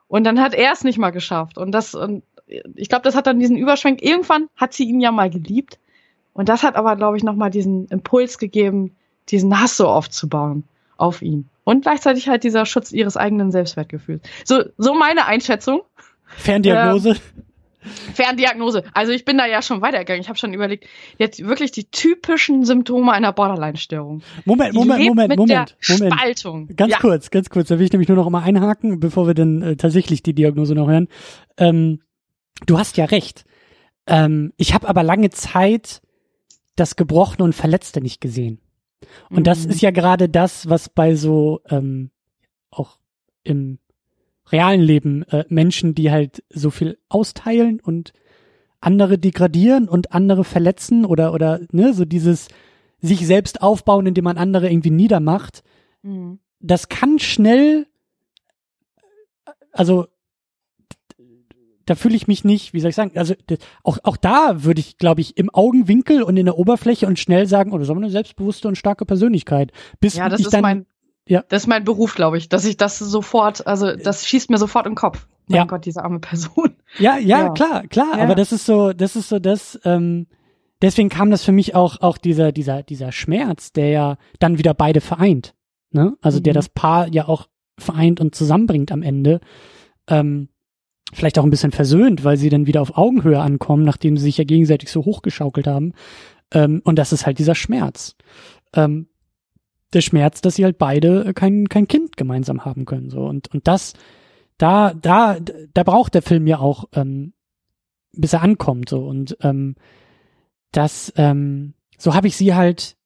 [0.07, 1.59] Und dann hat er es nicht mal geschafft.
[1.59, 2.23] Und das, und
[2.75, 4.03] ich glaube, das hat dann diesen Überschwenk.
[4.03, 5.79] Irgendwann hat sie ihn ja mal geliebt.
[6.33, 8.97] Und das hat aber, glaube ich, nochmal diesen Impuls gegeben,
[9.29, 10.65] diesen Hass so aufzubauen
[10.97, 11.49] auf ihn.
[11.65, 14.23] Und gleichzeitig halt dieser Schutz ihres eigenen Selbstwertgefühls.
[14.45, 15.83] So, so meine Einschätzung.
[16.25, 17.11] Ferndiagnose.
[17.11, 17.17] Ähm,
[18.15, 18.85] Ferndiagnose.
[18.95, 20.21] Also ich bin da ja schon weitergegangen.
[20.21, 20.87] Ich habe schon überlegt,
[21.19, 24.23] jetzt wirklich die typischen Symptome einer Borderline-Störung.
[24.45, 25.77] Moment, Moment, Moment, Moment, Moment.
[25.81, 26.69] Spaltung.
[26.77, 26.99] Ganz ja.
[26.99, 27.69] kurz, ganz kurz.
[27.69, 30.75] Da will ich nämlich nur noch mal einhaken, bevor wir dann äh, tatsächlich die Diagnose
[30.75, 31.09] noch hören.
[31.57, 32.01] Ähm,
[32.67, 33.45] du hast ja recht.
[34.07, 36.01] Ähm, ich habe aber lange Zeit
[36.77, 38.61] das Gebrochene und Verletzte nicht gesehen.
[39.31, 39.45] Und mhm.
[39.45, 42.11] das ist ja gerade das, was bei so ähm,
[42.71, 42.99] auch
[43.43, 43.79] im
[44.51, 48.13] realen Leben äh, Menschen, die halt so viel austeilen und
[48.81, 52.49] andere degradieren und andere verletzen oder oder ne so dieses
[53.01, 55.63] sich selbst aufbauen, indem man andere irgendwie niedermacht.
[56.03, 56.39] Mhm.
[56.61, 57.87] Das kann schnell
[59.79, 60.09] also
[61.89, 63.34] da fühle ich mich nicht, wie soll ich sagen, also
[63.82, 67.47] auch, auch da würde ich, glaube ich, im Augenwinkel und in der Oberfläche und schnell
[67.47, 69.72] sagen, oh, das ist aber eine selbstbewusste und starke Persönlichkeit.
[70.01, 70.86] Bis ja, das ich ist dann, mein,
[71.26, 71.45] ja.
[71.49, 74.86] das ist mein Beruf, glaube ich, dass ich das sofort, also das schießt mir sofort
[74.86, 75.26] im Kopf.
[75.47, 75.64] Mein ja.
[75.64, 76.76] Gott, diese arme Person.
[76.99, 77.49] Ja, ja, ja.
[77.51, 78.24] klar, klar, ja.
[78.24, 80.26] aber das ist so, das ist so das, ähm,
[80.82, 84.74] deswegen kam das für mich auch, auch dieser, dieser, dieser Schmerz, der ja dann wieder
[84.74, 85.55] beide vereint,
[85.91, 86.16] ne?
[86.20, 86.43] Also mhm.
[86.43, 89.41] der das Paar ja auch vereint und zusammenbringt am Ende.
[90.07, 90.49] Ähm,
[91.13, 94.39] vielleicht auch ein bisschen versöhnt, weil sie dann wieder auf Augenhöhe ankommen, nachdem sie sich
[94.39, 95.95] ja gegenseitig so hochgeschaukelt haben.
[96.53, 98.17] Ähm, und das ist halt dieser Schmerz.
[98.75, 99.09] Ähm,
[99.93, 103.11] der Schmerz, dass sie halt beide kein, kein Kind gemeinsam haben können.
[103.11, 103.25] So.
[103.25, 103.95] Und, und das,
[104.59, 105.39] da, da,
[105.73, 107.33] da braucht der Film ja auch, ähm,
[108.13, 108.89] bis er ankommt.
[108.91, 109.07] So.
[109.07, 109.77] Und ähm,
[110.73, 112.97] das, ähm, so habe ich sie halt,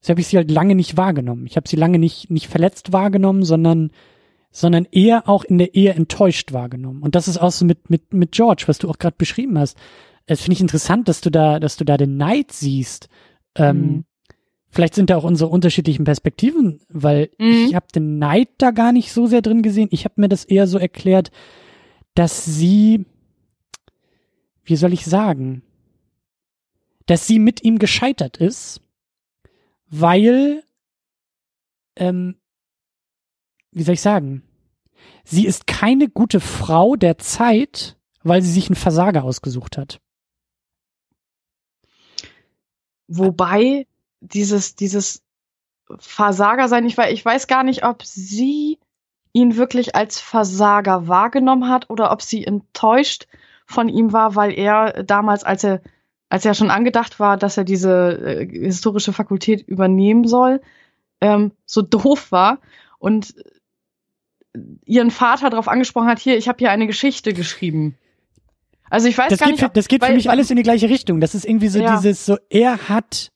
[0.00, 1.46] so habe ich sie halt lange nicht wahrgenommen.
[1.46, 3.90] Ich habe sie lange nicht, nicht verletzt wahrgenommen, sondern
[4.56, 7.02] sondern eher auch in der Ehe enttäuscht wahrgenommen.
[7.02, 9.76] Und das ist auch so mit, mit, mit George, was du auch gerade beschrieben hast.
[10.24, 13.10] Es finde ich interessant, dass du da, dass du da den Neid siehst.
[13.54, 14.04] Ähm, mhm.
[14.70, 17.66] Vielleicht sind da auch unsere unterschiedlichen Perspektiven, weil mhm.
[17.68, 19.88] ich habe den Neid da gar nicht so sehr drin gesehen.
[19.90, 21.30] Ich habe mir das eher so erklärt,
[22.14, 23.04] dass sie,
[24.64, 25.60] wie soll ich sagen,
[27.04, 28.80] dass sie mit ihm gescheitert ist,
[29.90, 30.62] weil
[31.96, 32.36] ähm,
[33.76, 34.42] wie soll ich sagen?
[35.28, 40.00] Sie ist keine gute Frau der Zeit, weil sie sich einen Versager ausgesucht hat.
[43.08, 43.86] wobei
[44.20, 45.22] dieses, dieses
[45.98, 48.78] Versager sein, ich, ich weiß gar nicht, ob sie
[49.32, 53.26] ihn wirklich als Versager wahrgenommen hat oder ob sie enttäuscht
[53.66, 55.82] von ihm war, weil er damals, als er,
[56.28, 60.60] als er schon angedacht war, dass er diese äh, historische Fakultät übernehmen soll,
[61.20, 62.58] ähm, so doof war
[62.98, 63.34] und
[64.84, 67.96] ihren Vater darauf angesprochen hat, hier, ich habe hier eine Geschichte geschrieben.
[68.88, 69.64] Also ich weiß das gar geht nicht.
[69.64, 71.20] Für, das geht für mich alles in die gleiche Richtung.
[71.20, 71.96] Das ist irgendwie so ja.
[71.96, 73.32] dieses, so er hat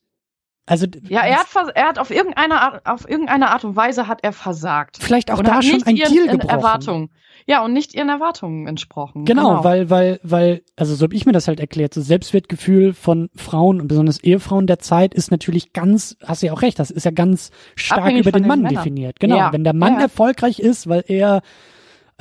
[0.71, 4.19] also ja, er hat, er hat auf irgendeine Art, auf irgendeine Art und Weise hat
[4.23, 4.99] er versagt.
[5.01, 6.49] Vielleicht auch da schon ein Deal gebrochen.
[6.49, 7.09] Erwartungen.
[7.45, 9.25] Ja, und nicht ihren Erwartungen entsprochen.
[9.25, 11.93] Genau, genau, weil, weil, weil, also so habe ich mir das halt erklärt.
[11.93, 16.53] So Selbstwertgefühl von Frauen und besonders Ehefrauen der Zeit ist natürlich ganz, hast du ja
[16.53, 19.19] auch recht, das ist ja ganz stark Abhängig über den Mann definiert.
[19.19, 19.51] Genau, ja.
[19.51, 20.03] wenn der Mann ja.
[20.03, 21.41] erfolgreich ist, weil er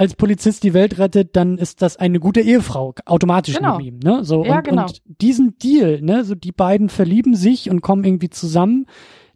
[0.01, 3.76] als Polizist die Welt rettet, dann ist das eine gute Ehefrau automatisch genau.
[3.76, 4.24] neben ihm, ne?
[4.24, 4.86] So ja, und, genau.
[4.86, 8.86] und diesen Deal, ne, so die beiden verlieben sich und kommen irgendwie zusammen,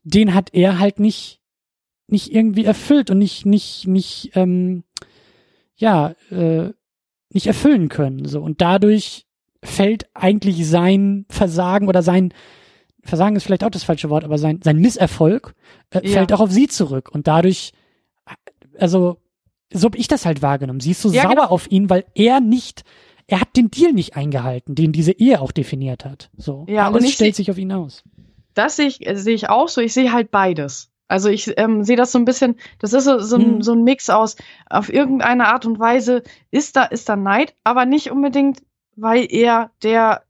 [0.05, 1.43] den hat er halt nicht
[2.07, 4.85] nicht irgendwie erfüllt und nicht nicht nicht ähm,
[5.77, 6.71] ja äh,
[7.31, 9.27] nicht erfüllen können so und dadurch
[9.63, 12.33] fällt eigentlich sein Versagen oder sein
[13.03, 15.55] Versagen ist vielleicht auch das falsche Wort, aber sein sein Misserfolg
[15.91, 16.15] äh, ja.
[16.15, 17.73] fällt auch auf sie zurück und dadurch
[18.79, 19.19] also
[19.75, 20.81] so habe ich das halt wahrgenommen.
[20.81, 21.47] Sie ist so ja, sauer genau.
[21.47, 22.85] auf ihn, weil er nicht,
[23.27, 26.31] er hat den Deal nicht eingehalten, den diese Ehe auch definiert hat.
[26.37, 28.05] So, ja, alles stellt sich auf ihn aus.
[28.55, 29.81] Das sehe ich, sehe ich auch so.
[29.81, 30.91] Ich sehe halt beides.
[31.09, 33.63] Also ich ähm, sehe das so ein bisschen, das ist so, so, ein, hm.
[33.63, 34.37] so ein Mix aus,
[34.71, 38.63] auf irgendeine Art und Weise ist da, ist da Neid, aber nicht unbedingt,
[38.97, 40.23] weil er der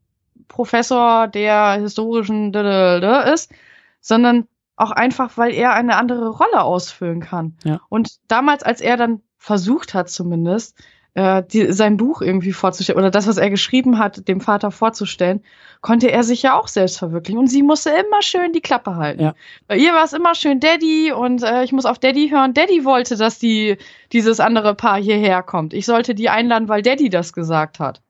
[0.48, 3.52] Professor der historischen ist,
[4.00, 7.56] sondern auch einfach, weil er eine andere Rolle ausfüllen kann.
[7.64, 7.80] Ja.
[7.88, 10.74] Und damals, als er dann versucht hat zumindest,
[11.12, 15.44] äh, die, sein Buch irgendwie vorzustellen oder das, was er geschrieben hat, dem Vater vorzustellen,
[15.82, 17.38] konnte er sich ja auch selbst verwirklichen.
[17.38, 19.22] Und sie musste immer schön die Klappe halten.
[19.22, 19.34] Ja.
[19.68, 22.54] Bei ihr war es immer schön Daddy und äh, ich muss auf Daddy hören.
[22.54, 23.76] Daddy wollte, dass die
[24.12, 25.74] dieses andere Paar hierher kommt.
[25.74, 28.00] Ich sollte die einladen, weil Daddy das gesagt hat.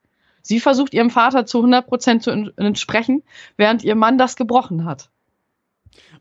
[0.40, 3.24] Sie versucht ihrem Vater zu 100 Prozent zu entsprechen,
[3.56, 5.10] während ihr Mann das gebrochen hat.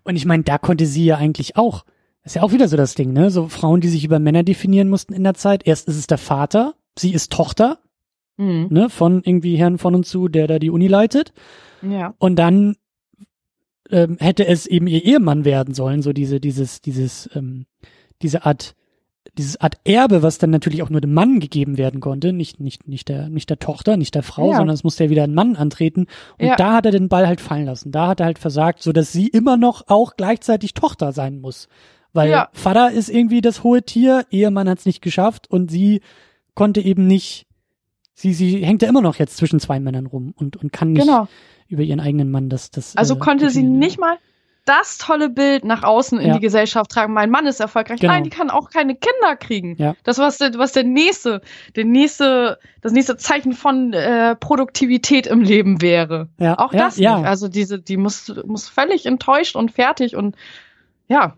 [0.04, 1.86] Und ich meine, da konnte sie ja eigentlich auch
[2.24, 3.30] ist ja auch wieder so das Ding, ne?
[3.30, 5.68] So Frauen, die sich über Männer definieren mussten in der Zeit.
[5.68, 7.80] Erst ist es der Vater, sie ist Tochter,
[8.38, 8.68] mhm.
[8.70, 8.90] ne?
[8.90, 11.34] Von irgendwie Herrn von und zu, der da die Uni leitet.
[11.82, 12.14] Ja.
[12.20, 12.76] Und dann
[13.90, 17.66] ähm, hätte es eben ihr Ehemann werden sollen, so diese, dieses, dieses, ähm,
[18.22, 18.76] diese Art,
[19.38, 22.88] dieses Art Erbe, was dann natürlich auch nur dem Mann gegeben werden konnte, nicht, nicht,
[22.88, 24.58] nicht der, nicht der Tochter, nicht der Frau, ja.
[24.58, 26.08] sondern es musste ja wieder ein Mann antreten.
[26.40, 26.56] Und ja.
[26.56, 27.92] da hat er den Ball halt fallen lassen.
[27.92, 31.68] Da hat er halt versagt, so dass sie immer noch auch gleichzeitig Tochter sein muss.
[32.14, 32.50] Weil ja.
[32.54, 36.02] Vater ist irgendwie das hohe Tier, Ehemann hat es nicht geschafft und sie
[36.54, 37.48] konnte eben nicht,
[38.14, 41.06] sie, sie hängt ja immer noch jetzt zwischen zwei Männern rum und, und kann nicht
[41.06, 41.28] genau.
[41.68, 42.96] über ihren eigenen Mann das, das.
[42.96, 44.18] Also äh, konnte sie nicht mal
[44.66, 46.34] das tolle Bild nach außen in ja.
[46.36, 47.14] die Gesellschaft tragen.
[47.14, 48.00] Mein Mann ist erfolgreich.
[48.00, 48.14] Genau.
[48.14, 49.76] Nein, die kann auch keine Kinder kriegen.
[49.78, 49.96] Ja.
[50.04, 51.42] Das was was der nächste,
[51.76, 56.30] der nächste, das nächste Zeichen von äh, Produktivität im Leben wäre.
[56.38, 56.58] Ja.
[56.60, 57.10] Auch das nicht.
[57.10, 60.38] Also diese, die muss muss völlig enttäuscht und fertig und
[61.10, 61.36] ja.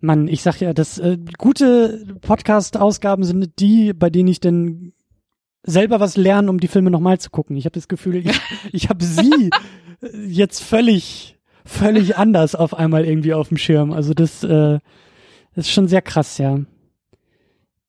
[0.00, 4.92] Mann, ich sag ja, das äh, gute Podcast-Ausgaben sind die, bei denen ich denn
[5.62, 7.56] selber was lerne, um die Filme nochmal zu gucken.
[7.56, 8.40] Ich habe das Gefühl, ich,
[8.72, 9.50] ich habe sie
[10.26, 13.92] jetzt völlig, völlig anders auf einmal irgendwie auf dem Schirm.
[13.92, 14.78] Also das, äh,
[15.54, 16.58] das ist schon sehr krass, ja.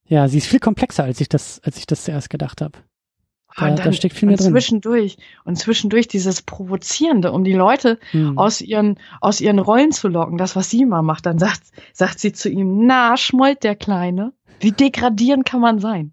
[0.06, 2.78] Ja, sie ist viel komplexer, als ich das, als ich das zuerst gedacht habe.
[3.56, 4.52] Da, dann, da steckt viel mehr drin.
[4.52, 8.38] Zwischendurch und zwischendurch dieses Provozierende, um die Leute hm.
[8.38, 10.38] aus ihren aus ihren Rollen zu locken.
[10.38, 14.32] Das, was sie immer macht, dann sagt sagt sie zu ihm: Na, schmollt der Kleine.
[14.60, 16.12] Wie degradierend kann man sein?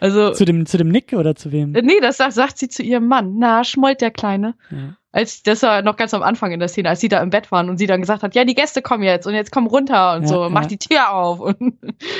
[0.00, 1.74] Also zu dem zu dem Nick oder zu wem?
[1.74, 3.34] Äh, nee, das sagt, sagt sie zu ihrem Mann.
[3.38, 4.54] Na, schmollt der Kleine.
[4.70, 4.96] Ja.
[5.12, 7.50] Als das war noch ganz am Anfang in der Szene, als sie da im Bett
[7.50, 10.14] waren und sie dann gesagt hat: Ja, die Gäste kommen jetzt und jetzt komm runter
[10.16, 11.40] und ja, so, mach die Tür auf.
[11.40, 11.78] Und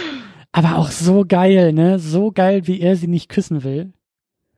[0.52, 1.98] Aber auch so geil, ne?
[1.98, 3.92] So geil, wie er sie nicht küssen will.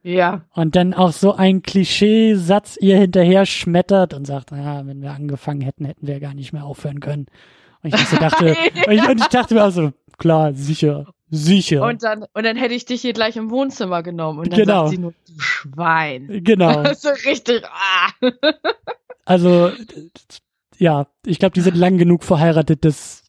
[0.02, 0.42] Ja.
[0.54, 5.60] Und dann auch so ein Klischeesatz ihr hinterher schmettert und sagt, ja, wenn wir angefangen
[5.60, 7.26] hätten, hätten wir gar nicht mehr aufhören können.
[7.82, 11.82] Und ich so dachte, und, ich, und ich dachte mir auch so, klar, sicher, sicher.
[11.84, 14.84] Und dann, und dann hätte ich dich hier gleich im Wohnzimmer genommen und dann genau.
[14.84, 16.40] sagt sie nur, du Schwein.
[16.44, 16.84] Genau.
[16.94, 18.30] so richtig, ah.
[19.24, 19.70] Also,
[20.78, 23.24] ja, ich glaube, die sind lang genug verheiratet, dass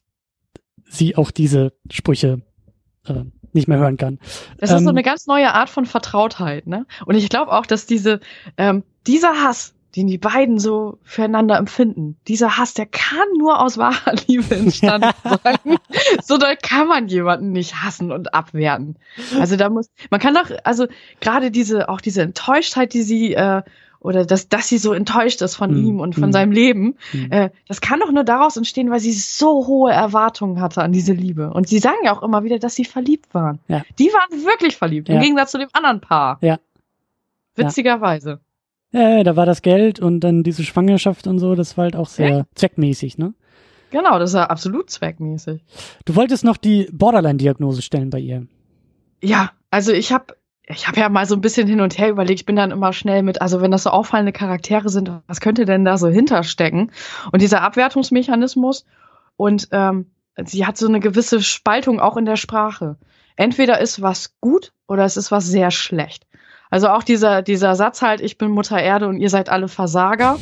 [0.88, 2.42] sie auch diese Sprüche
[3.06, 4.18] äh, nicht mehr hören kann.
[4.58, 6.86] Das ähm, ist so ähm, eine ganz neue Art von Vertrautheit, ne?
[7.06, 8.20] Und ich glaube auch, dass diese,
[8.56, 13.76] ähm, dieser Hass, den die beiden so füreinander empfinden, dieser Hass, der kann nur aus
[13.76, 15.10] wahrer Liebe entstanden
[15.44, 15.78] sein.
[16.22, 18.96] so da kann man jemanden nicht hassen und abwerten.
[19.38, 20.86] Also da muss, man kann doch, also
[21.20, 23.62] gerade diese, auch diese Enttäuschtheit, die sie äh,
[24.00, 25.86] oder dass, dass sie so enttäuscht ist von mhm.
[25.86, 26.32] ihm und von mhm.
[26.32, 27.30] seinem Leben, mhm.
[27.30, 31.12] äh, das kann doch nur daraus entstehen, weil sie so hohe Erwartungen hatte an diese
[31.12, 31.52] Liebe.
[31.52, 33.60] Und sie sagen ja auch immer wieder, dass sie verliebt waren.
[33.68, 33.82] Ja.
[33.98, 35.16] Die waren wirklich verliebt, ja.
[35.16, 36.38] im Gegensatz zu dem anderen Paar.
[36.40, 36.58] Ja.
[37.56, 38.40] Witzigerweise.
[38.92, 42.08] Ja, da war das Geld und dann diese Schwangerschaft und so, das war halt auch
[42.08, 42.46] sehr ja.
[42.54, 43.34] zweckmäßig, ne?
[43.90, 45.62] Genau, das war absolut zweckmäßig.
[46.04, 48.46] Du wolltest noch die Borderline-Diagnose stellen bei ihr.
[49.22, 50.36] Ja, also ich habe
[50.70, 52.92] ich habe ja mal so ein bisschen hin und her überlegt, ich bin dann immer
[52.92, 56.92] schnell mit, also wenn das so auffallende Charaktere sind, was könnte denn da so hinterstecken?
[57.32, 58.84] Und dieser Abwertungsmechanismus
[59.36, 60.10] und ähm,
[60.44, 62.96] sie hat so eine gewisse Spaltung auch in der Sprache.
[63.36, 66.26] Entweder ist was gut oder es ist was sehr schlecht.
[66.70, 70.38] Also auch dieser, dieser Satz halt, ich bin Mutter Erde und ihr seid alle Versager.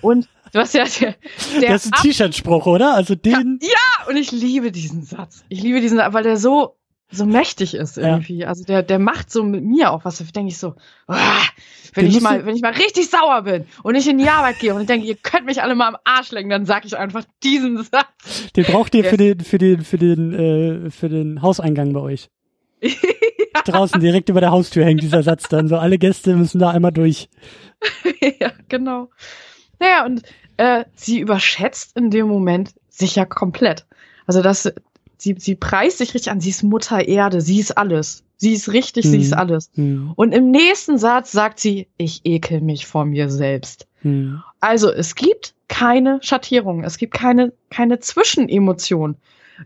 [0.00, 1.14] Und du hast ja der,
[1.60, 2.94] der Das ist ein T-Shirt-Spruch, oder?
[2.94, 3.58] Also den.
[3.62, 5.44] Ja, ja, und ich liebe diesen Satz.
[5.48, 6.76] Ich liebe diesen, weil der so
[7.10, 8.38] so mächtig ist irgendwie.
[8.38, 8.48] Ja.
[8.48, 10.18] Also der, der macht so mit mir auch was.
[10.18, 10.74] Da denke ich so,
[11.08, 11.14] oh,
[11.94, 14.74] wenn ich mal, wenn ich mal richtig sauer bin und ich in die Arbeit gehe
[14.74, 17.24] und ich denke, ihr könnt mich alle mal am Arsch lenken, dann sage ich einfach
[17.42, 18.52] diesen Satz.
[18.54, 22.28] Den braucht ihr für den, für den, für den, äh, für den Hauseingang bei euch.
[22.82, 22.90] ja.
[23.64, 25.68] Draußen direkt über der Haustür hängt dieser Satz dann.
[25.68, 27.28] So alle Gäste müssen da einmal durch.
[28.40, 29.10] ja, genau.
[29.78, 30.22] Naja, und
[30.58, 33.86] äh, sie überschätzt in dem Moment sich ja komplett.
[34.26, 34.72] Also das,
[35.18, 38.24] sie, sie preist sich richtig an, sie ist Mutter Erde, sie ist alles.
[38.36, 39.10] Sie ist richtig, hm.
[39.10, 39.38] sie ist hm.
[39.38, 39.70] alles.
[39.74, 40.12] Hm.
[40.14, 43.86] Und im nächsten Satz sagt sie, ich ekel mich vor mir selbst.
[44.02, 44.42] Hm.
[44.60, 49.16] Also es gibt keine Schattierung, es gibt keine, keine Zwischenemotion.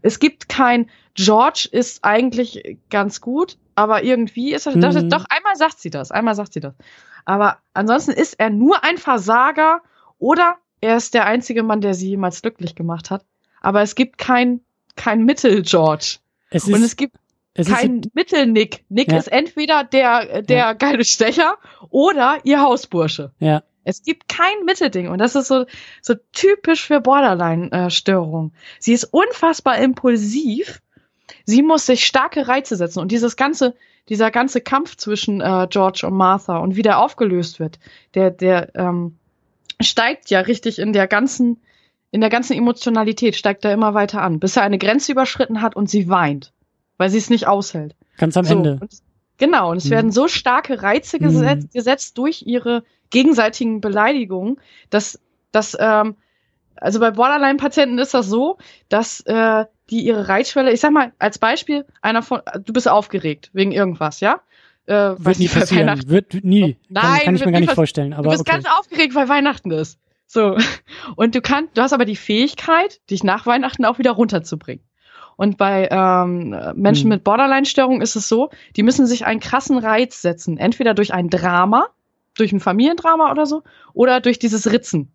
[0.00, 5.10] Es gibt kein George ist eigentlich ganz gut, aber irgendwie ist er, das, hm.
[5.10, 6.74] doch einmal sagt sie das, einmal sagt sie das.
[7.26, 9.82] Aber ansonsten ist er nur ein Versager
[10.18, 13.24] oder er ist der einzige Mann, der sie jemals glücklich gemacht hat.
[13.60, 14.60] Aber es gibt kein
[14.96, 16.18] kein Mittel-George.
[16.50, 17.16] Es ist, und es gibt
[17.54, 18.84] es kein Mittel-Nick.
[18.88, 19.18] Nick ja.
[19.18, 20.72] ist entweder der, der ja.
[20.72, 21.56] geile Stecher
[21.90, 23.32] oder ihr Hausbursche.
[23.40, 23.62] Ja.
[23.84, 25.66] Es gibt kein Mittelding und das ist so,
[26.00, 28.52] so typisch für Borderline-Störung.
[28.78, 30.80] Sie ist unfassbar impulsiv.
[31.44, 33.74] Sie muss sich starke Reize setzen und dieses ganze,
[34.08, 37.80] dieser ganze Kampf zwischen äh, George und Martha und wie der aufgelöst wird,
[38.14, 39.16] der, der ähm,
[39.80, 41.60] steigt ja richtig in der ganzen
[42.12, 45.74] in der ganzen Emotionalität steigt er immer weiter an, bis er eine Grenze überschritten hat
[45.74, 46.52] und sie weint,
[46.98, 47.96] weil sie es nicht aushält.
[48.18, 48.78] Ganz am so, Ende.
[48.80, 48.92] Und,
[49.38, 49.90] genau, und es mhm.
[49.90, 51.70] werden so starke Reize gesetzt, mhm.
[51.72, 54.60] gesetzt durch ihre gegenseitigen Beleidigungen,
[54.90, 55.18] dass,
[55.52, 56.16] dass ähm,
[56.76, 58.58] also bei Borderline-Patienten ist das so,
[58.90, 63.50] dass äh, die ihre Reizschwelle, ich sag mal als Beispiel, einer von, du bist aufgeregt
[63.54, 64.40] wegen irgendwas, ja?
[64.84, 66.02] Äh, wird nie passieren.
[66.08, 66.76] Wird nie.
[66.88, 68.12] Nein, kann, kann ich mir gar nicht vorstellen.
[68.12, 68.52] Aber du bist okay.
[68.52, 69.98] ganz aufgeregt, weil Weihnachten ist.
[70.32, 70.56] So.
[71.16, 74.82] Und du kannst, du hast aber die Fähigkeit, dich nach Weihnachten auch wieder runterzubringen.
[75.36, 77.08] Und bei ähm, Menschen hm.
[77.10, 80.56] mit Borderline-Störung ist es so, die müssen sich einen krassen Reiz setzen.
[80.56, 81.88] Entweder durch ein Drama,
[82.36, 83.62] durch ein Familiendrama oder so,
[83.92, 85.12] oder durch dieses Ritzen.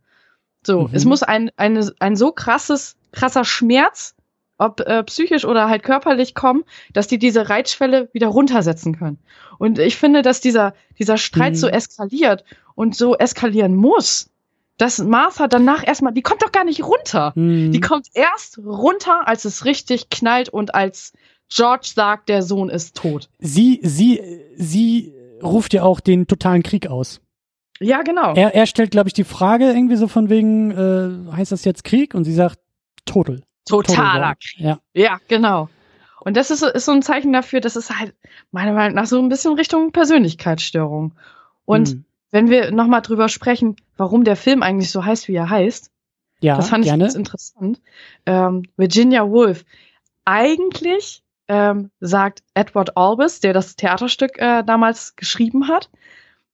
[0.63, 0.89] So, mhm.
[0.93, 4.15] es muss ein, eine, ein so krasses, krasser Schmerz,
[4.59, 6.63] ob äh, psychisch oder halt körperlich kommen,
[6.93, 9.19] dass die diese Reizschwelle wieder runtersetzen können.
[9.57, 11.57] Und ich finde, dass dieser, dieser Streit mhm.
[11.57, 12.43] so eskaliert
[12.75, 14.29] und so eskalieren muss,
[14.77, 17.33] dass Martha danach erstmal, die kommt doch gar nicht runter.
[17.35, 17.71] Mhm.
[17.71, 21.13] Die kommt erst runter, als es richtig knallt und als
[21.49, 23.29] George sagt, der Sohn ist tot.
[23.39, 24.21] Sie, sie,
[24.55, 27.21] sie ruft ja auch den totalen Krieg aus.
[27.79, 28.33] Ja, genau.
[28.33, 31.83] Er, er stellt, glaube ich, die Frage irgendwie so von wegen, äh, heißt das jetzt
[31.83, 32.13] Krieg?
[32.15, 32.59] Und sie sagt,
[33.05, 33.41] total.
[33.65, 34.59] Totaler total Krieg.
[34.59, 34.79] Ja.
[34.93, 35.69] ja, genau.
[36.21, 38.13] Und das ist, ist so ein Zeichen dafür, dass es halt
[38.51, 41.13] meiner Meinung nach so ein bisschen Richtung Persönlichkeitsstörung.
[41.65, 42.05] Und mhm.
[42.31, 45.91] Wenn wir nochmal drüber sprechen, warum der Film eigentlich so heißt, wie er heißt,
[46.39, 47.03] ja, das fand gerne.
[47.03, 47.81] ich ganz interessant.
[48.25, 49.65] Ähm, Virginia Woolf.
[50.25, 55.89] Eigentlich ähm, sagt Edward Albus, der das Theaterstück äh, damals geschrieben hat,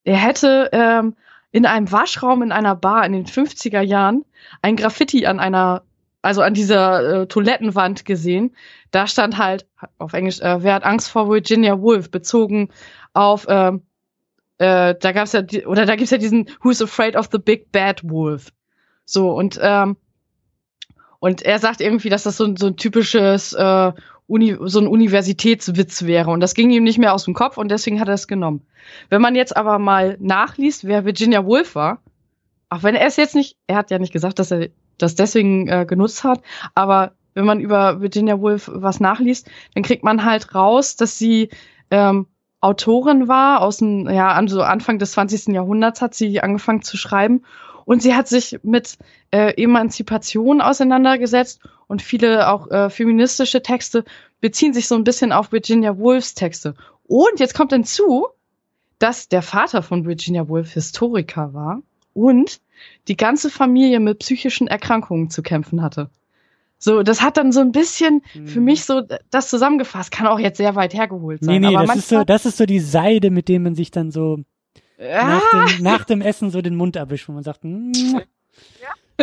[0.04, 1.16] er hätte ähm,
[1.50, 4.24] in einem Waschraum in einer Bar in den 50er Jahren
[4.60, 5.82] ein Graffiti an einer,
[6.22, 8.54] also an dieser äh, Toilettenwand gesehen.
[8.90, 9.66] Da stand halt
[9.98, 12.70] auf Englisch, äh, wer hat Angst vor Virginia Woolf, bezogen
[13.12, 13.82] auf ähm,
[14.58, 18.08] äh, da gab's ja, oder da gibt's ja diesen Who's Afraid of the Big Bad
[18.08, 18.52] Wolf.
[19.04, 19.96] So, und, ähm,
[21.18, 23.92] und er sagt irgendwie, dass das so, so ein typisches, äh,
[24.26, 26.30] Uni, so ein Universitätswitz wäre.
[26.30, 28.62] Und das ging ihm nicht mehr aus dem Kopf und deswegen hat er es genommen.
[29.10, 32.02] Wenn man jetzt aber mal nachliest, wer Virginia Woolf war,
[32.70, 35.68] auch wenn er es jetzt nicht, er hat ja nicht gesagt, dass er das deswegen
[35.68, 36.40] äh, genutzt hat,
[36.74, 41.50] aber wenn man über Virginia Woolf was nachliest, dann kriegt man halt raus, dass sie
[41.90, 42.26] ähm,
[42.64, 45.48] Autorin war, aus dem, ja, also Anfang des 20.
[45.48, 47.42] Jahrhunderts hat sie angefangen zu schreiben.
[47.84, 48.96] Und sie hat sich mit
[49.30, 54.06] äh, Emanzipation auseinandergesetzt und viele auch äh, feministische Texte
[54.40, 56.74] beziehen sich so ein bisschen auf Virginia Woolfs Texte.
[57.06, 58.28] Und jetzt kommt hinzu,
[58.98, 61.82] dass der Vater von Virginia Woolf Historiker war
[62.14, 62.62] und
[63.08, 66.08] die ganze Familie mit psychischen Erkrankungen zu kämpfen hatte.
[66.84, 69.00] So, das hat dann so ein bisschen für mich so
[69.30, 70.10] das zusammengefasst.
[70.10, 71.62] Kann auch jetzt sehr weit hergeholt sein.
[71.62, 74.10] Nee, nee, das ist so, das ist so die Seide, mit dem man sich dann
[74.10, 74.40] so
[74.98, 75.26] ja.
[75.26, 78.20] nach, dem, nach dem Essen so den Mund erwischt, wo man sagt, ja.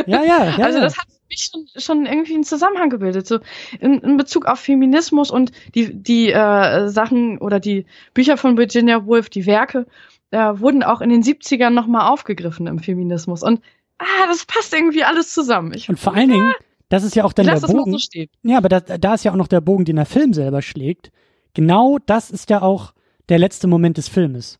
[0.08, 0.24] ja, ja,
[0.58, 0.66] ja.
[0.66, 3.28] Also das hat für mich schon, schon irgendwie einen Zusammenhang gebildet.
[3.28, 3.38] So
[3.80, 7.86] in, in Bezug auf Feminismus und die, die äh, Sachen oder die
[8.16, 9.86] Bücher von Virginia Woolf, die Werke,
[10.32, 13.44] äh, wurden auch in den 70ern nochmal aufgegriffen im Feminismus.
[13.44, 13.62] Und
[14.00, 15.74] ah, das passt irgendwie alles zusammen.
[15.76, 16.56] Ich, und vor allen Dingen
[16.92, 17.98] das ist ja auch dann Lass der Bogen.
[17.98, 20.62] So ja, aber da, da ist ja auch noch der Bogen, den der Film selber
[20.62, 21.10] schlägt.
[21.54, 22.94] Genau das ist ja auch
[23.30, 24.60] der letzte Moment des Filmes.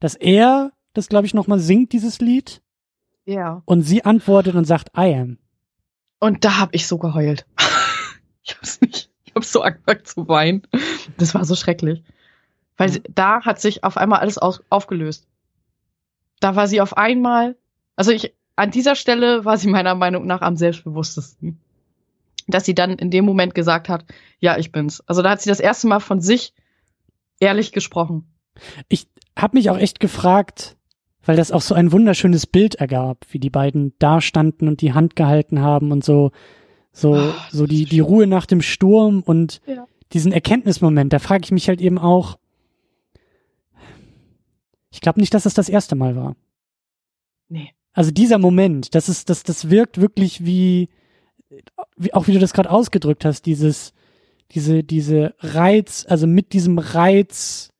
[0.00, 2.60] Dass er das, glaube ich, nochmal singt, dieses Lied.
[3.24, 3.62] Ja.
[3.66, 5.38] Und sie antwortet und sagt, I am.
[6.18, 7.46] Und da hab ich so geheult.
[8.42, 10.62] ich hab's nicht, ich hab so angefangen zu weinen.
[11.18, 12.02] Das war so schrecklich.
[12.76, 15.28] Weil sie, da hat sich auf einmal alles aus, aufgelöst.
[16.40, 17.56] Da war sie auf einmal,
[17.94, 21.58] also ich, an dieser Stelle war sie meiner Meinung nach am selbstbewusstesten.
[22.48, 24.04] Dass sie dann in dem Moment gesagt hat,
[24.40, 25.00] ja, ich bin's.
[25.06, 26.54] Also da hat sie das erste Mal von sich
[27.38, 28.26] ehrlich gesprochen.
[28.88, 29.06] Ich
[29.36, 30.76] habe mich auch echt gefragt,
[31.24, 34.92] weil das auch so ein wunderschönes Bild ergab, wie die beiden da standen und die
[34.92, 36.32] Hand gehalten haben und so,
[36.90, 39.86] so, oh, so die, die Ruhe nach dem Sturm und ja.
[40.12, 41.12] diesen Erkenntnismoment.
[41.12, 42.38] Da frage ich mich halt eben auch,
[44.90, 46.34] ich glaube nicht, dass es das erste Mal war.
[47.48, 47.72] Nee.
[47.92, 50.88] Also dieser Moment, das ist, das, das wirkt wirklich wie,
[51.96, 53.92] wie auch wie du das gerade ausgedrückt hast, dieses,
[54.52, 57.72] diese, diese Reiz, also mit diesem Reiz,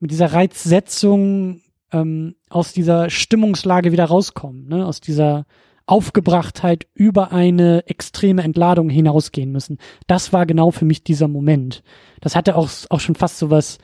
[0.00, 1.60] mit dieser Reizsetzung
[1.92, 4.86] ähm, aus dieser Stimmungslage wieder rauskommen, ne?
[4.86, 5.46] aus dieser
[5.86, 9.78] Aufgebrachtheit über eine extreme Entladung hinausgehen müssen.
[10.06, 11.82] Das war genau für mich dieser Moment.
[12.20, 13.78] Das hatte auch, auch schon fast so was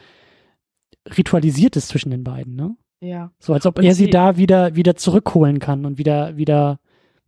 [1.16, 2.77] Ritualisiertes zwischen den beiden, ne?
[3.01, 3.31] Ja.
[3.39, 6.78] So als ob und er sie, sie da wieder, wieder zurückholen kann und wieder, wieder,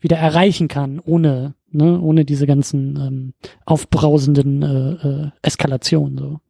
[0.01, 3.35] wieder erreichen kann, ohne, ne, ohne diese ganzen ähm,
[3.66, 6.19] aufbrausenden äh, äh, Eskalationen.
[6.19, 6.40] So.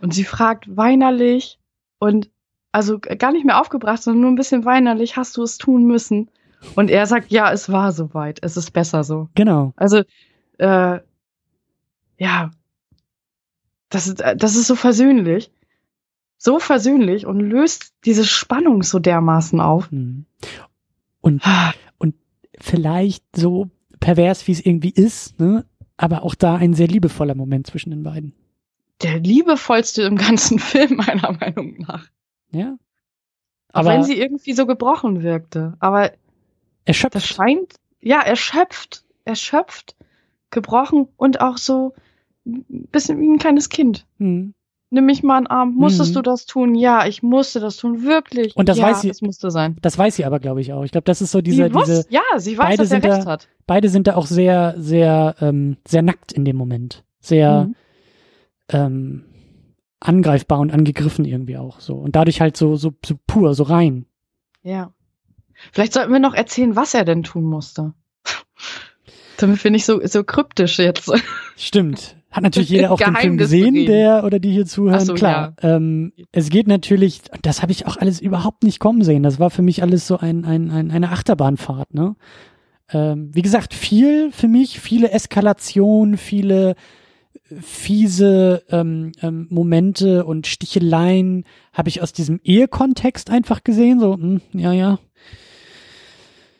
[0.00, 1.58] Und sie fragt weinerlich
[1.98, 2.30] und
[2.72, 6.30] also gar nicht mehr aufgebracht, sondern nur ein bisschen weinerlich, hast du es tun müssen?
[6.76, 9.28] Und er sagt, ja, es war soweit, es ist besser so.
[9.34, 9.72] Genau.
[9.76, 10.02] Also,
[10.58, 11.00] äh,
[12.18, 12.50] ja,
[13.88, 15.50] das ist, das ist so versöhnlich
[16.42, 19.92] so versöhnlich und löst diese Spannung so dermaßen auf.
[19.92, 20.24] Mhm.
[21.20, 21.42] Und,
[21.98, 22.14] und
[22.58, 23.68] vielleicht so
[24.00, 25.66] pervers, wie es irgendwie ist, ne?
[25.98, 28.32] aber auch da ein sehr liebevoller Moment zwischen den beiden.
[29.02, 32.08] Der liebevollste im ganzen Film, meiner Meinung nach.
[32.52, 32.78] Ja.
[33.72, 35.76] Aber auch wenn sie irgendwie so gebrochen wirkte.
[35.78, 36.10] Aber
[36.86, 37.16] erschöpft.
[37.16, 39.94] das scheint, ja, erschöpft, erschöpft,
[40.48, 41.92] gebrochen und auch so
[42.46, 44.06] ein bisschen wie ein kleines Kind.
[44.16, 44.54] Mhm
[44.90, 45.74] nimm mich mal den Arm.
[45.74, 46.14] Musstest mhm.
[46.14, 46.74] du das tun?
[46.74, 48.56] Ja, ich musste das tun, wirklich.
[48.56, 49.08] Und das ja, weiß sie.
[49.08, 49.76] Das musste sein.
[49.80, 50.84] Das weiß sie aber, glaube ich, auch.
[50.84, 52.04] Ich glaube, das ist so diese, diese.
[52.10, 53.48] Ja, sie weiß, beide dass er recht da, hat.
[53.66, 57.04] Beide sind da auch sehr, sehr, ähm, sehr nackt in dem Moment.
[57.20, 57.74] Sehr mhm.
[58.68, 59.24] ähm,
[60.00, 61.94] angreifbar und angegriffen irgendwie auch so.
[61.94, 64.06] Und dadurch halt so, so, so pur, so rein.
[64.62, 64.92] Ja.
[65.72, 67.92] Vielleicht sollten wir noch erzählen, was er denn tun musste.
[69.36, 71.12] Damit finde ich so, so kryptisch jetzt.
[71.56, 72.16] Stimmt.
[72.30, 75.00] Hat natürlich jeder auch den Film gesehen, der oder die hier zuhören.
[75.00, 75.54] So, Klar.
[75.62, 75.76] Ja.
[75.76, 79.22] Ähm, es geht natürlich, das habe ich auch alles überhaupt nicht kommen sehen.
[79.22, 82.16] Das war für mich alles so ein, ein, ein eine Achterbahnfahrt, ne?
[82.92, 86.74] Ähm, wie gesagt, viel für mich, viele Eskalationen, viele
[87.60, 94.00] fiese ähm, ähm, Momente und Sticheleien habe ich aus diesem Ehekontext einfach gesehen.
[94.00, 94.98] So, mh, hm, ja, ja.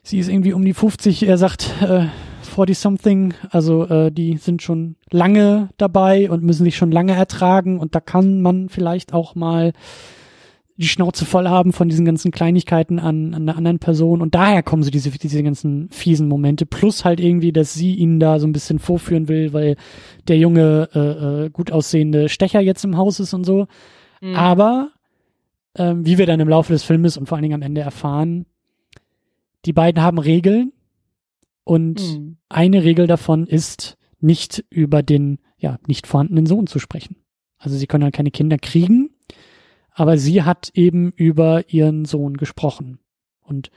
[0.02, 2.06] Sie ist irgendwie um die 50, er sagt, äh,
[2.51, 7.94] 40-something, also äh, die sind schon lange dabei und müssen sich schon lange ertragen und
[7.94, 9.72] da kann man vielleicht auch mal
[10.77, 14.62] die Schnauze voll haben von diesen ganzen Kleinigkeiten an, an einer anderen Person und daher
[14.62, 18.47] kommen so diese, diese ganzen fiesen Momente plus halt irgendwie, dass sie ihn da so
[18.47, 19.77] ein bisschen vorführen will, weil
[20.27, 23.66] der junge, äh, äh, gut aussehende Stecher jetzt im Haus ist und so.
[24.22, 24.35] Mhm.
[24.35, 24.90] Aber
[25.77, 28.47] ähm, wie wir dann im Laufe des Filmes und vor allen Dingen am Ende erfahren,
[29.66, 30.72] die beiden haben Regeln
[31.70, 32.36] und mhm.
[32.48, 37.14] eine Regel davon ist, nicht über den ja nicht vorhandenen Sohn zu sprechen.
[37.59, 39.10] Also sie können halt keine Kinder kriegen,
[39.92, 42.98] aber sie hat eben über ihren Sohn gesprochen.
[43.40, 43.70] Und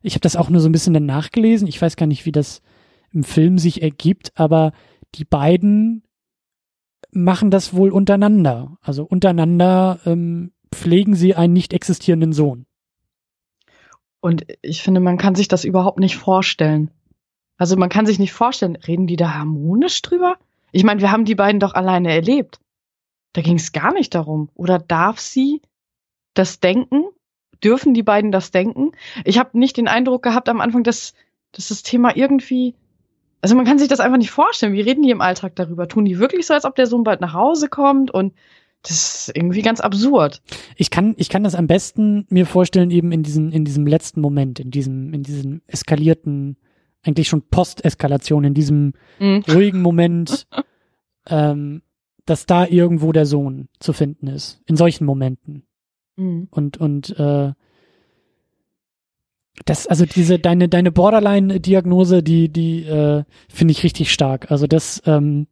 [0.00, 1.66] ich habe das auch nur so ein bisschen dann nachgelesen.
[1.66, 2.62] Ich weiß gar nicht, wie das
[3.10, 4.70] im Film sich ergibt, aber
[5.16, 6.04] die beiden
[7.10, 8.78] machen das wohl untereinander.
[8.80, 12.66] Also untereinander ähm, pflegen sie einen nicht existierenden Sohn.
[14.20, 16.92] Und ich finde, man kann sich das überhaupt nicht vorstellen.
[17.60, 20.38] Also man kann sich nicht vorstellen, reden die da harmonisch drüber?
[20.72, 22.58] Ich meine, wir haben die beiden doch alleine erlebt.
[23.34, 24.48] Da ging es gar nicht darum.
[24.54, 25.60] Oder darf sie
[26.32, 27.04] das denken?
[27.62, 28.92] Dürfen die beiden das denken?
[29.26, 31.12] Ich habe nicht den Eindruck gehabt am Anfang, dass,
[31.52, 32.74] dass das Thema irgendwie.
[33.42, 34.72] Also man kann sich das einfach nicht vorstellen.
[34.72, 35.86] Wie reden die im Alltag darüber?
[35.86, 38.10] Tun die wirklich so, als ob der Sohn bald nach Hause kommt?
[38.10, 38.32] Und
[38.80, 38.92] das
[39.26, 40.40] ist irgendwie ganz absurd.
[40.76, 44.22] Ich kann, ich kann das am besten mir vorstellen, eben in diesem, in diesem letzten
[44.22, 46.56] Moment, in diesem, in diesem eskalierten,
[47.02, 49.44] eigentlich schon Post-Eskalation, in diesem mhm.
[49.48, 50.46] ruhigen Moment,
[51.26, 51.82] ähm,
[52.26, 54.60] dass da irgendwo der Sohn zu finden ist.
[54.66, 55.64] In solchen Momenten.
[56.16, 56.48] Mhm.
[56.50, 57.52] Und, und äh,
[59.64, 64.50] das, also diese, deine, deine Borderline-Diagnose, die, die äh, finde ich richtig stark.
[64.50, 65.46] Also das ähm,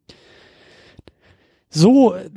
[1.69, 2.29] so äh,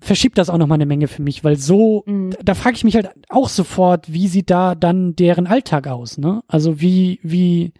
[0.00, 2.30] verschiebt das auch noch mal eine Menge für mich, weil so, mhm.
[2.30, 6.18] da, da frage ich mich halt auch sofort, wie sieht da dann deren Alltag aus,
[6.18, 6.42] ne?
[6.48, 7.72] Also wie, wie.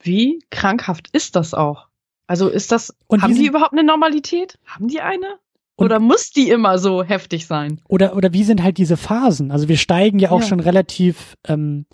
[0.00, 1.88] Wie krankhaft ist das auch?
[2.26, 4.58] Also ist das, und haben die, die überhaupt eine Normalität?
[4.64, 5.38] Haben die eine?
[5.76, 7.80] Oder muss die immer so heftig sein?
[7.88, 9.50] Oder, oder wie sind halt diese Phasen?
[9.50, 10.46] Also wir steigen ja auch ja.
[10.46, 11.84] schon relativ ähm,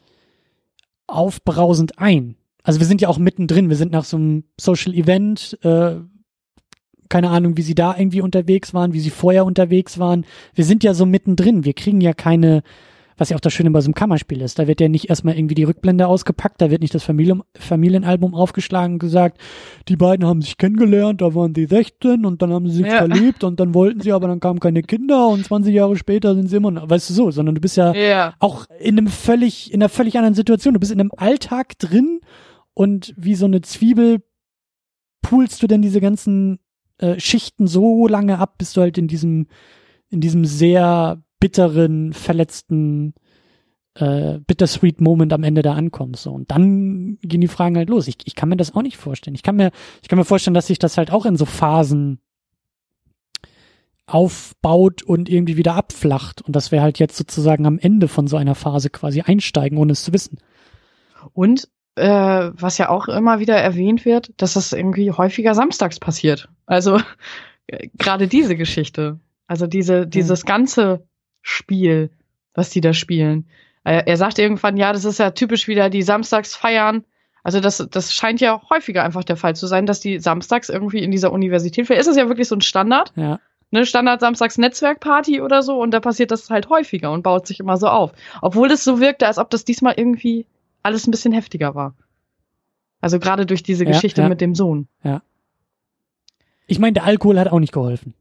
[1.06, 2.36] aufbrausend ein.
[2.62, 3.68] Also wir sind ja auch mittendrin.
[3.68, 5.96] Wir sind nach so einem Social Event, äh,
[7.12, 10.24] keine Ahnung, wie sie da irgendwie unterwegs waren, wie sie vorher unterwegs waren.
[10.54, 11.62] Wir sind ja so mittendrin.
[11.66, 12.62] Wir kriegen ja keine
[13.18, 14.58] was ja auch das Schöne bei so einem Kammerspiel ist.
[14.58, 18.34] Da wird ja nicht erstmal irgendwie die Rückblende ausgepackt, da wird nicht das Familien Familienalbum
[18.34, 19.38] aufgeschlagen und gesagt,
[19.88, 22.96] die beiden haben sich kennengelernt, da waren die 16 und dann haben sie sich ja.
[22.96, 26.48] verliebt und dann wollten sie, aber dann kamen keine Kinder und 20 Jahre später sind
[26.48, 28.34] sie immer noch, weißt du so, sondern du bist ja, ja.
[28.40, 30.74] auch in einem völlig, in einer völlig anderen Situation.
[30.74, 32.20] Du bist in einem Alltag drin
[32.74, 34.22] und wie so eine Zwiebel
[35.20, 36.58] pulst du denn diese ganzen
[37.02, 39.48] äh, Schichten so lange ab, bis du halt in diesem,
[40.08, 43.14] in diesem sehr bitteren, verletzten,
[43.94, 46.22] äh, bittersweet Moment am Ende da ankommst.
[46.22, 46.32] So.
[46.32, 48.06] Und dann gehen die Fragen halt los.
[48.06, 49.34] Ich, ich kann mir das auch nicht vorstellen.
[49.34, 52.20] Ich kann mir, ich kann mir vorstellen, dass sich das halt auch in so Phasen
[54.06, 56.42] aufbaut und irgendwie wieder abflacht.
[56.42, 59.92] Und dass wir halt jetzt sozusagen am Ende von so einer Phase quasi einsteigen, ohne
[59.92, 60.38] es zu wissen.
[61.32, 66.48] Und äh, was ja auch immer wieder erwähnt wird, dass das irgendwie häufiger samstags passiert.
[66.72, 66.98] Also
[67.98, 69.20] gerade diese Geschichte.
[69.46, 71.06] Also diese, dieses ganze
[71.42, 72.10] Spiel,
[72.54, 73.46] was die da spielen.
[73.84, 77.04] Er, sagt irgendwann, ja, das ist ja typisch wieder die Samstags feiern.
[77.42, 81.02] Also das, das scheint ja häufiger einfach der Fall zu sein, dass die samstags irgendwie
[81.02, 83.40] in dieser Universität, vielleicht ist es ja wirklich so ein Standard, ja.
[83.72, 87.58] ne, Standard samstags Netzwerkparty oder so und da passiert das halt häufiger und baut sich
[87.58, 88.12] immer so auf.
[88.40, 90.46] Obwohl es so wirkte, als ob das diesmal irgendwie
[90.84, 91.94] alles ein bisschen heftiger war.
[93.00, 94.28] Also gerade durch diese ja, Geschichte ja.
[94.28, 94.86] mit dem Sohn.
[95.02, 95.22] Ja.
[96.72, 98.14] Ich meine, der Alkohol hat auch nicht geholfen.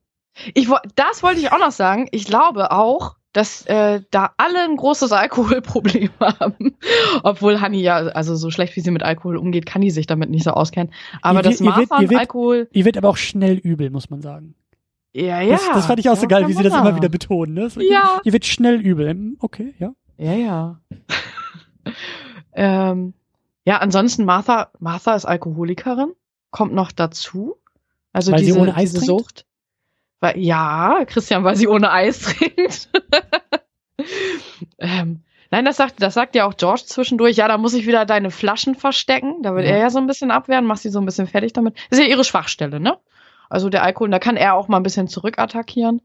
[0.53, 2.09] Ich, das wollte ich auch noch sagen.
[2.11, 6.75] Ich glaube auch, dass äh, da alle ein großes Alkoholproblem haben.
[7.23, 10.29] Obwohl Hanni ja, also so schlecht wie sie mit Alkohol umgeht, kann die sich damit
[10.29, 10.93] nicht so auskennen.
[11.21, 12.67] Aber ihr das Maß wird, an wird, Alkohol.
[12.73, 14.55] Ihr wird aber auch schnell übel, muss man sagen.
[15.13, 15.55] Ja, ja.
[15.55, 17.53] Das, das fand ich auch ja, so geil, wie sie das immer wieder betonen.
[17.53, 17.69] Ne?
[17.79, 18.19] ja.
[18.25, 19.37] Ihr wird schnell übel.
[19.39, 19.93] Okay, ja.
[20.17, 20.81] Ja, ja.
[22.53, 23.13] ähm,
[23.63, 26.11] ja, ansonsten Martha, Martha ist Alkoholikerin,
[26.49, 27.60] kommt noch dazu.
[28.13, 29.45] Also Weil diese, sie ohne Eis diese Sucht.
[30.19, 32.89] Weil, ja, Christian, weil sie ohne Eis trinkt.
[34.79, 37.37] ähm, nein, das sagt, das sagt ja auch George zwischendurch.
[37.37, 39.41] Ja, da muss ich wieder deine Flaschen verstecken.
[39.41, 39.71] Da wird ja.
[39.71, 41.75] er ja so ein bisschen abwehren, macht sie so ein bisschen fertig damit.
[41.89, 42.97] Das ist ja ihre Schwachstelle, ne?
[43.49, 46.01] Also der Alkohol, da kann er auch mal ein bisschen zurückattackieren.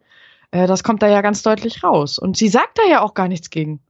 [0.50, 2.18] Äh, das kommt da ja ganz deutlich raus.
[2.18, 3.80] Und sie sagt da ja auch gar nichts gegen.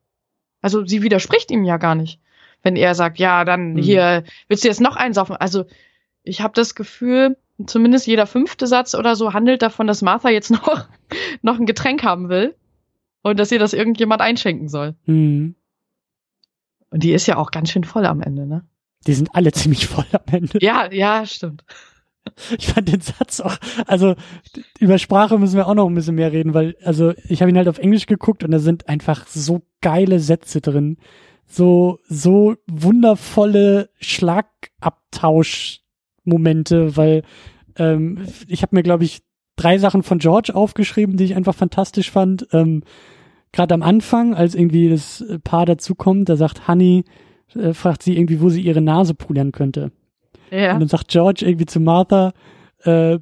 [0.61, 2.21] Also sie widerspricht ihm ja gar nicht.
[2.63, 3.79] Wenn er sagt, ja, dann mhm.
[3.79, 5.37] hier, willst du jetzt noch einsaufen?
[5.37, 5.65] Also
[6.23, 10.51] ich habe das Gefühl, zumindest jeder fünfte Satz oder so handelt davon, dass Martha jetzt
[10.51, 10.89] noch,
[11.43, 12.55] noch ein Getränk haben will
[13.23, 14.95] und dass ihr das irgendjemand einschenken soll.
[15.07, 15.55] Mhm.
[16.91, 18.65] Und die ist ja auch ganz schön voll am Ende, ne?
[19.07, 20.59] Die sind alle ziemlich voll am Ende.
[20.61, 21.65] Ja, ja, stimmt.
[22.59, 23.57] Ich fand den Satz auch,
[23.87, 24.17] also
[24.81, 27.57] über Sprache müssen wir auch noch ein bisschen mehr reden, weil, also ich habe ihn
[27.57, 30.99] halt auf Englisch geguckt und da sind einfach so geile Sätze drin.
[31.47, 35.86] So, so wundervolle Schlagabtausch
[36.27, 37.23] Momente, weil
[37.77, 39.23] ähm, ich habe mir, glaube ich,
[39.57, 42.47] drei Sachen von George aufgeschrieben, die ich einfach fantastisch fand.
[42.53, 42.83] Ähm,
[43.53, 47.05] Gerade am Anfang, als irgendwie das Paar dazukommt, da sagt Honey,
[47.55, 49.93] äh, fragt sie irgendwie, wo sie ihre Nase pudern könnte.
[50.51, 50.75] Ja.
[50.75, 52.33] Und dann sagt George irgendwie zu Martha,
[52.85, 53.19] äh,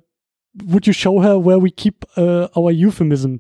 [0.55, 3.37] would you show her where we keep uh, our euphemism?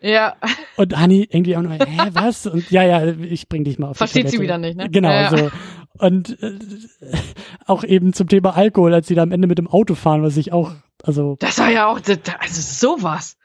[0.00, 0.36] Ja.
[0.76, 2.46] Und Honey irgendwie auch noch, hä, was?
[2.46, 4.90] Und ja, ja, ich bring dich mal auf Versteht sie wieder nicht, ne?
[4.90, 5.36] Genau, ja, ja.
[5.36, 5.50] so.
[5.98, 6.58] Und äh,
[7.66, 10.36] auch eben zum Thema Alkohol, als sie da am Ende mit dem Auto fahren, was
[10.36, 10.72] ich auch,
[11.02, 11.36] also.
[11.40, 12.00] Das war ja auch,
[12.38, 13.36] also sowas.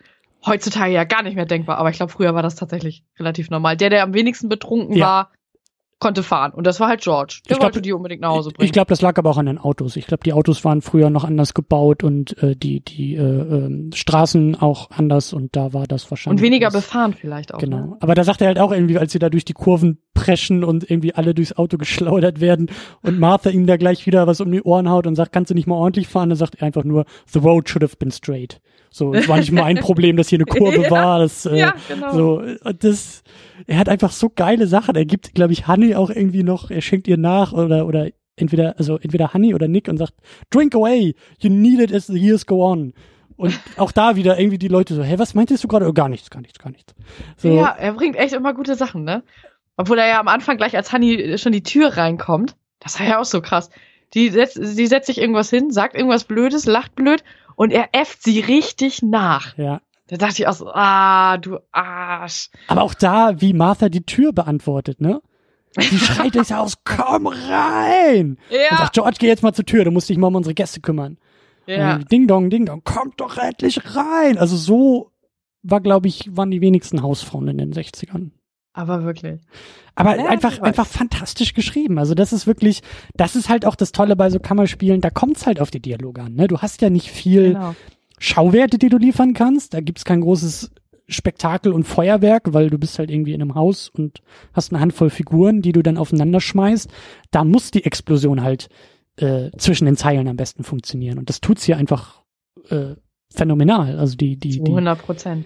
[0.46, 3.76] Heutzutage ja gar nicht mehr denkbar, aber ich glaube, früher war das tatsächlich relativ normal.
[3.76, 5.06] Der, der am wenigsten betrunken ja.
[5.06, 5.32] war,
[6.00, 6.52] konnte fahren.
[6.54, 7.42] Und das war halt George.
[7.50, 8.66] Der ich wollte die unbedingt nach Hause bringen.
[8.66, 9.96] Ich glaube, das lag aber auch an den Autos.
[9.96, 13.92] Ich glaube, die Autos waren früher noch anders gebaut und äh, die, die äh, äh,
[13.94, 16.40] Straßen auch anders und da war das wahrscheinlich.
[16.40, 17.60] Und weniger befahren vielleicht auch.
[17.60, 17.78] Genau.
[17.78, 17.98] Ne?
[18.00, 20.90] Aber da sagt er halt auch irgendwie, als sie da durch die Kurven preschen und
[20.90, 22.72] irgendwie alle durchs Auto geschleudert werden
[23.02, 25.56] und Martha ihm da gleich wieder was um die Ohren haut und sagt, kannst du
[25.56, 26.30] nicht mal ordentlich fahren?
[26.30, 28.62] Dann sagt er einfach nur, the road should have been straight.
[28.92, 31.20] So, es war nicht mal ein Problem, dass hier eine Kurve ja, war.
[31.20, 32.14] Das, äh, ja, genau.
[32.14, 32.44] So,
[32.80, 33.24] das,
[33.68, 34.96] er hat einfach so geile Sachen.
[34.96, 38.76] Er gibt, glaube ich, Honey auch irgendwie noch, er schenkt ihr nach oder, oder entweder,
[38.78, 40.14] also entweder Honey oder Nick und sagt,
[40.50, 42.94] drink away, you need it as the years go on.
[43.38, 45.88] Und auch da wieder irgendwie die Leute so, hey, was meintest du gerade?
[45.88, 46.94] Oh, gar nichts, gar nichts, gar nichts.
[47.38, 47.56] So.
[47.56, 49.24] Ja, er bringt echt immer gute Sachen, ne?
[49.78, 52.58] Obwohl er ja am Anfang gleich als Honey schon die Tür reinkommt.
[52.80, 53.70] Das war ja auch so krass.
[54.14, 57.24] Die setzt, sie setzt sich irgendwas hin, sagt irgendwas Blödes, lacht blöd
[57.60, 59.58] und er äfft sie richtig nach.
[59.58, 59.82] Ja.
[60.08, 62.50] Da dachte ich auch so, ah, du Arsch.
[62.70, 65.22] Aber auch da, wie Martha die Tür beantwortet, ne?
[65.78, 68.38] Die schreit durchs Haus, komm rein!
[68.50, 68.72] Ja.
[68.72, 70.80] Und sagt, George, geh jetzt mal zur Tür, du musst dich mal um unsere Gäste
[70.80, 71.18] kümmern.
[71.68, 71.98] Ja.
[71.98, 74.38] Ding dong, ding dong, kommt doch endlich rein!
[74.38, 75.12] Also so
[75.62, 78.32] war, glaube ich, waren die wenigsten Hausfrauen in den 60ern.
[78.74, 79.42] Aber wirklich.
[79.96, 81.98] Aber ja, einfach, einfach fantastisch geschrieben.
[81.98, 82.82] Also das ist wirklich,
[83.16, 86.22] das ist halt auch das Tolle bei so Kammerspielen, da kommt's halt auf die Dialoge
[86.22, 86.36] an.
[86.36, 86.48] Ne?
[86.48, 87.76] Du hast ja nicht viel genau.
[88.20, 89.74] Schauwerte, die du liefern kannst.
[89.74, 90.72] Da gibt's kein großes
[91.08, 94.22] Spektakel und Feuerwerk, weil du bist halt irgendwie in einem Haus und
[94.54, 96.90] hast eine Handvoll Figuren, die du dann aufeinander schmeißt.
[97.32, 98.70] Da muss die Explosion halt
[99.18, 101.18] äh, zwischen den Zeilen am besten funktionieren.
[101.18, 102.22] Und das tut's hier einfach
[102.70, 102.96] äh,
[103.34, 103.98] phänomenal.
[103.98, 105.46] Also die, die, die 100 Prozent.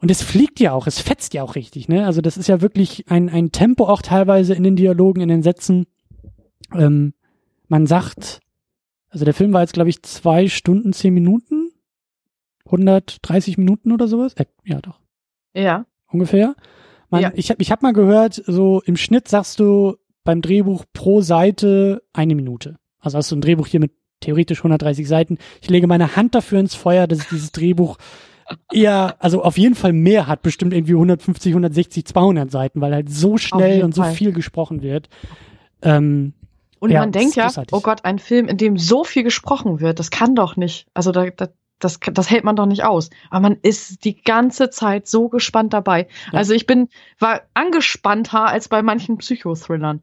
[0.00, 2.06] Und es fliegt ja auch, es fetzt ja auch richtig, ne?
[2.06, 5.42] Also das ist ja wirklich ein, ein Tempo auch teilweise in den Dialogen, in den
[5.42, 5.86] Sätzen.
[6.74, 7.14] Ähm,
[7.68, 8.40] man sagt,
[9.08, 11.70] also der Film war jetzt, glaube ich, zwei Stunden, zehn Minuten.
[12.66, 14.34] 130 Minuten oder sowas.
[14.34, 15.00] Äh, ja, doch.
[15.54, 15.86] Ja.
[16.08, 16.54] Ungefähr.
[17.08, 17.32] Man, ja.
[17.34, 22.02] Ich habe ich hab mal gehört, so im Schnitt sagst du beim Drehbuch pro Seite
[22.12, 22.76] eine Minute.
[22.98, 25.38] Also hast du ein Drehbuch hier mit theoretisch 130 Seiten.
[25.62, 27.96] Ich lege meine Hand dafür ins Feuer, dass ich dieses Drehbuch
[28.72, 33.10] eher, also auf jeden Fall mehr hat, bestimmt irgendwie 150, 160, 200 Seiten, weil halt
[33.10, 34.12] so schnell und so Fall.
[34.12, 35.08] viel gesprochen wird.
[35.82, 36.32] Ähm,
[36.78, 39.98] und ja, man denkt ja, oh Gott, ein Film, in dem so viel gesprochen wird,
[39.98, 40.86] das kann doch nicht.
[40.94, 41.48] Also da, da,
[41.78, 43.10] das, das hält man doch nicht aus.
[43.30, 46.06] Aber man ist die ganze Zeit so gespannt dabei.
[46.32, 46.38] Ja.
[46.38, 50.02] Also ich bin, war angespannter als bei manchen Psychothrillern.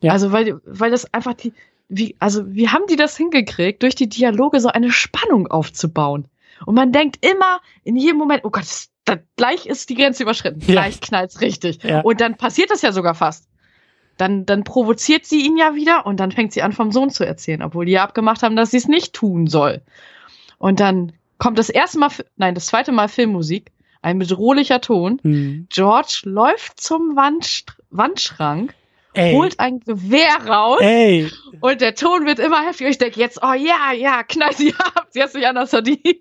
[0.00, 0.12] Ja.
[0.12, 1.52] Also weil, weil das einfach die,
[1.88, 6.26] wie, also wie haben die das hingekriegt, durch die Dialoge so eine Spannung aufzubauen?
[6.66, 10.22] Und man denkt immer in jedem Moment, oh Gott, das, das, gleich ist die Grenze
[10.22, 10.66] überschritten, ja.
[10.66, 11.82] gleich knallt's richtig.
[11.82, 12.00] Ja.
[12.00, 13.48] Und dann passiert das ja sogar fast.
[14.18, 17.24] Dann, dann provoziert sie ihn ja wieder und dann fängt sie an, vom Sohn zu
[17.24, 19.82] erzählen, obwohl die ja abgemacht haben, dass sie es nicht tun soll.
[20.58, 23.72] Und dann kommt das erste Mal, nein, das zweite Mal Filmmusik,
[24.02, 25.18] ein bedrohlicher Ton.
[25.22, 25.66] Mhm.
[25.70, 28.74] George läuft zum Wand, Wandschrank
[29.14, 29.34] Ey.
[29.34, 31.30] holt ein Gewehr raus Ey.
[31.60, 32.90] und der Ton wird immer heftiger.
[32.90, 36.16] Ich denke jetzt, oh ja, ja, knall sie ab, sie hat sich anders verdient.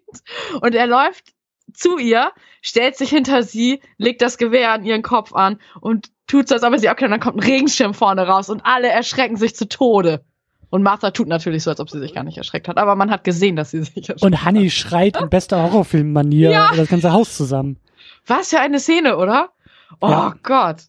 [0.61, 1.33] Und er läuft
[1.73, 2.31] zu ihr,
[2.61, 6.63] stellt sich hinter sie, legt das Gewehr an ihren Kopf an und tut so, als
[6.63, 7.13] ob er sie abknallt.
[7.13, 10.23] Dann kommt ein Regenschirm vorne raus und alle erschrecken sich zu Tode.
[10.69, 12.77] Und Martha tut natürlich so, als ob sie sich gar nicht erschreckt hat.
[12.77, 14.71] Aber man hat gesehen, dass sie sich erschreckt Und Honey hat.
[14.73, 16.71] schreit in bester Horrorfilm-Manier ja.
[16.75, 17.77] das ganze Haus zusammen.
[18.25, 19.49] Was für eine Szene, oder?
[19.99, 20.35] Oh ja.
[20.43, 20.83] Gott.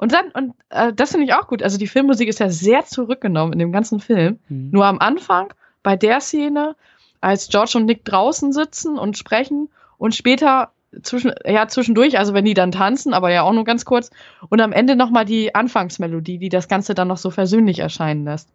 [0.00, 1.62] Und dann, und äh, das finde ich auch gut.
[1.62, 4.38] Also die Filmmusik ist ja sehr zurückgenommen in dem ganzen Film.
[4.48, 4.70] Mhm.
[4.70, 5.52] Nur am Anfang,
[5.82, 6.74] bei der Szene,
[7.20, 9.68] als George und Nick draußen sitzen und sprechen
[9.98, 10.70] und später
[11.02, 14.10] zwischen, ja, zwischendurch, also wenn die dann tanzen, aber ja auch nur ganz kurz.
[14.48, 18.48] Und am Ende nochmal die Anfangsmelodie, die das Ganze dann noch so versöhnlich erscheinen lässt.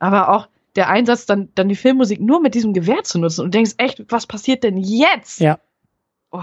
[0.00, 3.54] Aber auch der Einsatz, dann, dann die Filmmusik nur mit diesem Gewehr zu nutzen und
[3.54, 5.38] denkst echt, was passiert denn jetzt?
[5.38, 5.60] Ja.
[6.32, 6.42] Oh.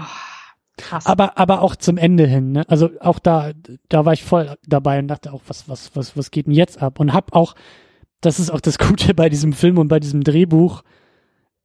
[0.78, 1.06] Krass.
[1.06, 2.64] Aber, aber auch zum Ende hin, ne?
[2.68, 3.52] Also auch da,
[3.88, 6.80] da war ich voll dabei und dachte auch, was, was, was, was geht denn jetzt
[6.80, 7.00] ab?
[7.00, 7.54] Und hab auch,
[8.20, 10.82] das ist auch das Gute bei diesem Film und bei diesem Drehbuch,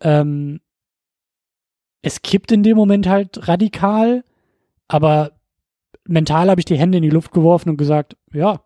[0.02, 0.60] ähm,
[2.02, 4.26] es kippt in dem Moment halt radikal,
[4.90, 5.32] aber
[6.06, 8.62] mental habe ich die Hände in die Luft geworfen und gesagt, ja,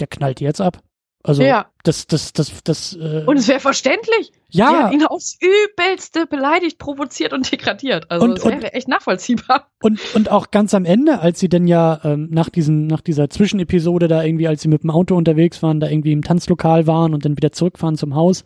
[0.00, 0.82] der knallt jetzt ab.
[1.22, 1.70] Also ja.
[1.82, 2.94] das, das, das, das.
[2.94, 4.32] Äh, und es wäre verständlich.
[4.48, 4.70] Ja.
[4.70, 8.10] Die hat ihn aufs Übelste beleidigt, provoziert und degradiert.
[8.10, 9.68] Also und, es wäre echt nachvollziehbar.
[9.82, 13.28] Und, und auch ganz am Ende, als sie dann ja ähm, nach diesem, nach dieser
[13.28, 17.12] Zwischenepisode da irgendwie, als sie mit dem Auto unterwegs waren, da irgendwie im Tanzlokal waren
[17.12, 18.44] und dann wieder zurückfahren zum Haus,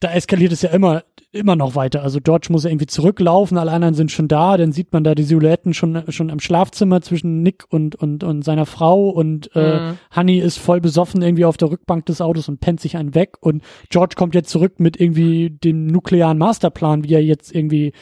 [0.00, 1.02] da eskaliert es ja immer
[1.32, 2.02] immer noch weiter.
[2.02, 5.22] Also George muss irgendwie zurücklaufen, alle anderen sind schon da, dann sieht man da die
[5.22, 9.98] Silhouetten schon schon im Schlafzimmer zwischen Nick und und und seiner Frau und äh, mhm.
[10.14, 13.36] Honey ist voll besoffen irgendwie auf der Rückbank des Autos und pennt sich einen weg
[13.40, 17.92] und George kommt jetzt zurück mit irgendwie dem nuklearen Masterplan, wie er jetzt irgendwie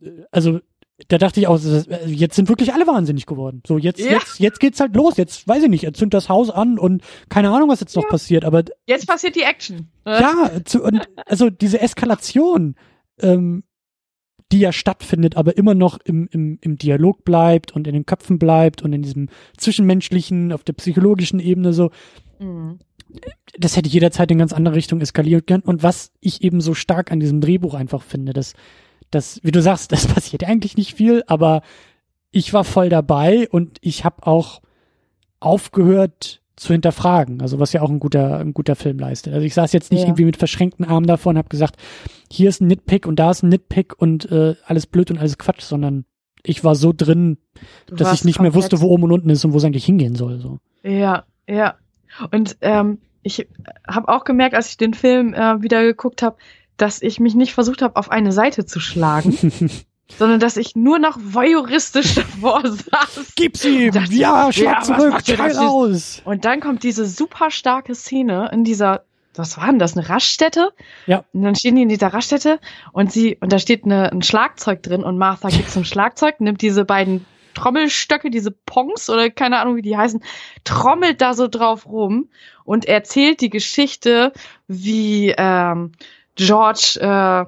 [0.00, 0.60] äh, also
[1.08, 1.58] da dachte ich auch,
[2.06, 3.62] jetzt sind wirklich alle wahnsinnig geworden.
[3.66, 4.12] So, jetzt, ja.
[4.12, 5.16] jetzt, jetzt geht's halt los.
[5.16, 8.02] Jetzt, weiß ich nicht, er zündet das Haus an und keine Ahnung, was jetzt ja.
[8.02, 8.64] noch passiert, aber.
[8.86, 9.88] Jetzt passiert die Action.
[10.06, 12.74] Ja, zu, und, also diese Eskalation,
[13.20, 13.64] ähm,
[14.52, 18.38] die ja stattfindet, aber immer noch im, im, im Dialog bleibt und in den Köpfen
[18.38, 21.90] bleibt und in diesem zwischenmenschlichen, auf der psychologischen Ebene so.
[22.38, 22.78] Mhm.
[23.58, 25.62] Das hätte jederzeit in ganz andere Richtung eskaliert können.
[25.62, 28.54] Und was ich eben so stark an diesem Drehbuch einfach finde, dass,
[29.14, 31.62] dass, wie du sagst, das passiert eigentlich nicht viel, aber
[32.30, 34.62] ich war voll dabei und ich habe auch
[35.40, 37.40] aufgehört, zu hinterfragen.
[37.40, 39.34] Also was ja auch ein guter, ein guter Film leistet.
[39.34, 40.06] Also ich saß jetzt nicht ja.
[40.06, 41.76] irgendwie mit verschränkten Armen davor und habe gesagt,
[42.30, 45.38] hier ist ein Nitpick und da ist ein Nitpick und äh, alles blöd und alles
[45.38, 46.04] Quatsch, sondern
[46.44, 47.38] ich war so drin,
[47.86, 49.84] du dass ich nicht mehr wusste, wo oben und unten ist und wo es eigentlich
[49.84, 50.40] hingehen soll.
[50.40, 50.58] So.
[50.82, 51.76] Ja, ja.
[52.30, 53.48] Und ähm, ich
[53.86, 56.36] habe auch gemerkt, als ich den Film äh, wieder geguckt habe,
[56.76, 59.36] dass ich mich nicht versucht habe, auf eine Seite zu schlagen.
[60.18, 63.32] sondern dass ich nur noch voyeuristisch davor saß.
[63.36, 63.92] Gib's ihm!
[63.92, 66.22] Dachte, ja, schlag ja, zurück, teil aus!
[66.24, 69.04] Und dann kommt diese super starke Szene in dieser,
[69.34, 70.72] was war denn das, eine Raststätte?
[71.06, 71.24] Ja.
[71.32, 72.60] Und dann stehen die in dieser Raststätte
[72.92, 76.62] und sie, und da steht eine, ein Schlagzeug drin und Martha geht zum Schlagzeug, nimmt
[76.62, 77.24] diese beiden
[77.54, 80.22] Trommelstöcke, diese Pongs oder keine Ahnung, wie die heißen,
[80.64, 82.30] trommelt da so drauf rum
[82.64, 84.32] und erzählt die Geschichte,
[84.68, 85.92] wie ähm,
[86.36, 87.44] George äh,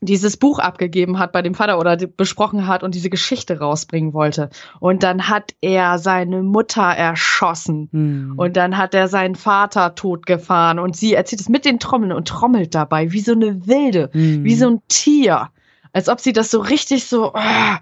[0.00, 4.50] dieses Buch abgegeben hat bei dem Vater oder besprochen hat und diese Geschichte rausbringen wollte.
[4.78, 7.88] Und dann hat er seine Mutter erschossen.
[7.92, 8.34] Hm.
[8.36, 10.78] Und dann hat er seinen Vater totgefahren.
[10.78, 14.44] Und sie erzählt es mit den Trommeln und trommelt dabei, wie so eine Wilde, hm.
[14.44, 15.48] wie so ein Tier.
[15.92, 17.76] Als ob sie das so richtig so, oh,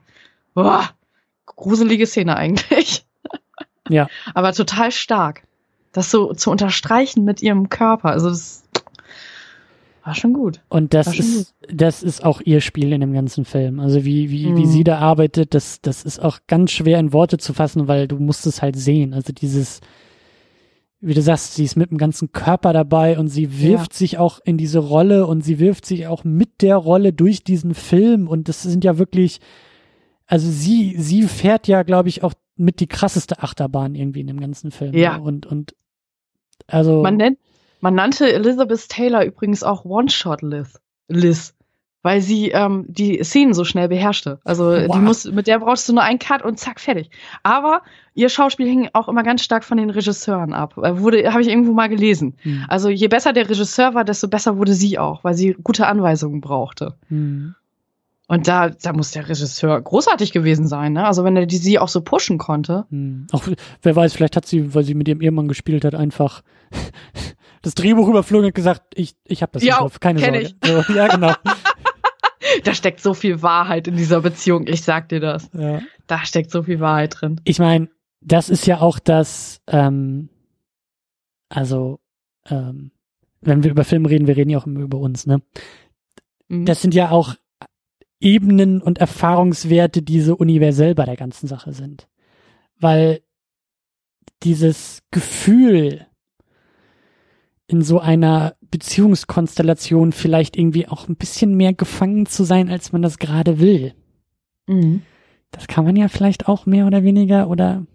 [0.55, 0.83] oh,
[1.47, 3.05] gruselige Szene eigentlich.
[3.89, 4.09] Ja.
[4.35, 5.43] Aber total stark.
[5.93, 8.11] Das so zu unterstreichen mit ihrem Körper.
[8.11, 8.65] Also das
[10.05, 10.61] war schon gut.
[10.69, 11.81] Und das ist, gut.
[11.81, 13.81] das ist auch ihr Spiel in dem ganzen Film.
[13.81, 14.57] Also wie, wie, mhm.
[14.59, 18.07] wie sie da arbeitet, das, das ist auch ganz schwer in Worte zu fassen, weil
[18.07, 19.15] du musst es halt sehen.
[19.15, 19.81] Also dieses,
[21.01, 23.99] wie du sagst, sie ist mit dem ganzen Körper dabei und sie wirft ja.
[23.99, 27.75] sich auch in diese Rolle und sie wirft sich auch mit der Rolle durch diesen
[27.75, 29.41] Film und das sind ja wirklich,
[30.27, 34.41] also sie, sie fährt ja, glaube ich, auch mit die krasseste Achterbahn irgendwie in dem
[34.41, 34.95] ganzen Film.
[34.95, 35.17] Ja.
[35.17, 35.75] Und, und,
[36.67, 37.03] also.
[37.03, 37.39] Man nennt,
[37.85, 41.55] man nannte Elizabeth Taylor übrigens auch One-Shot-Liz, Liz,
[42.01, 44.41] weil sie ähm, die Szenen so schnell beherrschte.
[44.43, 44.97] Also wow.
[44.97, 47.11] die muss, mit der brauchst du nur einen Cut und zack, fertig.
[47.43, 47.83] Aber
[48.15, 50.79] ihr Schauspiel hing auch immer ganz stark von den Regisseuren ab.
[50.79, 52.39] Äh, wurde, habe ich irgendwo mal gelesen.
[52.39, 52.65] Hm.
[52.69, 56.41] Also je besser der Regisseur war, desto besser wurde sie auch, weil sie gute Anweisungen
[56.41, 56.95] brauchte.
[57.09, 57.55] Hm.
[58.29, 61.07] Und da, da muss der Regisseur großartig gewesen sein, ne?
[61.07, 62.87] Also wenn er die sie auch so pushen konnte.
[62.89, 63.27] Hm.
[63.33, 63.43] Auch
[63.83, 66.43] wer weiß, vielleicht hat sie, weil sie mit ihrem Ehemann gespielt hat, einfach
[67.65, 70.41] das Drehbuch überflogen und gesagt, ich, ich habe das ja, drauf, keine Sorge.
[70.41, 70.55] Ich.
[70.63, 71.33] So, ja, genau.
[72.65, 75.51] da steckt so viel Wahrheit in dieser Beziehung, ich sag dir das.
[75.55, 75.81] Ja.
[76.07, 77.41] Da steckt so viel Wahrheit drin.
[77.45, 77.89] Ich meine,
[78.21, 80.29] das ist ja auch das, ähm,
[81.49, 82.01] also,
[82.49, 82.91] ähm,
[83.41, 85.41] wenn wir über Filme reden, wir reden ja auch immer über uns, ne?
[86.49, 86.67] Mhm.
[86.67, 87.35] Das sind ja auch
[88.21, 92.09] Ebenen und Erfahrungswerte, die so universell bei der ganzen Sache sind.
[92.79, 93.21] Weil
[94.43, 96.07] dieses Gefühl,
[97.67, 103.03] in so einer Beziehungskonstellation vielleicht irgendwie auch ein bisschen mehr gefangen zu sein, als man
[103.03, 103.95] das gerade will.
[104.67, 105.03] Mhm.
[105.51, 107.87] Das kann man ja vielleicht auch mehr oder weniger oder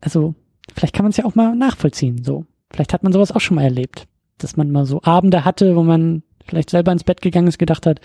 [0.00, 0.34] also
[0.74, 2.22] vielleicht kann man es ja auch mal nachvollziehen.
[2.24, 4.06] So, vielleicht hat man sowas auch schon mal erlebt,
[4.38, 7.86] dass man mal so Abende hatte, wo man vielleicht selber ins Bett gegangen ist, gedacht
[7.86, 8.00] hat,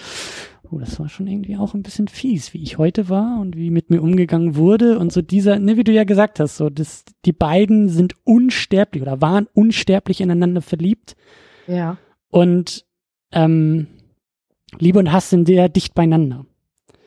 [0.72, 3.70] oh, das war schon irgendwie auch ein bisschen fies, wie ich heute war und wie
[3.70, 7.06] mit mir umgegangen wurde und so dieser, ne, wie du ja gesagt hast, so, das,
[7.26, 11.16] die beiden sind unsterblich oder waren unsterblich ineinander verliebt.
[11.68, 11.98] Ja.
[12.30, 12.86] Und
[13.32, 13.88] ähm,
[14.80, 16.46] Liebe und Hass sind sehr dicht beieinander.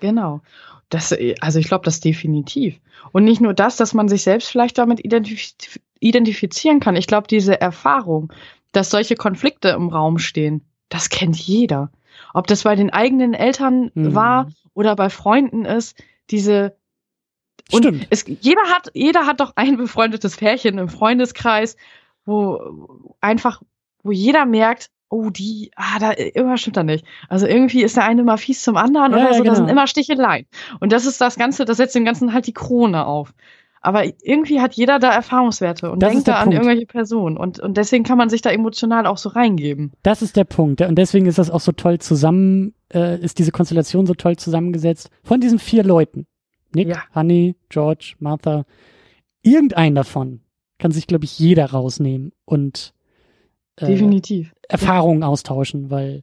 [0.01, 0.41] Genau.
[0.89, 2.81] Das, also ich glaube, das definitiv.
[3.13, 5.55] Und nicht nur das, dass man sich selbst vielleicht damit identif
[6.03, 6.97] identifizieren kann.
[6.97, 8.33] Ich glaube, diese Erfahrung,
[8.73, 11.93] dass solche Konflikte im Raum stehen, das kennt jeder
[12.35, 14.15] ob das bei den eigenen Eltern mhm.
[14.15, 16.77] war oder bei Freunden ist, diese
[17.73, 18.07] und Stimmt.
[18.11, 21.77] Es, jeder hat, jeder hat doch ein befreundetes Pärchen im Freundeskreis,
[22.25, 23.63] wo einfach,
[24.03, 27.05] wo jeder merkt, oh, die, ah, da, irgendwas stimmt da nicht.
[27.29, 29.51] Also irgendwie ist der eine mal fies zum anderen ja, oder so, ja, genau.
[29.51, 30.47] da sind immer Sticheleien.
[30.79, 33.35] Und das ist das Ganze, das setzt dem Ganzen halt die Krone auf.
[33.83, 36.55] Aber irgendwie hat jeder da Erfahrungswerte und das denkt da an Punkt.
[36.55, 37.39] irgendwelche Personen.
[37.39, 39.93] Und, und deswegen kann man sich da emotional auch so reingeben.
[40.03, 40.83] Das ist der Punkt.
[40.83, 45.09] Und deswegen ist das auch so toll zusammen, äh, ist diese Konstellation so toll zusammengesetzt
[45.23, 46.27] von diesen vier Leuten.
[46.75, 47.03] Nick, ja.
[47.15, 48.65] Honey, George, Martha.
[49.43, 50.41] Irgendein davon
[50.79, 52.93] kann sich, glaube ich, jeder rausnehmen und
[53.77, 54.53] äh, Definitiv.
[54.69, 56.23] Erfahrungen austauschen, weil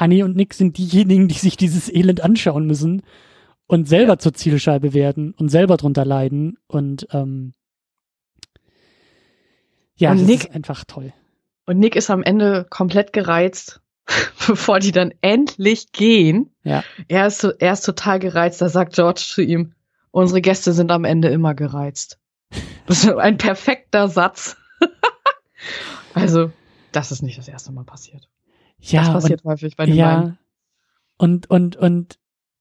[0.00, 3.02] Honey und Nick sind diejenigen, die sich dieses Elend anschauen müssen
[3.66, 4.18] und selber ja.
[4.18, 7.54] zur Zielscheibe werden und selber drunter leiden und ähm,
[9.96, 11.12] ja, und das Nick, ist einfach toll.
[11.64, 13.80] Und Nick ist am Ende komplett gereizt,
[14.46, 16.54] bevor die dann endlich gehen.
[16.62, 16.84] Ja.
[17.08, 18.60] Er ist, er ist total gereizt.
[18.60, 19.72] Da sagt George zu ihm,
[20.10, 22.18] unsere Gäste sind am Ende immer gereizt.
[22.86, 24.56] Das ist ein perfekter Satz.
[26.14, 26.52] also,
[26.92, 28.28] das ist nicht das erste Mal passiert.
[28.78, 30.38] Ja, das passiert und, häufig bei den ja, beiden.
[31.18, 32.20] Und, und, und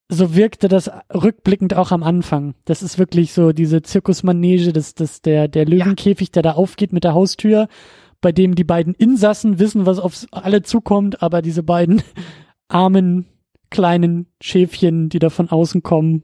[0.09, 2.53] so wirkte das rückblickend auch am Anfang.
[2.65, 7.03] Das ist wirklich so diese Zirkusmanege, das, das, der, der Löwenkäfig, der da aufgeht mit
[7.03, 7.67] der Haustür,
[8.21, 12.01] bei dem die beiden Insassen wissen, was auf alle zukommt, aber diese beiden
[12.67, 13.25] armen,
[13.71, 16.23] kleinen Schäfchen, die da von außen kommen,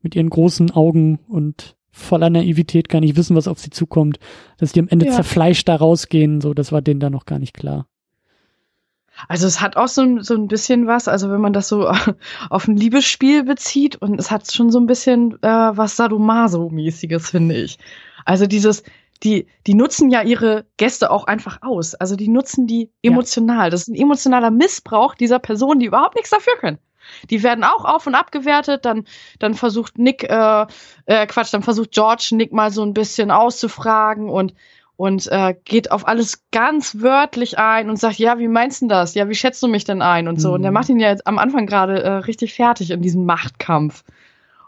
[0.00, 4.18] mit ihren großen Augen und voller Naivität gar nicht wissen, was auf sie zukommt,
[4.58, 5.12] dass die am Ende ja.
[5.12, 7.86] zerfleischt da rausgehen, so, das war denen da noch gar nicht klar.
[9.26, 11.90] Also es hat auch so, so ein bisschen was, also wenn man das so
[12.50, 17.56] auf ein Liebesspiel bezieht und es hat schon so ein bisschen äh, was Sadomaso-mäßiges, finde
[17.56, 17.78] ich.
[18.24, 18.84] Also dieses,
[19.22, 21.94] die, die nutzen ja ihre Gäste auch einfach aus.
[21.94, 23.66] Also die nutzen die emotional.
[23.66, 23.70] Ja.
[23.70, 26.78] Das ist ein emotionaler Missbrauch dieser Personen, die überhaupt nichts dafür können.
[27.30, 28.84] Die werden auch auf und abgewertet.
[28.84, 29.04] Dann,
[29.38, 30.66] dann versucht Nick, äh,
[31.06, 34.54] äh, Quatsch, dann versucht George Nick mal so ein bisschen auszufragen und
[34.98, 39.14] und äh, geht auf alles ganz wörtlich ein und sagt, ja, wie meinst du das?
[39.14, 40.26] Ja, wie schätzt du mich denn ein?
[40.26, 40.48] Und so.
[40.48, 40.54] Mhm.
[40.54, 40.74] Und der mhm.
[40.74, 44.02] macht ihn ja jetzt am Anfang gerade äh, richtig fertig in diesem Machtkampf.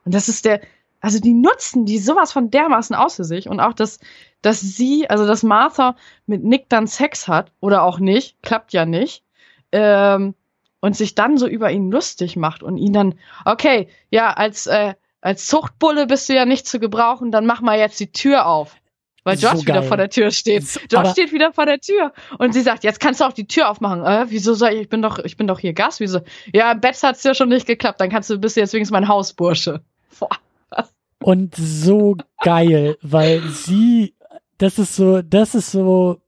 [0.04, 0.60] Und das ist der,
[1.00, 3.98] also die nutzen die sowas von dermaßen aus für sich und auch, dass,
[4.40, 5.96] dass sie, also dass Martha
[6.26, 9.24] mit Nick dann Sex hat oder auch nicht, klappt ja nicht,
[9.72, 10.36] ähm,
[10.78, 14.94] und sich dann so über ihn lustig macht und ihn dann, okay, ja, als, äh,
[15.20, 18.79] als Zuchtbulle bist du ja nicht zu gebrauchen, dann mach mal jetzt die Tür auf.
[19.24, 20.64] Weil Josh so wieder vor der Tür steht.
[20.90, 23.70] Josh steht wieder vor der Tür und sie sagt, jetzt kannst du auch die Tür
[23.70, 24.04] aufmachen.
[24.04, 24.80] Äh, wieso soll ich?
[24.82, 26.00] Ich bin doch, ich bin doch hier Gast.
[26.00, 26.20] Wieso?
[26.52, 28.00] Ja, im Bett hat's ja schon nicht geklappt.
[28.00, 29.82] Dann kannst du, bist du jetzt wenigstens mein Hausbursche.
[30.18, 30.28] Boah,
[30.70, 30.94] was?
[31.22, 34.14] Und so geil, weil sie,
[34.58, 36.20] das ist so, das ist so,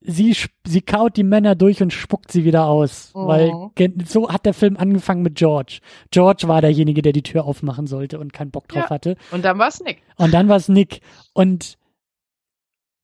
[0.00, 3.10] sie, sie kaut die Männer durch und spuckt sie wieder aus.
[3.14, 3.26] Oh.
[3.26, 3.52] Weil
[4.06, 5.80] so hat der Film angefangen mit George.
[6.10, 8.90] George war derjenige, der die Tür aufmachen sollte und keinen Bock drauf ja.
[8.90, 9.16] hatte.
[9.32, 10.02] Und dann war es Nick.
[10.16, 11.00] Und dann war es Nick.
[11.32, 11.76] Und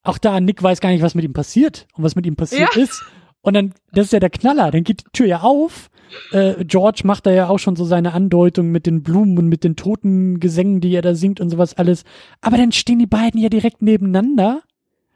[0.04, 2.76] auch da, Nick weiß gar nicht, was mit ihm passiert und was mit ihm passiert
[2.76, 2.82] ja.
[2.82, 3.02] ist.
[3.40, 5.90] Und dann, das ist ja der Knaller, dann geht die Tür ja auf.
[6.30, 9.64] Äh, George macht da ja auch schon so seine Andeutung mit den Blumen und mit
[9.64, 12.04] den toten Gesängen, die er da singt und sowas alles.
[12.40, 14.62] Aber dann stehen die beiden ja direkt nebeneinander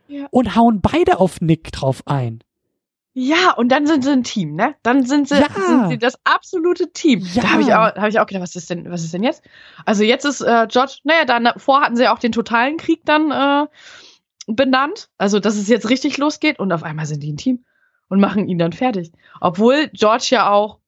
[0.08, 0.26] ja.
[0.30, 2.42] und hauen beide auf Nick drauf ein.
[3.14, 4.76] Ja, und dann sind sie ein Team, ne?
[4.82, 5.48] Dann sind sie, ja.
[5.50, 7.20] sind sie das absolute Team.
[7.32, 7.42] Ja.
[7.42, 9.42] Da habe ich, auch, hab ich auch gedacht, was ist denn, was ist denn jetzt?
[9.84, 13.30] Also jetzt ist äh, George, naja, davor hatten sie ja auch den totalen Krieg dann
[13.30, 13.66] äh,
[14.48, 15.08] benannt.
[15.18, 17.64] Also, dass es jetzt richtig losgeht und auf einmal sind die ein Team
[18.08, 19.12] und machen ihn dann fertig.
[19.40, 20.78] Obwohl George ja auch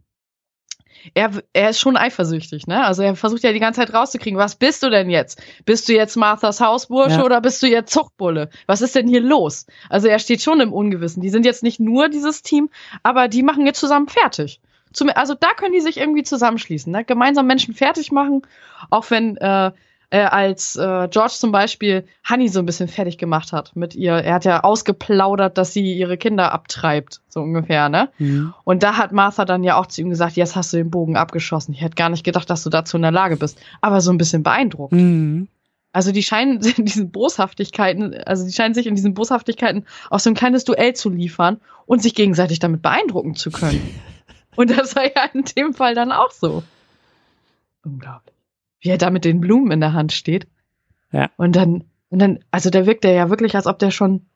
[1.14, 2.84] er, er ist schon eifersüchtig, ne?
[2.84, 5.42] Also er versucht ja die ganze Zeit rauszukriegen, was bist du denn jetzt?
[5.64, 7.24] Bist du jetzt Marthas Hausbursche ja.
[7.24, 8.50] oder bist du jetzt Zuchtbulle?
[8.66, 9.66] Was ist denn hier los?
[9.88, 11.22] Also er steht schon im Ungewissen.
[11.22, 12.70] Die sind jetzt nicht nur dieses Team,
[13.02, 14.60] aber die machen jetzt zusammen fertig.
[14.92, 17.04] Zum, also da können die sich irgendwie zusammenschließen, ne?
[17.04, 18.42] Gemeinsam Menschen fertig machen,
[18.90, 19.70] auch wenn äh,
[20.10, 24.12] äh, als äh, George zum Beispiel Honey so ein bisschen fertig gemacht hat mit ihr.
[24.12, 28.10] Er hat ja ausgeplaudert, dass sie ihre Kinder abtreibt, so ungefähr, ne?
[28.18, 28.52] Mhm.
[28.64, 31.16] Und da hat Martha dann ja auch zu ihm gesagt, jetzt hast du den Bogen
[31.16, 31.72] abgeschossen.
[31.72, 33.60] Ich hätte gar nicht gedacht, dass du dazu in der Lage bist.
[33.80, 34.92] Aber so ein bisschen beeindruckt.
[34.92, 35.48] Mhm.
[35.92, 40.30] Also die scheinen in diesen Boshaftigkeiten, also die scheinen sich in diesen Boshaftigkeiten auch so
[40.30, 43.80] ein kleines Duell zu liefern und sich gegenseitig damit beeindrucken zu können.
[44.56, 46.64] und das war ja in dem Fall dann auch so.
[47.84, 48.39] Unglaublich
[48.80, 50.46] wie er da mit den Blumen in der Hand steht.
[51.12, 51.30] Ja.
[51.36, 54.26] Und dann, und dann, also da wirkt ja wirklich, als ob der schon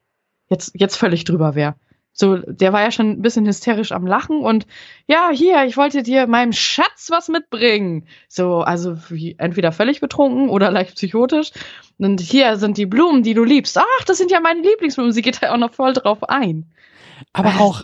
[0.49, 1.75] jetzt, jetzt völlig drüber wäre.
[2.17, 4.67] So, der war ja schon ein bisschen hysterisch am Lachen und
[5.09, 8.07] ja, hier, ich wollte dir meinem Schatz was mitbringen.
[8.29, 11.51] So, also wie, entweder völlig betrunken oder leicht psychotisch.
[11.99, 13.77] Und hier sind die Blumen, die du liebst.
[13.79, 15.13] Ach, das sind ja meine Lieblingsblumen.
[15.13, 16.67] Sie geht da auch noch voll drauf ein.
[17.33, 17.83] Aber auch,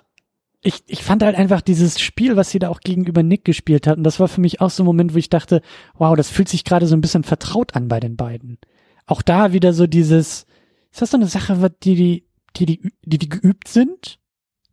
[0.62, 3.96] ich, ich fand halt einfach dieses Spiel, was sie da auch gegenüber Nick gespielt hat,
[3.96, 5.62] und das war für mich auch so ein Moment, wo ich dachte,
[5.94, 8.58] wow, das fühlt sich gerade so ein bisschen vertraut an bei den beiden.
[9.06, 10.46] Auch da wieder so dieses,
[10.92, 12.24] ist das so eine Sache, die die,
[12.56, 14.18] die, die, die, die geübt sind?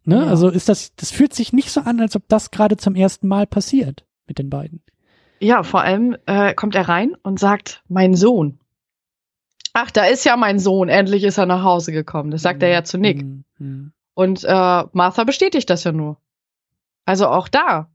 [0.03, 0.17] Ne?
[0.17, 0.27] Ja.
[0.27, 3.27] Also ist das, das fühlt sich nicht so an, als ob das gerade zum ersten
[3.27, 4.81] Mal passiert mit den beiden.
[5.39, 8.59] Ja, vor allem äh, kommt er rein und sagt, mein Sohn.
[9.73, 12.31] Ach, da ist ja mein Sohn, endlich ist er nach Hause gekommen.
[12.31, 12.63] Das sagt mhm.
[12.63, 13.23] er ja zu Nick.
[13.59, 13.93] Mhm.
[14.17, 16.17] Und äh, Martha bestätigt das ja nur.
[17.05, 17.91] Also auch da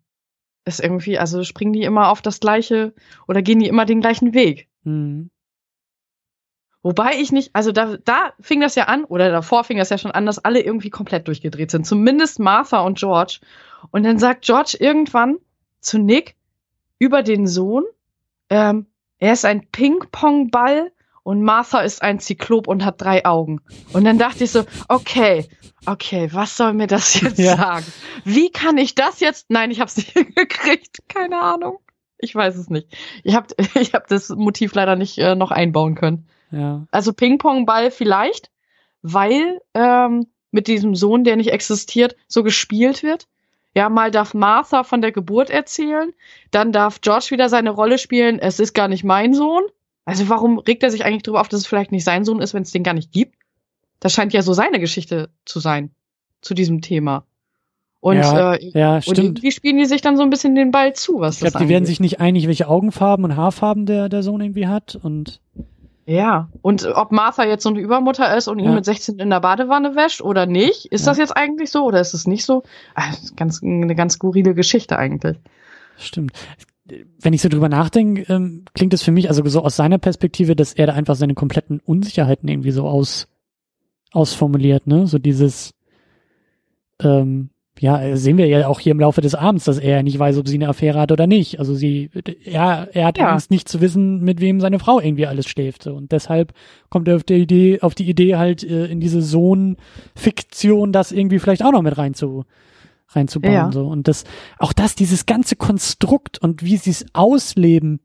[0.65, 2.95] ist irgendwie, also springen die immer auf das gleiche
[3.27, 4.69] oder gehen die immer den gleichen Weg.
[4.85, 5.31] Mhm.
[6.81, 9.99] Wobei ich nicht, also da, da fing das ja an, oder davor fing das ja
[9.99, 11.89] schon an, dass alle irgendwie komplett durchgedreht sind.
[11.89, 13.41] Zumindest Martha und George.
[13.91, 15.39] Und dann sagt George irgendwann
[15.81, 16.37] zu Nick
[17.01, 17.83] über den Sohn,
[18.49, 18.87] ähm,
[19.19, 20.93] er ist ein Ping-Pong-Ball
[21.23, 23.61] und Martha ist ein Zyklop und hat drei Augen.
[23.93, 25.49] Und dann dachte ich so, okay,
[25.87, 27.57] okay, was soll mir das jetzt ja.
[27.57, 27.87] sagen?
[28.25, 29.47] Wie kann ich das jetzt?
[29.49, 30.99] Nein, ich habe es nicht gekriegt.
[31.09, 31.79] Keine Ahnung.
[32.19, 32.89] Ich weiß es nicht.
[33.25, 36.27] Ich habe ich hab das Motiv leider nicht äh, noch einbauen können.
[36.51, 36.87] Ja.
[36.91, 38.51] Also Ping-Pong-Ball vielleicht,
[39.03, 43.27] weil ähm, mit diesem Sohn, der nicht existiert, so gespielt wird.
[43.75, 46.13] Ja, mal darf Martha von der Geburt erzählen,
[46.51, 49.63] dann darf George wieder seine Rolle spielen, es ist gar nicht mein Sohn.
[50.05, 52.55] Also warum regt er sich eigentlich darüber auf, dass es vielleicht nicht sein Sohn ist,
[52.55, 53.37] wenn es den gar nicht gibt?
[54.01, 55.91] Das scheint ja so seine Geschichte zu sein
[56.41, 57.25] zu diesem Thema.
[58.01, 59.19] Und, ja, äh, ja, stimmt.
[59.19, 61.63] irgendwie spielen die sich dann so ein bisschen den Ball zu, was ich glaub, das
[61.63, 65.41] Die werden sich nicht einig, welche Augenfarben und Haarfarben der, der Sohn irgendwie hat und
[66.05, 69.39] ja, und ob Martha jetzt so eine Übermutter ist und ihn mit 16 in der
[69.39, 71.13] Badewanne wäscht oder nicht, ist ja.
[71.13, 72.65] das jetzt eigentlich so oder ist es nicht so?
[72.97, 75.39] Ah, ganz, eine ganz skurrile Geschichte eigentlich.
[75.97, 76.33] Stimmt.
[76.85, 80.57] Wenn ich so drüber nachdenke, ähm, klingt es für mich also so aus seiner Perspektive,
[80.57, 83.29] dass er da einfach seine kompletten Unsicherheiten irgendwie so aus
[84.11, 85.07] ausformuliert, ne?
[85.07, 85.75] So dieses
[87.01, 87.51] ähm,
[87.83, 90.47] ja, sehen wir ja auch hier im Laufe des Abends, dass er nicht weiß, ob
[90.47, 91.59] sie eine Affäre hat oder nicht.
[91.59, 92.11] Also sie,
[92.45, 93.31] er, er hat ja.
[93.31, 95.87] Angst, nicht zu wissen, mit wem seine Frau irgendwie alles schläft.
[95.89, 96.53] Und deshalb
[96.91, 101.39] kommt er auf die Idee, auf die Idee halt äh, in diese Sohn-Fiktion, das irgendwie
[101.39, 102.45] vielleicht auch noch mit rein zu,
[103.17, 103.53] reinzubauen.
[103.53, 103.73] Ja.
[103.73, 103.87] So.
[103.87, 104.25] Und das,
[104.59, 108.01] auch das, dieses ganze Konstrukt und wie sie es ausleben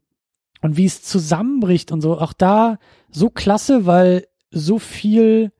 [0.60, 2.78] und wie es zusammenbricht und so, auch da
[3.10, 5.52] so klasse, weil so viel,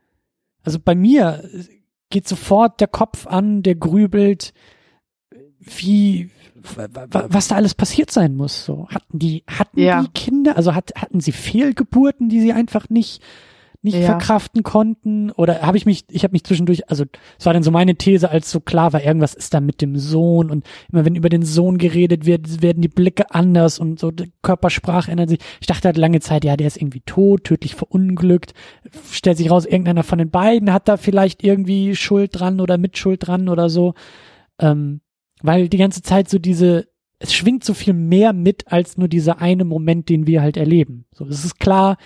[0.64, 1.48] also bei mir
[2.10, 4.52] geht sofort der Kopf an, der grübelt,
[5.60, 8.64] wie, was da alles passiert sein muss.
[8.64, 10.02] So hatten die, hatten ja.
[10.02, 13.22] die Kinder, also hat, hatten sie Fehlgeburten, die sie einfach nicht
[13.82, 14.06] nicht ja.
[14.06, 17.04] verkraften konnten oder habe ich mich ich habe mich zwischendurch also
[17.38, 19.96] es war dann so meine These als so klar war irgendwas ist da mit dem
[19.96, 24.10] Sohn und immer wenn über den Sohn geredet wird werden die Blicke anders und so
[24.42, 28.52] Körpersprache ändert sich ich dachte halt lange Zeit ja der ist irgendwie tot tödlich verunglückt
[29.12, 33.28] stellt sich raus irgendeiner von den beiden hat da vielleicht irgendwie Schuld dran oder Mitschuld
[33.28, 33.94] dran oder so
[34.58, 35.02] ähm,
[35.40, 36.88] weil die ganze Zeit so diese
[37.20, 41.04] es schwingt so viel mehr mit als nur dieser eine Moment, den wir halt erleben.
[41.12, 41.96] So, es ist klar,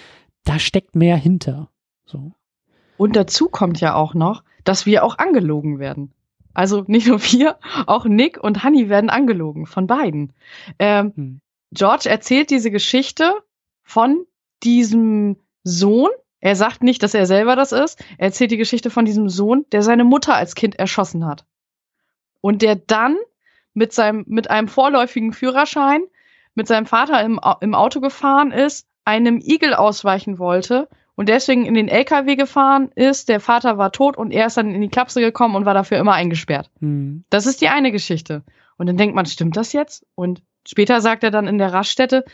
[0.44, 1.68] da steckt mehr hinter.
[2.04, 2.32] So.
[2.96, 6.12] Und dazu kommt ja auch noch, dass wir auch angelogen werden.
[6.54, 10.32] Also nicht nur wir, auch Nick und Honey werden angelogen von beiden.
[10.78, 11.40] Ähm, hm.
[11.72, 13.34] George erzählt diese Geschichte
[13.82, 14.26] von
[14.62, 16.10] diesem Sohn.
[16.40, 18.04] Er sagt nicht, dass er selber das ist.
[18.18, 21.46] Er erzählt die Geschichte von diesem Sohn, der seine Mutter als Kind erschossen hat.
[22.40, 23.16] Und der dann
[23.72, 26.02] mit seinem, mit einem vorläufigen Führerschein
[26.54, 31.74] mit seinem Vater im, im Auto gefahren ist einem Igel ausweichen wollte und deswegen in
[31.74, 33.28] den LKW gefahren ist.
[33.28, 35.98] Der Vater war tot und er ist dann in die Klapse gekommen und war dafür
[35.98, 36.70] immer eingesperrt.
[36.80, 37.24] Mhm.
[37.30, 38.42] Das ist die eine Geschichte.
[38.76, 40.06] Und dann denkt man, stimmt das jetzt?
[40.14, 42.24] Und später sagt er dann in der Raststätte,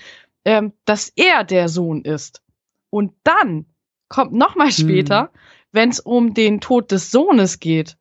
[0.45, 2.43] ähm, dass er der Sohn ist.
[2.91, 3.67] Und dann
[4.09, 5.39] kommt noch mal später, mhm.
[5.73, 7.97] wenn es um den Tod des Sohnes geht,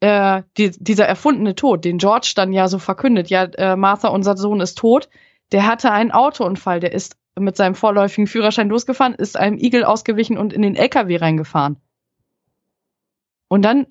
[0.00, 4.36] äh, die, dieser erfundene Tod, den George dann ja so verkündet, ja, äh, Martha, unser
[4.36, 5.08] Sohn ist tot,
[5.50, 10.38] der hatte einen Autounfall, der ist mit seinem vorläufigen Führerschein losgefahren, ist einem Igel ausgewichen
[10.38, 11.76] und in den LKW reingefahren.
[13.48, 13.86] Und dann,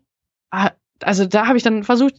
[0.51, 0.71] ah,
[1.01, 2.15] also da habe ich dann versucht,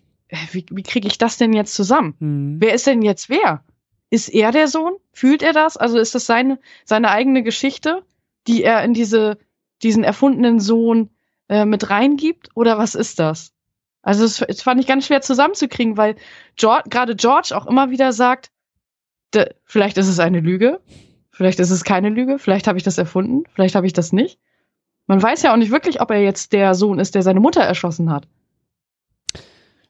[0.53, 2.15] wie, wie kriege ich das denn jetzt zusammen?
[2.19, 2.57] Mhm.
[2.61, 3.65] Wer ist denn jetzt wer?
[4.11, 4.95] Ist er der Sohn?
[5.13, 5.77] Fühlt er das?
[5.77, 8.05] Also ist das seine, seine eigene Geschichte,
[8.47, 9.39] die er in diese,
[9.83, 11.11] diesen erfundenen Sohn
[11.49, 12.51] äh, mit reingibt?
[12.55, 13.53] Oder was ist das?
[14.03, 16.17] Also das, das fand ich ganz schwer zusammenzukriegen, weil
[16.57, 18.51] gerade George auch immer wieder sagt,
[19.65, 20.81] vielleicht ist es eine Lüge,
[21.39, 24.41] Vielleicht ist es keine Lüge, vielleicht habe ich das erfunden, vielleicht habe ich das nicht.
[25.07, 27.61] Man weiß ja auch nicht wirklich, ob er jetzt der Sohn ist, der seine Mutter
[27.61, 28.27] erschossen hat.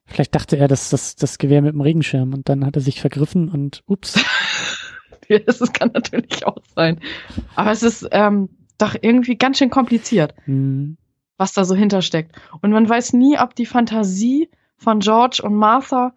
[0.05, 3.01] Vielleicht dachte er, dass das, das Gewehr mit dem Regenschirm und dann hat er sich
[3.01, 4.23] vergriffen und ups.
[5.29, 7.01] ja, das kann natürlich auch sein.
[7.55, 10.99] Aber es ist ähm, doch irgendwie ganz schön kompliziert, mhm.
[11.39, 12.37] was da so hintersteckt.
[12.61, 16.13] Und man weiß nie, ob die Fantasie von George und Martha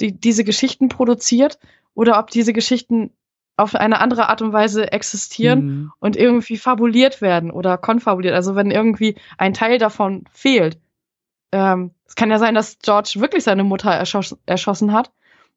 [0.00, 1.58] die, diese Geschichten produziert
[1.92, 3.10] oder ob diese Geschichten
[3.58, 5.92] auf eine andere Art und Weise existieren mhm.
[5.98, 8.34] und irgendwie fabuliert werden oder konfabuliert.
[8.34, 10.78] Also wenn irgendwie ein Teil davon fehlt.
[11.50, 15.10] Ähm, es kann ja sein, dass George wirklich seine Mutter erschoss erschossen hat,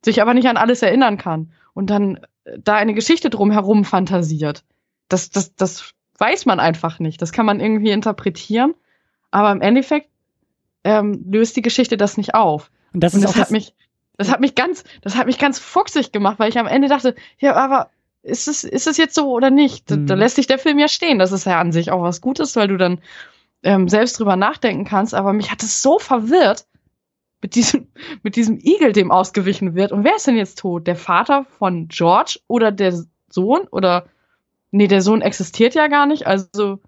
[0.03, 4.64] sich aber nicht an alles erinnern kann und dann äh, da eine Geschichte drumherum fantasiert.
[5.07, 7.22] Das, das, das weiß man einfach nicht.
[7.22, 8.73] Das kann man irgendwie interpretieren,
[9.30, 10.10] aber im Endeffekt
[10.84, 12.72] ähm, löst die Geschichte das nicht auf.
[12.94, 13.76] Und das, und das hat mich
[14.22, 17.15] das hat mich ganz, das hat mich ganz fuchsig gemacht, weil ich am Ende dachte,
[17.39, 17.89] ja, aber
[18.23, 19.89] ist es, ist es jetzt so oder nicht?
[19.89, 20.06] Mhm.
[20.06, 21.19] Da, da, lässt sich der Film ja stehen.
[21.19, 23.02] Das ist ja an sich auch was Gutes, weil du dann
[23.64, 25.15] ähm, selbst drüber nachdenken kannst.
[25.15, 26.65] Aber mich hat es so verwirrt,
[27.41, 27.88] mit diesem,
[28.23, 29.91] mit diesem Igel dem ausgewichen wird.
[29.91, 30.85] Und wer ist denn jetzt tot?
[30.88, 32.93] Der Vater von George oder der
[33.30, 33.68] Sohn?
[33.72, 34.06] Oder,
[34.69, 36.27] nee, der Sohn existiert ja gar nicht.
[36.27, 36.80] Also,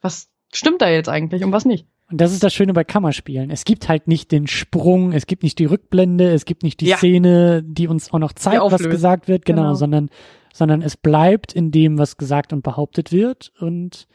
[0.00, 1.86] was stimmt da jetzt eigentlich und was nicht?
[2.12, 3.50] Und das ist das Schöne bei Kammerspielen.
[3.50, 6.88] Es gibt halt nicht den Sprung, es gibt nicht die Rückblende, es gibt nicht die
[6.88, 6.98] ja.
[6.98, 10.10] Szene, die uns auch noch zeigt, was gesagt wird, genau, genau, sondern,
[10.52, 14.06] sondern es bleibt in dem, was gesagt und behauptet wird und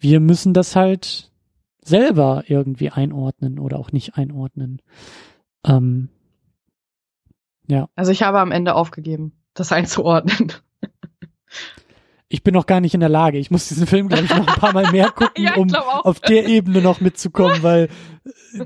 [0.00, 1.30] wir müssen das halt
[1.84, 4.82] selber irgendwie einordnen oder auch nicht einordnen.
[5.64, 6.08] Ähm,
[7.68, 7.88] ja.
[7.94, 10.52] Also ich habe am Ende aufgegeben, das einzuordnen
[12.32, 13.36] ich bin noch gar nicht in der Lage.
[13.36, 16.18] Ich muss diesen Film, glaube ich, noch ein paar Mal mehr gucken, ja, um auf
[16.18, 17.88] der Ebene noch mitzukommen, weil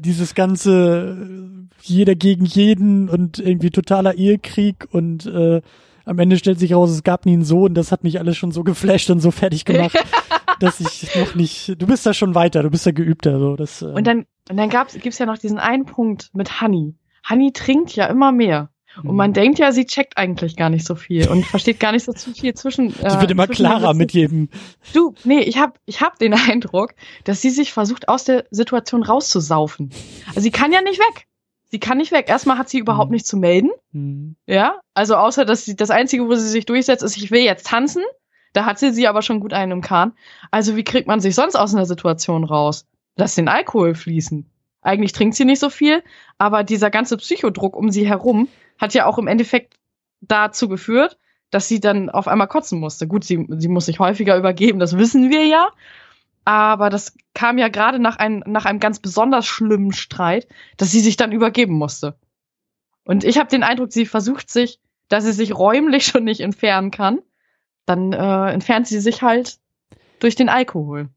[0.01, 5.63] dieses ganze jeder gegen jeden und irgendwie totaler Ehekrieg und äh,
[6.05, 7.75] am Ende stellt sich raus, es gab nie einen Sohn.
[7.75, 9.99] Das hat mich alles schon so geflasht und so fertig gemacht,
[10.61, 11.75] dass ich noch nicht.
[11.83, 13.41] Du bist da schon weiter, du bist da geübter.
[13.41, 16.61] So, das, äh, und dann, und dann gab's, gibt's ja noch diesen einen Punkt mit
[16.61, 16.95] Honey.
[17.29, 18.71] Honey trinkt ja immer mehr.
[19.03, 19.35] Und man mhm.
[19.35, 22.55] denkt ja, sie checkt eigentlich gar nicht so viel und versteht gar nicht so viel
[22.55, 22.89] zwischen.
[23.03, 24.49] Äh, sie wird immer klarer mit jedem.
[24.93, 26.95] Du, nee, ich hab, ich hab den Eindruck,
[27.25, 29.91] dass sie sich versucht, aus der Situation rauszusaufen.
[30.29, 31.27] Also sie kann ja nicht weg.
[31.69, 32.29] Sie kann nicht weg.
[32.29, 33.15] Erstmal hat sie überhaupt mhm.
[33.15, 33.71] nichts zu melden.
[33.93, 34.37] Mhm.
[34.47, 37.67] Ja, also außer, dass sie das Einzige, wo sie sich durchsetzt, ist, ich will jetzt
[37.67, 38.03] tanzen.
[38.53, 40.13] Da hat sie sie aber schon gut einen im Kahn.
[40.51, 42.87] Also wie kriegt man sich sonst aus einer Situation raus?
[43.17, 44.47] Lass den Alkohol fließen.
[44.87, 46.03] Eigentlich trinkt sie nicht so viel,
[46.39, 48.49] aber dieser ganze Psychodruck um sie herum
[48.79, 49.75] hat ja auch im Endeffekt
[50.21, 51.19] dazu geführt,
[51.51, 53.07] dass sie dann auf einmal kotzen musste.
[53.07, 55.71] Gut, sie, sie muss sich häufiger übergeben, das wissen wir ja.
[56.45, 60.47] Aber das kam ja gerade nach, ein, nach einem ganz besonders schlimmen Streit,
[60.77, 62.17] dass sie sich dann übergeben musste.
[63.05, 66.93] Und ich habe den Eindruck, sie versucht sich, dass sie sich räumlich schon nicht entfernen
[66.93, 67.21] kann.
[67.85, 69.59] Dann äh, entfernt sie sich halt
[70.21, 71.09] durch den Alkohol.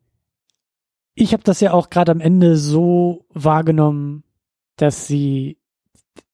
[1.20, 4.24] Ich habe das ja auch gerade am Ende so wahrgenommen,
[4.78, 5.58] dass sie,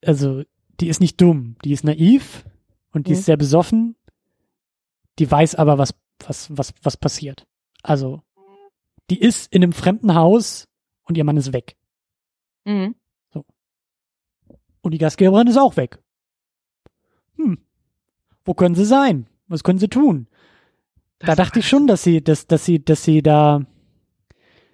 [0.05, 0.43] also
[0.79, 2.45] die ist nicht dumm, die ist naiv
[2.91, 3.17] und die mhm.
[3.17, 3.95] ist sehr besoffen.
[5.17, 7.47] Die weiß aber, was, was, was, was passiert.
[7.81, 8.21] Also,
[9.09, 10.67] die ist in einem fremden Haus
[11.05, 11.77] und ihr Mann ist weg.
[12.65, 12.93] Mhm.
[13.33, 13.43] So.
[14.81, 15.97] Und die Gastgeberin ist auch weg.
[17.37, 17.57] Hm.
[18.43, 19.25] Wo können sie sein?
[19.47, 20.27] Was können sie tun?
[21.17, 23.65] Das da dachte ich schon, dass sie, dass, dass sie, dass sie da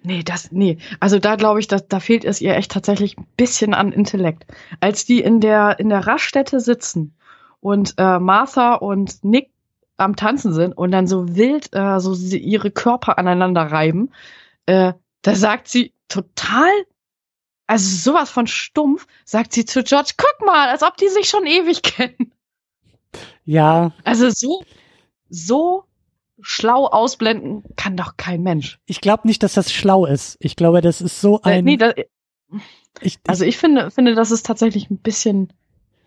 [0.04, 0.78] Nee, das, nee.
[1.00, 4.46] Also da glaube ich, dass, da fehlt es ihr echt tatsächlich ein bisschen an Intellekt.
[4.80, 7.14] Als die in der, in der Raststätte sitzen
[7.60, 9.50] und äh, Martha und Nick
[9.96, 14.10] am Tanzen sind und dann so wild äh, so sie ihre Körper aneinander reiben,
[14.66, 16.70] äh, da sagt sie total,
[17.68, 21.46] also sowas von stumpf, sagt sie zu George, guck mal, als ob die sich schon
[21.46, 22.32] ewig kennen.
[23.44, 23.92] Ja.
[24.04, 24.64] Also so,
[25.28, 25.84] so
[26.42, 28.78] schlau ausblenden kann doch kein Mensch.
[28.86, 30.36] Ich glaube nicht, dass das schlau ist.
[30.40, 31.58] Ich glaube, das ist so äh, ein.
[31.58, 31.94] Äh, nee, das,
[33.00, 35.52] ich, also ich finde, finde, das ist tatsächlich ein bisschen,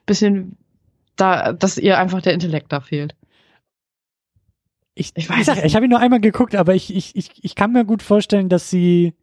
[0.06, 0.58] bisschen
[1.16, 3.16] da, dass ihr einfach der Intellekt da fehlt.
[4.94, 7.56] Ich, ich weiß ich, ich habe ihn nur einmal geguckt, aber ich, ich, ich, ich
[7.56, 9.14] kann mir gut vorstellen, dass sie,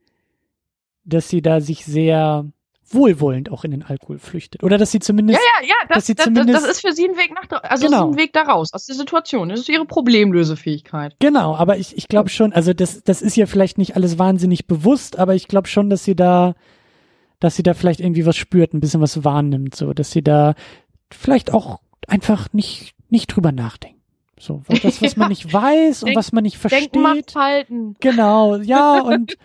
[1.05, 2.51] dass sie da sich sehr
[2.95, 4.63] wohlwollend auch in den Alkohol flüchtet.
[4.63, 5.41] Oder dass sie zumindest.
[5.41, 8.11] Ja, ja, ja, das, das, das, das ist für sie ein Weg nach, also genau.
[8.11, 9.49] ein Weg da raus, aus der Situation.
[9.49, 11.17] Das ist ihre Problemlösefähigkeit.
[11.19, 14.67] Genau, aber ich, ich glaube schon, also das, das ist ja vielleicht nicht alles wahnsinnig
[14.67, 16.55] bewusst, aber ich glaube schon, dass sie da,
[17.41, 20.55] dass sie da vielleicht irgendwie was spürt, ein bisschen was wahrnimmt, so, dass sie da
[21.11, 24.01] vielleicht auch einfach nicht, nicht drüber nachdenkt.
[24.39, 26.95] So, das, was man nicht weiß und was man nicht versteht.
[26.95, 27.95] Denk macht halten.
[28.01, 29.37] Genau, ja, und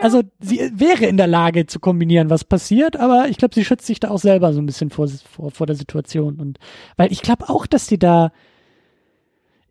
[0.00, 3.86] also sie wäre in der Lage zu kombinieren, was passiert, aber ich glaube, sie schützt
[3.86, 6.40] sich da auch selber so ein bisschen vor, vor, vor der Situation.
[6.40, 6.58] Und
[6.96, 8.32] weil ich glaube auch, dass sie da,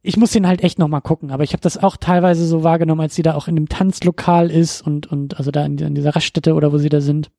[0.02, 3.02] ich muss den halt echt nochmal gucken, aber ich habe das auch teilweise so wahrgenommen,
[3.02, 6.16] als sie da auch in dem Tanzlokal ist und, und also da in, in dieser
[6.16, 7.30] Raststätte oder wo sie da sind.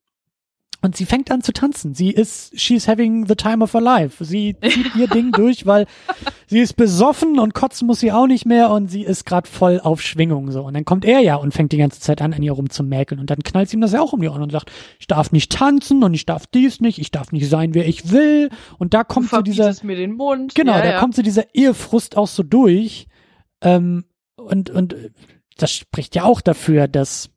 [0.81, 1.93] Und sie fängt an zu tanzen.
[1.93, 4.23] Sie ist, she's having the time of her life.
[4.23, 5.87] Sie zieht ihr Ding durch, weil
[6.47, 9.81] sie ist besoffen und kotzen muss sie auch nicht mehr und sie ist gerade voll
[9.81, 10.63] auf Schwingung so.
[10.63, 13.19] Und dann kommt er ja und fängt die ganze Zeit an, an ihr rumzumäkeln.
[13.19, 15.33] Und dann knallt sie ihm das ja auch um die Ohren und sagt, ich darf
[15.33, 18.49] nicht tanzen und ich darf dies nicht, ich darf nicht sein, wer ich will.
[18.77, 20.55] Und da kommt so dieser, mir den Mund.
[20.55, 20.99] genau, ja, da ja.
[20.99, 23.07] kommt so dieser Ehefrust auch so durch.
[23.61, 24.05] Ähm,
[24.37, 24.95] und, und
[25.57, 27.31] das spricht ja auch dafür, dass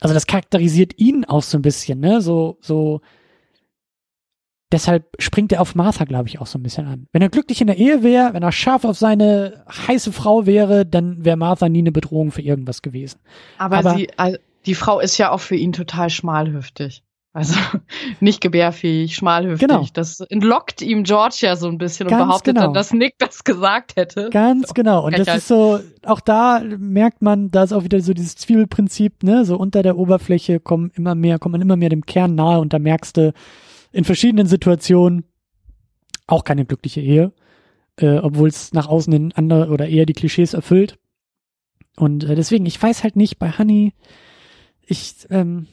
[0.00, 2.20] also das charakterisiert ihn auch so ein bisschen, ne?
[2.20, 3.00] So, so.
[4.72, 7.06] Deshalb springt er auf Martha, glaube ich, auch so ein bisschen an.
[7.12, 10.84] Wenn er glücklich in der Ehe wäre, wenn er scharf auf seine heiße Frau wäre,
[10.84, 13.20] dann wäre Martha nie eine Bedrohung für irgendwas gewesen.
[13.56, 17.04] Aber, Aber sie, also die Frau ist ja auch für ihn total schmalhüftig.
[17.34, 17.58] Also
[18.20, 19.68] nicht gebärfähig, schmalhüftig.
[19.68, 19.84] Genau.
[19.92, 22.66] Das entlockt ihm George ja so ein bisschen Ganz und behauptet genau.
[22.66, 24.30] dann, dass Nick das gesagt hätte.
[24.30, 25.04] Ganz So, genau.
[25.04, 25.38] Und das Frechheit.
[25.38, 29.44] ist so, auch da merkt man, da ist auch wieder so dieses Zwiebelprinzip, ne?
[29.44, 32.72] So unter der Oberfläche kommen immer mehr, kommt man immer mehr dem Kern nahe und
[32.72, 33.32] da merkst du
[33.90, 35.24] in verschiedenen Situationen
[36.28, 37.32] auch keine glückliche Ehe,
[37.96, 40.98] äh, obwohl es nach außen hin andere oder eher die Klischees erfüllt.
[41.96, 43.92] Und äh, deswegen, ich weiß halt nicht bei Honey,
[44.86, 45.66] ich, ähm,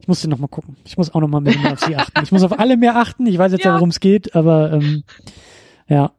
[0.00, 0.76] ich muss sie noch mal gucken.
[0.84, 2.22] Ich muss auch noch mal mehr auf sie achten.
[2.22, 3.26] Ich muss auf alle mehr achten.
[3.26, 3.76] Ich weiß jetzt ja, Ja.
[3.76, 5.04] worum es geht, aber ähm,
[5.88, 6.12] ja.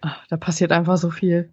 [0.00, 1.52] Ach, Da passiert einfach so viel.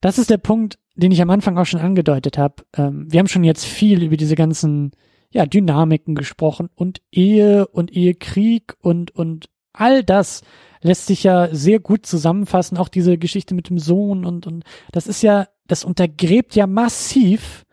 [0.00, 2.56] Das ist der Punkt, den ich am Anfang auch schon angedeutet habe.
[2.76, 4.92] Ähm, wir haben schon jetzt viel über diese ganzen
[5.30, 10.42] ja, Dynamiken gesprochen und Ehe und Ehekrieg und, und all das
[10.82, 12.76] lässt sich ja sehr gut zusammenfassen.
[12.76, 17.63] Auch diese Geschichte mit dem Sohn und, und das ist ja, das untergräbt ja massiv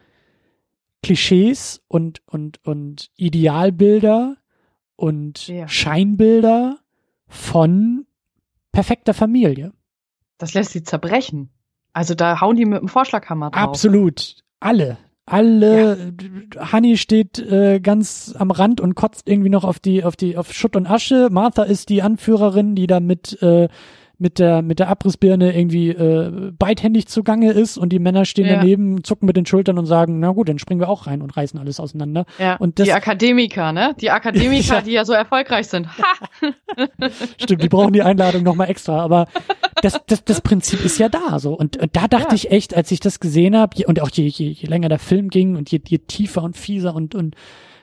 [1.03, 4.38] Klischees und, und, und Idealbilder
[4.95, 5.68] und Ja.
[5.68, 6.78] Scheinbilder
[7.28, 8.06] von
[8.72, 9.73] perfekter Familie.
[10.38, 11.49] Das lässt sie zerbrechen.
[11.94, 13.61] Also da hauen die mit dem Vorschlaghammer drauf.
[13.61, 14.38] Absolut.
[14.60, 14.98] Alle.
[15.26, 16.14] Alle.
[16.72, 20.52] Honey steht äh, ganz am Rand und kotzt irgendwie noch auf die, auf die, auf
[20.53, 21.30] Schutt und Asche.
[21.32, 23.69] Martha ist die Anführerin, die da mit, äh,
[24.22, 28.57] mit der, mit der Abrissbirne irgendwie äh, beidhändig zugange ist und die Männer stehen Ja.
[28.57, 31.35] daneben, zucken mit den Schultern und sagen, na gut, dann springen wir auch rein und
[31.35, 32.26] reißen alles auseinander.
[32.38, 33.95] Ja, Und das- die Akademiker, ne?
[33.99, 34.81] Die Akademiker, Ja.
[34.81, 35.88] die ja so erfolgreich sind.
[35.98, 36.03] Ha!
[37.41, 39.27] Stimmt, die brauchen die Einladung nochmal extra, aber
[39.81, 41.53] das, das, das Prinzip ist ja da so.
[41.53, 44.49] Und, und da dachte ich echt, als ich das gesehen habe, und auch je, je,
[44.49, 47.35] je länger der Film ging und je, je tiefer und fieser und, und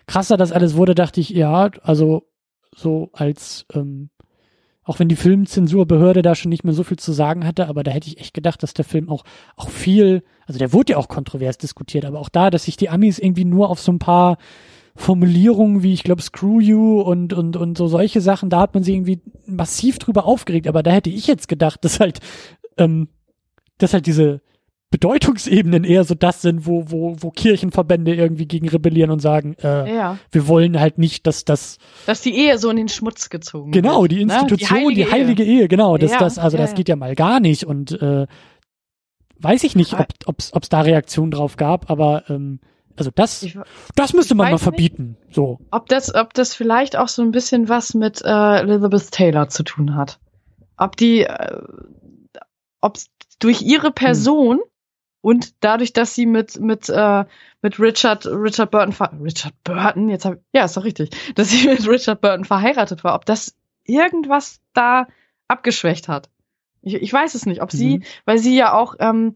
[0.06, 2.23] krasser das alles wurde, dachte ich, ja, also
[2.74, 4.10] so als, ähm,
[4.89, 7.90] auch wenn die Filmzensurbehörde da schon nicht mehr so viel zu sagen hatte, aber da
[7.90, 9.23] hätte ich echt gedacht, dass der Film auch,
[9.55, 12.89] auch viel, also der wurde ja auch kontrovers diskutiert, aber auch da, dass sich die
[12.89, 14.39] Amis irgendwie nur auf so ein paar
[14.97, 18.82] Formulierungen wie, ich glaube, Screw You und, und, und so solche Sachen, da hat man
[18.82, 22.20] sich irgendwie massiv drüber aufgeregt, aber da hätte ich jetzt gedacht, dass halt,
[22.78, 23.09] ähm,
[23.77, 24.40] dass halt diese
[24.90, 29.94] Bedeutungsebenen eher so das sind, wo, wo, wo Kirchenverbände irgendwie gegen rebellieren und sagen, äh,
[29.94, 30.19] Ja.
[30.32, 34.02] wir wollen halt nicht, dass das Dass die Ehe so in den Schmutz gezogen Genau,
[34.02, 34.32] wird, die ne?
[34.35, 35.10] Institution, die Ehe.
[35.10, 35.98] heilige, Ehe, genau.
[35.98, 37.65] Das, Ja, das, also ja, das geht ja mal gar nicht.
[37.65, 38.27] Und äh,
[39.40, 42.60] weiß ich nicht, ob ob's, ob's da Reaktionen drauf gab, aber ähm,
[42.97, 43.59] also das, Ich,
[43.94, 44.62] das müsste man mal nicht.
[44.62, 45.16] verbieten.
[45.31, 45.59] So.
[45.70, 49.62] ob das, ob das vielleicht auch so ein bisschen was mit äh, Elizabeth Taylor zu
[49.65, 50.19] tun hat.
[50.78, 51.60] Ob die, äh,
[52.81, 52.97] ob
[53.39, 54.59] durch ihre Person
[55.20, 57.24] und dadurch, dass sie mit mit äh,
[57.62, 61.86] mit Richard Richard Burton Richard Burton jetzt hab, ja ist doch richtig, dass sie mit
[61.89, 63.55] Richard Burton verheiratet war, ob das
[63.85, 65.07] irgendwas da
[65.49, 66.28] abgeschwächt hat.
[66.82, 68.03] Ich, ich weiß es nicht, ob sie, Mhm.
[68.24, 69.35] weil sie ja auch ähm,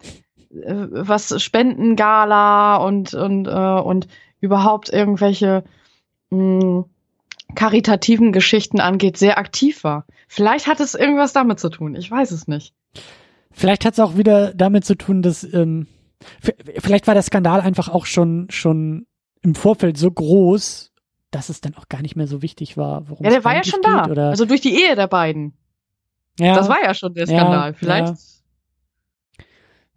[0.50, 4.06] äh, was Spendengala und und äh, und
[4.40, 5.64] überhaupt irgendwelche
[6.30, 6.84] mh,
[7.54, 10.06] karitativen Geschichten angeht, sehr aktiv war.
[10.28, 11.94] Vielleicht hat es irgendwas damit zu tun.
[11.96, 12.74] Ich weiß es nicht.
[13.52, 15.86] Vielleicht hat es auch wieder damit zu tun, dass ähm,
[16.78, 19.06] vielleicht war der Skandal einfach auch schon schon
[19.42, 20.92] im Vorfeld so groß,
[21.30, 23.64] dass es dann auch gar nicht mehr so wichtig war, worum Ja, der war ja
[23.64, 24.06] schon da.
[24.06, 25.54] Oder, Also durch die Ehe der beiden.
[26.38, 27.74] ja, Das war ja schon der Ja, Skandal.
[27.74, 28.14] Vielleicht.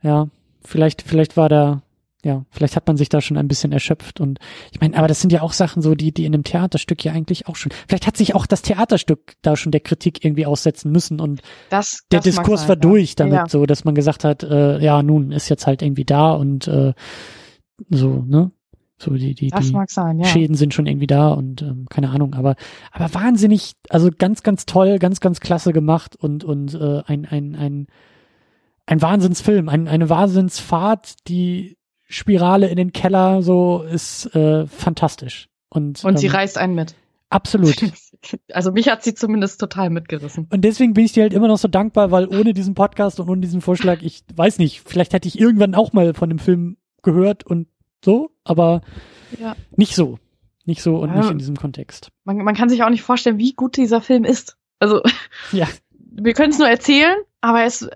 [0.01, 0.27] Ja,
[0.63, 1.81] vielleicht, vielleicht war da,
[2.25, 4.39] ja, vielleicht hat man sich da schon ein bisschen erschöpft und
[4.71, 7.13] ich meine, aber das sind ja auch Sachen so, die, die in einem Theaterstück ja
[7.13, 10.91] eigentlich auch schon, vielleicht hat sich auch das Theaterstück da schon der Kritik irgendwie aussetzen
[10.91, 12.81] müssen und Das, der das Diskurs sein, war ja.
[12.81, 13.47] durch damit Ja.
[13.47, 16.93] so, dass man gesagt hat, äh, ja, nun ist jetzt halt irgendwie da und äh,
[17.89, 18.51] so, ne?
[18.97, 20.25] So die, die, Das die sein, ja.
[20.25, 22.55] Schäden sind schon irgendwie da und ähm, keine Ahnung, aber
[22.91, 27.55] aber wahnsinnig, also ganz ganz toll, ganz ganz klasse gemacht und und äh, ein ein
[27.55, 27.87] ein
[28.85, 31.77] ein Wahnsinnsfilm, ein, eine Wahnsinnsfahrt, die
[32.07, 36.95] Spirale in den Keller so ist äh, fantastisch und Und sie ähm, reißt einen mit.
[37.29, 37.75] absolut
[38.53, 40.47] Also mich hat sie zumindest total mitgerissen.
[40.51, 43.29] und deswegen bin ich dir halt immer noch so dankbar, weil ohne diesen Podcast und
[43.29, 46.77] ohne diesen Vorschlag, ich weiß nicht, vielleicht hätte ich irgendwann auch mal von dem Film
[47.03, 47.67] gehört und
[48.03, 48.81] so, aber
[49.39, 49.55] Ja.
[49.75, 50.19] nicht so.
[50.65, 51.17] Nicht so und Ja.
[51.17, 52.09] nicht in diesem Kontext.
[52.23, 54.57] Man, man kann sich auch nicht vorstellen, wie gut dieser Film ist.
[54.79, 55.01] Also
[55.51, 55.67] Ja.
[55.99, 57.87] wir können es nur erzählen, aber es,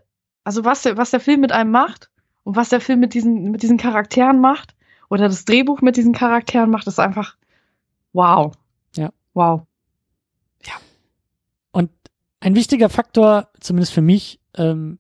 [0.44, 2.09] also was der, was der Film mit einem macht
[2.50, 4.74] und was der Film mit diesen, mit diesen Charakteren macht
[5.08, 7.38] oder das Drehbuch mit diesen Charakteren macht, ist einfach
[8.12, 8.56] wow.
[8.96, 9.12] Ja.
[9.36, 9.68] Wow.
[11.72, 11.92] Und
[12.40, 14.98] ein wichtiger Faktor, zumindest für mich, ähm,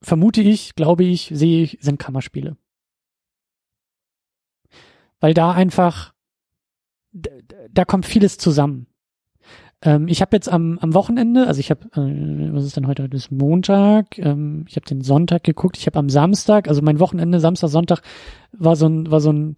[0.00, 2.56] vermute ich, glaube ich, sehe ich, sind Kammerspiele.
[5.20, 6.14] Weil da einfach,
[7.12, 8.86] da kommt vieles zusammen.
[9.82, 13.08] Ähm, ich habe jetzt am, am Wochenende, also ich habe, äh, was ist denn heute?
[13.08, 14.18] Das ist Montag.
[14.18, 15.76] Ähm, ich habe den Sonntag geguckt.
[15.76, 18.00] Ich habe am Samstag, also mein Wochenende, Samstag, Sonntag,
[18.52, 19.56] war so ein, war so ein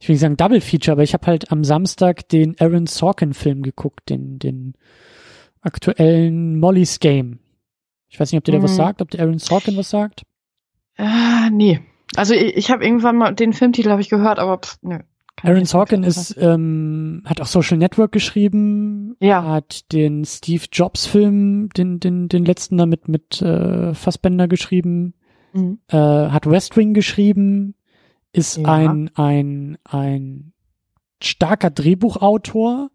[0.00, 3.34] ich will nicht sagen Double Feature, aber ich habe halt am Samstag den Aaron Sorkin
[3.34, 4.74] Film geguckt, den, den
[5.60, 7.38] aktuellen Molly's Game.
[8.08, 8.56] Ich weiß nicht, ob dir mhm.
[8.56, 8.76] der was mhm.
[8.76, 10.22] sagt, ob der Aaron Sorkin was sagt.
[10.96, 11.80] Äh, nee.
[12.16, 15.00] Also ich, ich habe irgendwann mal den Filmtitel habe ich gehört, aber pff, nö.
[15.42, 19.44] Aaron Sorkin ist, ähm, hat auch Social Network geschrieben, ja.
[19.44, 25.14] hat den Steve Jobs Film, den, den, den letzten damit mit äh, Fassbender geschrieben,
[25.52, 25.78] mhm.
[25.88, 27.74] äh, hat West Wing geschrieben,
[28.32, 28.64] ist ja.
[28.66, 30.52] ein, ein, ein
[31.22, 32.90] starker Drehbuchautor,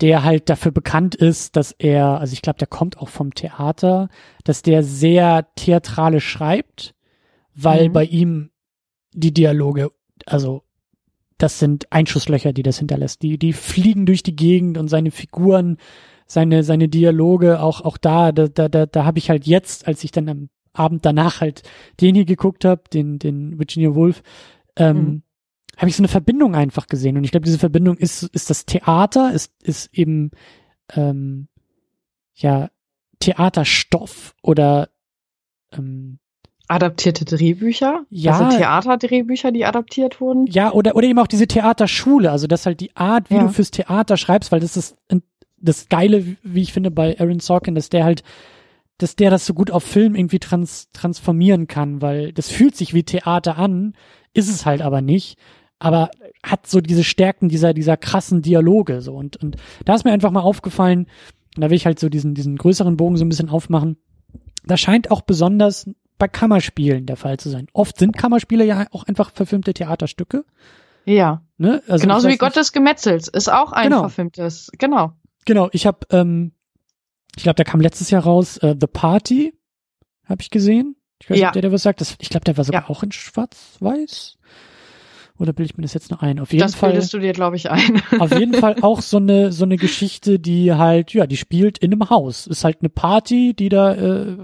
[0.00, 4.08] der halt dafür bekannt ist, dass er, also ich glaube, der kommt auch vom Theater,
[4.44, 6.94] dass der sehr theatralisch schreibt,
[7.54, 7.92] weil mhm.
[7.92, 8.50] bei ihm
[9.12, 9.90] die Dialoge,
[10.26, 10.62] also
[11.42, 13.22] das sind Einschusslöcher, die das hinterlässt.
[13.22, 15.78] Die, die fliegen durch die Gegend und seine Figuren,
[16.26, 20.04] seine, seine Dialoge, auch, auch da, da, da, da, da habe ich halt jetzt, als
[20.04, 21.62] ich dann am Abend danach halt
[22.00, 24.22] den hier geguckt habe, den, den Virginia Woolf,
[24.76, 25.22] ähm, mhm.
[25.76, 27.16] habe ich so eine Verbindung einfach gesehen.
[27.16, 30.30] Und ich glaube, diese Verbindung ist, ist das Theater, ist, ist eben
[30.94, 31.48] ähm,
[32.34, 32.70] ja
[33.18, 34.90] Theaterstoff oder
[35.72, 36.18] ähm,
[36.70, 40.46] adaptierte Drehbücher, ja, also Theaterdrehbücher, die adaptiert wurden.
[40.46, 43.42] Ja, oder oder eben auch diese Theaterschule, also das halt die Art, wie ja.
[43.42, 44.96] du fürs Theater schreibst, weil das ist
[45.58, 48.22] das geile, wie ich finde bei Aaron Sorkin, dass der halt
[48.98, 52.94] dass der das so gut auf Film irgendwie trans transformieren kann, weil das fühlt sich
[52.94, 53.94] wie Theater an,
[54.34, 55.38] ist es halt aber nicht,
[55.78, 56.10] aber
[56.44, 60.30] hat so diese Stärken dieser dieser krassen Dialoge so und und da ist mir einfach
[60.30, 61.06] mal aufgefallen,
[61.56, 63.96] und da will ich halt so diesen diesen größeren Bogen so ein bisschen aufmachen.
[64.64, 65.90] Da scheint auch besonders
[66.20, 67.66] bei Kammerspielen der Fall zu sein.
[67.72, 70.44] Oft sind Kammerspiele ja auch einfach verfilmte Theaterstücke.
[71.04, 71.42] Ja.
[71.58, 71.82] Ne?
[71.88, 74.00] Also Genauso wie Gott des Gemetzels ist auch ein genau.
[74.02, 74.70] verfilmtes.
[74.78, 75.14] Genau.
[75.46, 75.68] Genau.
[75.72, 76.52] Ich habe, ähm,
[77.34, 78.58] ich glaube, der kam letztes Jahr raus.
[78.58, 79.54] Äh, The Party
[80.26, 80.94] habe ich gesehen.
[81.20, 81.48] Ich weiß nicht, ja.
[81.48, 82.00] ob der, der was sagt.
[82.00, 82.88] Das, ich glaube, der war sogar ja.
[82.88, 84.38] auch in Schwarz-Weiß.
[85.40, 86.38] Oder bilde ich mir das jetzt noch ein?
[86.38, 86.90] Auf jeden das Fall.
[86.90, 88.02] Das bildest du dir, glaube ich, ein.
[88.18, 91.92] auf jeden Fall auch so eine, so eine Geschichte, die halt, ja, die spielt in
[91.92, 92.46] einem Haus.
[92.46, 94.36] Ist halt eine Party, die da äh,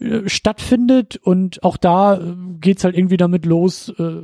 [0.00, 4.22] äh, stattfindet und auch da äh, geht's halt irgendwie damit los, äh,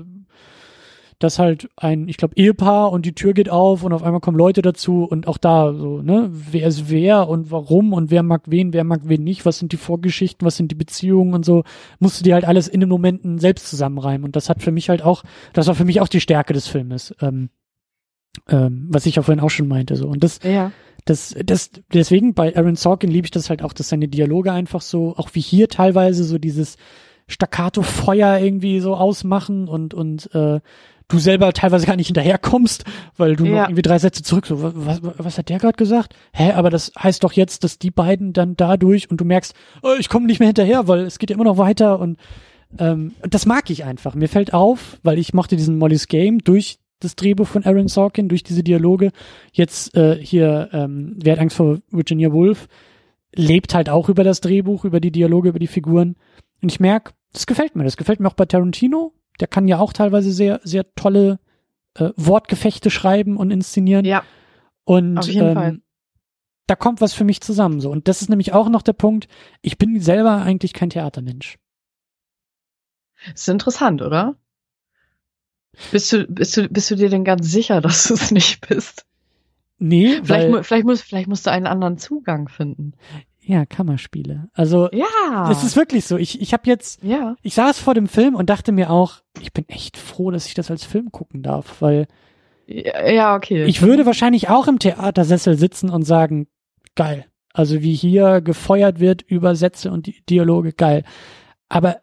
[1.22, 4.36] dass halt ein, ich glaube, Ehepaar und die Tür geht auf und auf einmal kommen
[4.36, 8.42] Leute dazu und auch da so, ne, wer ist wer und warum und wer mag
[8.46, 11.62] wen, wer mag wen nicht, was sind die Vorgeschichten, was sind die Beziehungen und so,
[12.00, 14.88] musst du dir halt alles in den Momenten selbst zusammenreimen und das hat für mich
[14.88, 15.22] halt auch,
[15.52, 17.50] das war für mich auch die Stärke des Filmes, ähm,
[18.48, 20.72] ähm, was ich ja vorhin auch schon meinte, so und das, ja.
[21.04, 24.80] das, das, deswegen bei Aaron Sorkin liebe ich das halt auch, dass seine Dialoge einfach
[24.80, 26.78] so, auch wie hier teilweise so dieses
[27.28, 30.60] Staccato-Feuer irgendwie so ausmachen und, und äh,
[31.08, 32.84] du selber teilweise gar nicht hinterherkommst,
[33.16, 33.50] weil du ja.
[33.50, 36.14] noch irgendwie drei Sätze zurück, so, was, was hat der gerade gesagt?
[36.32, 39.94] Hä, aber das heißt doch jetzt, dass die beiden dann dadurch und du merkst, oh,
[39.98, 42.18] ich komme nicht mehr hinterher, weil es geht ja immer noch weiter und
[42.78, 44.14] ähm, das mag ich einfach.
[44.14, 48.28] Mir fällt auf, weil ich mochte diesen Molly's Game durch das Drehbuch von Aaron Sorkin,
[48.28, 49.10] durch diese Dialoge.
[49.52, 52.68] Jetzt äh, hier, ähm, Wer hat Angst vor Virginia Woolf,
[53.34, 56.16] lebt halt auch über das Drehbuch, über die Dialoge, über die Figuren.
[56.62, 57.84] Und ich merke, das gefällt mir.
[57.84, 59.12] Das gefällt mir auch bei Tarantino
[59.42, 61.40] der kann ja auch teilweise sehr, sehr tolle
[61.94, 64.04] äh, Wortgefechte schreiben und inszenieren.
[64.04, 64.22] Ja.
[64.84, 65.80] Und auf jeden ähm, Fall.
[66.68, 67.80] da kommt was für mich zusammen.
[67.80, 67.90] So.
[67.90, 69.26] Und das ist nämlich auch noch der Punkt,
[69.60, 71.58] ich bin selber eigentlich kein Theatermensch.
[73.34, 74.36] Ist interessant, oder?
[75.90, 79.06] Bist du, bist du, bist du dir denn ganz sicher, dass du es nicht bist?
[79.78, 82.92] Nee, vielleicht, weil, vielleicht, muss, vielleicht musst du einen anderen Zugang finden.
[83.44, 84.48] Ja, Kammerspiele.
[84.52, 86.16] Also ja, das ist wirklich so.
[86.16, 87.34] Ich, ich habe jetzt, ja.
[87.42, 90.54] ich saß vor dem Film und dachte mir auch, ich bin echt froh, dass ich
[90.54, 92.06] das als Film gucken darf, weil
[92.66, 93.64] ja, ja okay.
[93.64, 96.46] Ich würde wahrscheinlich auch im Theatersessel sitzen und sagen,
[96.94, 97.26] geil.
[97.52, 101.04] Also wie hier gefeuert wird über Sätze und Dialoge, geil.
[101.68, 101.96] Aber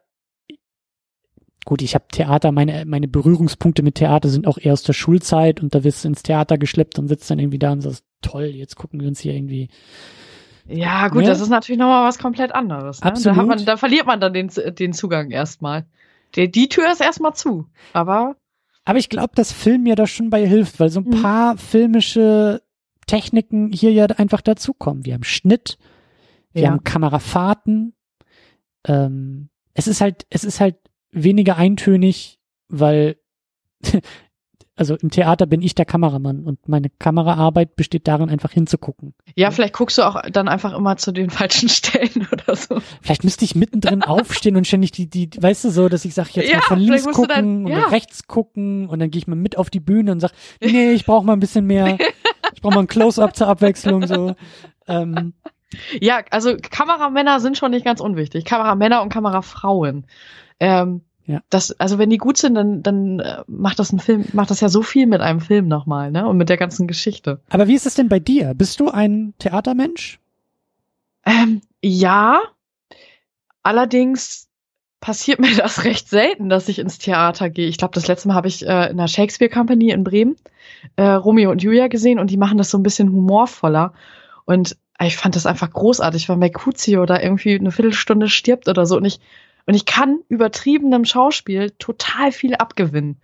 [1.65, 5.61] gut, ich habe Theater, meine, meine Berührungspunkte mit Theater sind auch eher aus der Schulzeit
[5.61, 8.45] und da wirst du ins Theater geschleppt und sitzt dann irgendwie da und sagst, toll,
[8.45, 9.69] jetzt gucken wir uns hier irgendwie
[10.69, 11.27] ja, gut, ne?
[11.27, 13.01] das ist natürlich nochmal was komplett anderes.
[13.01, 13.07] Ne?
[13.07, 13.37] Absolut.
[13.37, 15.85] Da, man, da, verliert man dann den, den Zugang erstmal.
[16.35, 18.35] Die, die Tür ist erstmal zu, aber.
[18.85, 21.21] Aber ich glaube, dass Film ja da schon bei hilft, weil so ein mhm.
[21.21, 22.61] paar filmische
[23.07, 25.05] Techniken hier ja einfach dazukommen.
[25.05, 25.77] Wir haben Schnitt,
[26.53, 26.69] wir ja.
[26.69, 27.93] haben Kamerafahrten.
[28.87, 30.77] Ähm, es ist halt, es ist halt
[31.11, 33.17] weniger eintönig, weil
[34.79, 39.13] also im Theater bin ich der Kameramann und meine Kameraarbeit besteht darin, einfach hinzugucken.
[39.35, 42.81] Ja, vielleicht guckst du auch dann einfach immer zu den falschen Stellen oder so.
[43.01, 46.29] Vielleicht müsste ich mittendrin aufstehen und ständig die, die, weißt du so, dass ich sage,
[46.35, 47.85] jetzt ja, mal von links gucken dann, ja.
[47.85, 50.31] und rechts gucken und dann gehe ich mal mit auf die Bühne und sag,
[50.61, 51.97] nee, ich brauche mal ein bisschen mehr,
[52.53, 54.33] ich brauche mal ein Close-up zur Abwechslung so.
[54.87, 55.33] Ähm,
[55.99, 58.45] ja, also Kameramänner sind schon nicht ganz unwichtig.
[58.45, 60.07] Kameramänner und Kamerafrauen.
[60.61, 61.43] Ähm, Ja.
[61.51, 64.61] Das, also wenn die gut sind, dann, dann äh, macht das ein Film, macht das
[64.61, 66.27] ja so viel mit einem Film nochmal, ne?
[66.27, 67.39] Und mit der ganzen Geschichte.
[67.51, 68.55] Aber wie ist es denn bei dir?
[68.55, 70.19] Bist du ein Theatermensch?
[71.27, 72.41] Ähm, ja.
[73.61, 74.47] Allerdings
[75.01, 77.67] passiert mir das recht selten, dass ich ins Theater gehe.
[77.67, 80.35] Ich glaube, das letzte Mal habe ich äh, in der Shakespeare Company in Bremen
[80.95, 83.93] äh, Romeo und Julia gesehen und die machen das so ein bisschen humorvoller.
[84.45, 88.97] Und ich fand das einfach großartig, weil Mercutio da irgendwie eine Viertelstunde stirbt oder so.
[88.97, 89.19] Und ich
[89.65, 93.19] und ich kann übertriebenem Schauspiel total viel abgewinnen.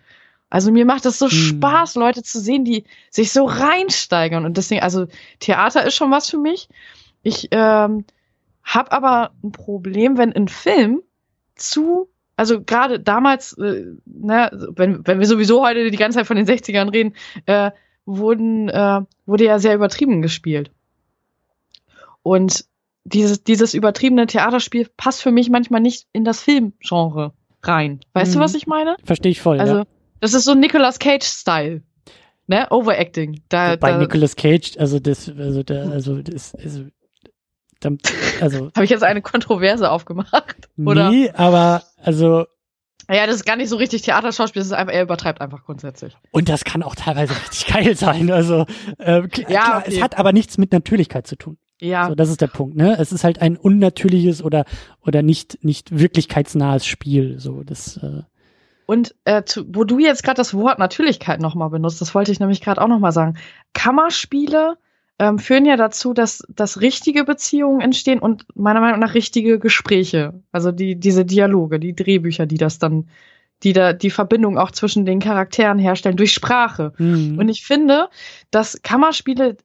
[0.50, 1.32] Also mir macht es so hm.
[1.32, 4.46] Spaß, Leute zu sehen, die sich so reinsteigern.
[4.46, 5.08] Und deswegen, also
[5.40, 6.70] Theater ist schon was für mich.
[7.24, 8.06] Ich ähm,
[8.64, 11.02] habe aber ein Problem, wenn ein Film
[11.56, 16.38] zu, also gerade damals, äh, ne, wenn, wenn wir sowieso heute die ganze Zeit von
[16.38, 17.16] den 60ern reden,
[17.48, 17.72] äh,
[18.06, 20.72] wurden, äh, wurde ja sehr übertrieben gespielt.
[22.22, 22.66] Und
[23.06, 27.34] dieses, dieses übertriebene Theaterspiel passt für mich manchmal nicht in das Filmgenre
[27.64, 28.02] rein.
[28.14, 28.40] Weißt mhm.
[28.40, 28.98] du, was ich meine?
[29.04, 29.60] Verstehe ich voll.
[29.60, 29.84] Also, ja.
[30.20, 31.84] das ist so Nicolas Cage-Style.
[32.48, 32.68] Ne?
[32.70, 33.42] Overacting.
[33.50, 36.86] Da, Bei da, Nicolas Cage, also das, also der, also das, also,
[37.80, 37.98] dann,
[38.42, 38.70] also.
[38.76, 40.70] Habe ich jetzt eine Kontroverse aufgemacht?
[40.78, 41.10] Oder?
[41.10, 42.46] Nee, aber, also,
[43.10, 46.16] ja, das ist gar nicht so richtig Theaterschauspiel, das ist einfach, er übertreibt einfach grundsätzlich.
[46.32, 48.32] Und das kann auch teilweise richtig geil sein.
[48.32, 48.66] Also
[48.98, 49.96] äh, ja, klar, okay.
[49.96, 51.58] es hat aber nichts mit Natürlichkeit zu tun.
[51.82, 52.08] Ja.
[52.08, 52.98] So, das ist der Punkt, ne?
[53.00, 54.66] Es ist halt ein unnatürliches oder
[55.02, 57.40] oder nicht nicht wirklichkeitsnahes Spiel.
[57.40, 57.98] So, das.
[57.98, 58.24] Äh
[58.86, 62.40] und äh, zu, wo du jetzt gerade das Wort Natürlichkeit nochmal benutzt, das wollte ich
[62.40, 63.38] nämlich gerade auch nochmal sagen.
[63.74, 64.78] Kammerspiele
[65.18, 70.42] ähm, führen ja dazu, dass, dass richtige Beziehungen entstehen und meiner Meinung nach richtige Gespräche.
[70.52, 73.10] Also die, diese Dialoge, die Drehbücher, die das dann,
[73.64, 76.94] die da die Verbindung auch zwischen den Charakteren herstellen durch Sprache.
[76.98, 77.40] Mhm.
[77.40, 78.10] Und ich finde,
[78.52, 79.58] dass Kammerspiele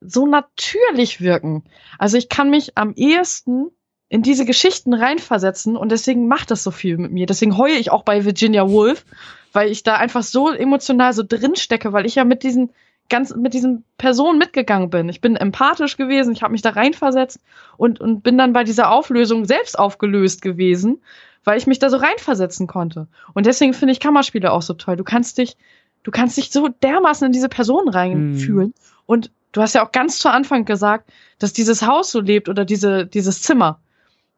[0.00, 1.64] so natürlich wirken.
[1.98, 3.70] Also ich kann mich am ehesten
[4.08, 7.26] in diese Geschichten reinversetzen und deswegen macht das so viel mit mir.
[7.26, 9.04] Deswegen heule ich auch bei Virginia Woolf,
[9.52, 12.70] weil ich da einfach so emotional so drin stecke, weil ich ja mit diesen
[13.10, 15.08] ganz mit diesen Personen mitgegangen bin.
[15.08, 17.40] Ich bin empathisch gewesen, ich habe mich da reinversetzt
[17.76, 21.02] und und bin dann bei dieser Auflösung selbst aufgelöst gewesen,
[21.44, 23.08] weil ich mich da so reinversetzen konnte.
[23.34, 24.96] Und deswegen finde ich Kammerspiele auch so toll.
[24.96, 25.56] Du kannst dich
[26.02, 28.72] du kannst dich so dermaßen in diese Person reinfühlen mm.
[29.06, 32.64] und Du hast ja auch ganz zu Anfang gesagt, dass dieses Haus so lebt oder
[32.64, 33.80] diese, dieses Zimmer.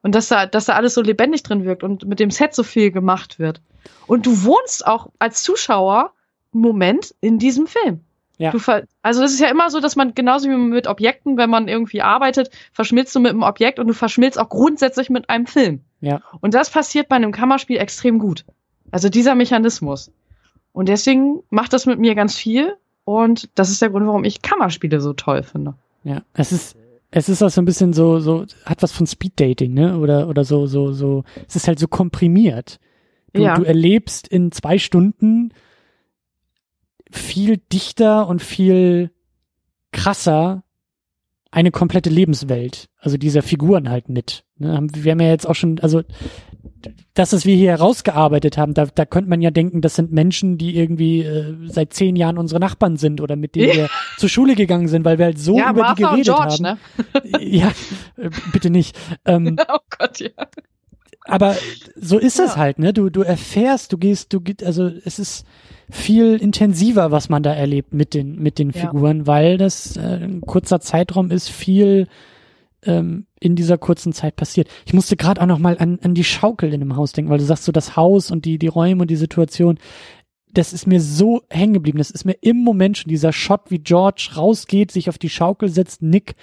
[0.03, 2.63] Und dass da, dass da alles so lebendig drin wirkt und mit dem Set so
[2.63, 3.61] viel gemacht wird.
[4.07, 6.13] Und du wohnst auch als Zuschauer
[6.53, 8.01] einen Moment in diesem Film.
[8.37, 8.49] Ja.
[8.49, 8.59] Du
[9.03, 12.01] also es ist ja immer so, dass man genauso wie mit Objekten, wenn man irgendwie
[12.01, 15.81] arbeitet, verschmilzt du mit einem Objekt und du verschmilzt auch grundsätzlich mit einem Film.
[15.99, 16.21] Ja.
[16.39, 18.43] Und das passiert bei einem Kammerspiel extrem gut.
[18.89, 20.11] Also dieser Mechanismus.
[20.73, 24.41] Und deswegen macht das mit mir ganz viel und das ist der Grund, warum ich
[24.41, 25.75] Kammerspiele so toll finde.
[26.03, 26.75] Ja, es ist,
[27.11, 29.97] es ist auch so ein bisschen so, so, hat was von Speed Dating, ne?
[29.97, 32.79] Oder, oder so, so, so, es ist halt so komprimiert.
[33.33, 33.55] Du, ja.
[33.55, 35.53] du erlebst in zwei Stunden
[37.09, 39.11] viel dichter und viel
[39.91, 40.63] krasser
[41.51, 44.45] eine komplette Lebenswelt, also dieser Figuren halt mit.
[44.57, 44.87] Ne?
[44.93, 46.01] Wir haben ja jetzt auch schon, also
[47.13, 50.57] das, was wir hier herausgearbeitet haben, da, da könnte man ja denken, das sind Menschen,
[50.57, 54.55] die irgendwie äh, seit zehn Jahren unsere Nachbarn sind oder mit denen wir zur Schule
[54.55, 56.79] gegangen sind, weil wir halt so ja, über Martha die geredet George, haben.
[57.23, 57.39] Ne?
[57.41, 57.71] ja,
[58.17, 58.97] äh, bitte nicht.
[59.25, 60.29] Ähm, oh Gott, ja.
[61.25, 61.55] Aber
[61.95, 62.45] so ist ja.
[62.45, 62.93] es halt, ne?
[62.93, 65.45] Du, du erfährst, du gehst, du gehst, also es ist
[65.91, 69.27] viel intensiver, was man da erlebt mit den, mit den Figuren, ja.
[69.27, 72.07] weil das äh, ein kurzer Zeitraum ist, viel
[72.83, 74.69] ähm, in dieser kurzen Zeit passiert.
[74.85, 77.39] Ich musste gerade auch noch mal an, an die Schaukel in dem Haus denken, weil
[77.39, 79.77] du sagst so das Haus und die, die Räume und die Situation.
[80.53, 81.97] Das ist mir so hängen geblieben.
[81.97, 85.69] Das ist mir im Moment schon dieser Shot, wie George rausgeht, sich auf die Schaukel
[85.69, 86.35] setzt, Nick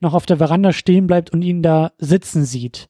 [0.00, 2.88] noch auf der Veranda stehen bleibt und ihn da sitzen sieht.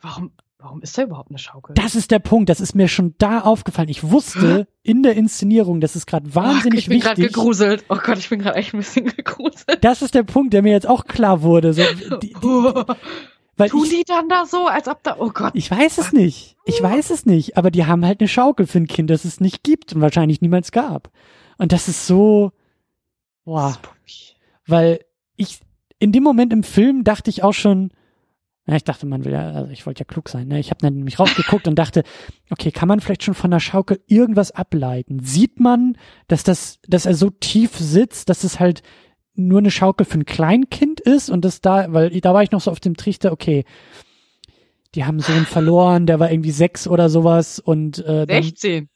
[0.00, 0.30] Warum,
[0.60, 1.74] Warum ist da überhaupt eine Schaukel?
[1.76, 2.48] Das ist der Punkt.
[2.48, 3.88] Das ist mir schon da aufgefallen.
[3.88, 6.82] Ich wusste in der Inszenierung, das ist gerade wahnsinnig wichtig.
[6.82, 7.84] Ich bin gerade gegruselt.
[7.88, 9.78] Oh Gott, ich bin gerade echt ein bisschen gegruselt.
[9.82, 11.74] Das ist der Punkt, der mir jetzt auch klar wurde.
[11.74, 11.82] So,
[12.20, 12.34] die, die,
[13.56, 15.52] weil Tun ich, die dann da so, als ob da, oh Gott.
[15.54, 16.56] Ich weiß es nicht.
[16.64, 17.56] Ich weiß es nicht.
[17.56, 20.40] Aber die haben halt eine Schaukel für ein Kind, das es nicht gibt und wahrscheinlich
[20.40, 21.12] niemals gab.
[21.58, 22.50] Und das ist so,
[23.44, 23.78] boah.
[24.66, 25.04] Weil
[25.36, 25.60] ich,
[26.00, 27.92] in dem Moment im Film dachte ich auch schon,
[28.68, 30.48] ja, ich dachte, man will ja, also ich wollte ja klug sein.
[30.48, 30.60] Ne?
[30.60, 32.02] Ich habe dann nämlich rausgeguckt und dachte,
[32.50, 35.20] okay, kann man vielleicht schon von der Schaukel irgendwas ableiten?
[35.20, 35.96] Sieht man,
[36.26, 38.82] dass das, dass er so tief sitzt, dass es halt
[39.34, 42.60] nur eine Schaukel für ein Kleinkind ist und das da, weil da war ich noch
[42.60, 43.64] so auf dem Trichter, okay,
[44.94, 48.90] die haben so einen verloren, der war irgendwie sechs oder sowas und äh, dann, 16.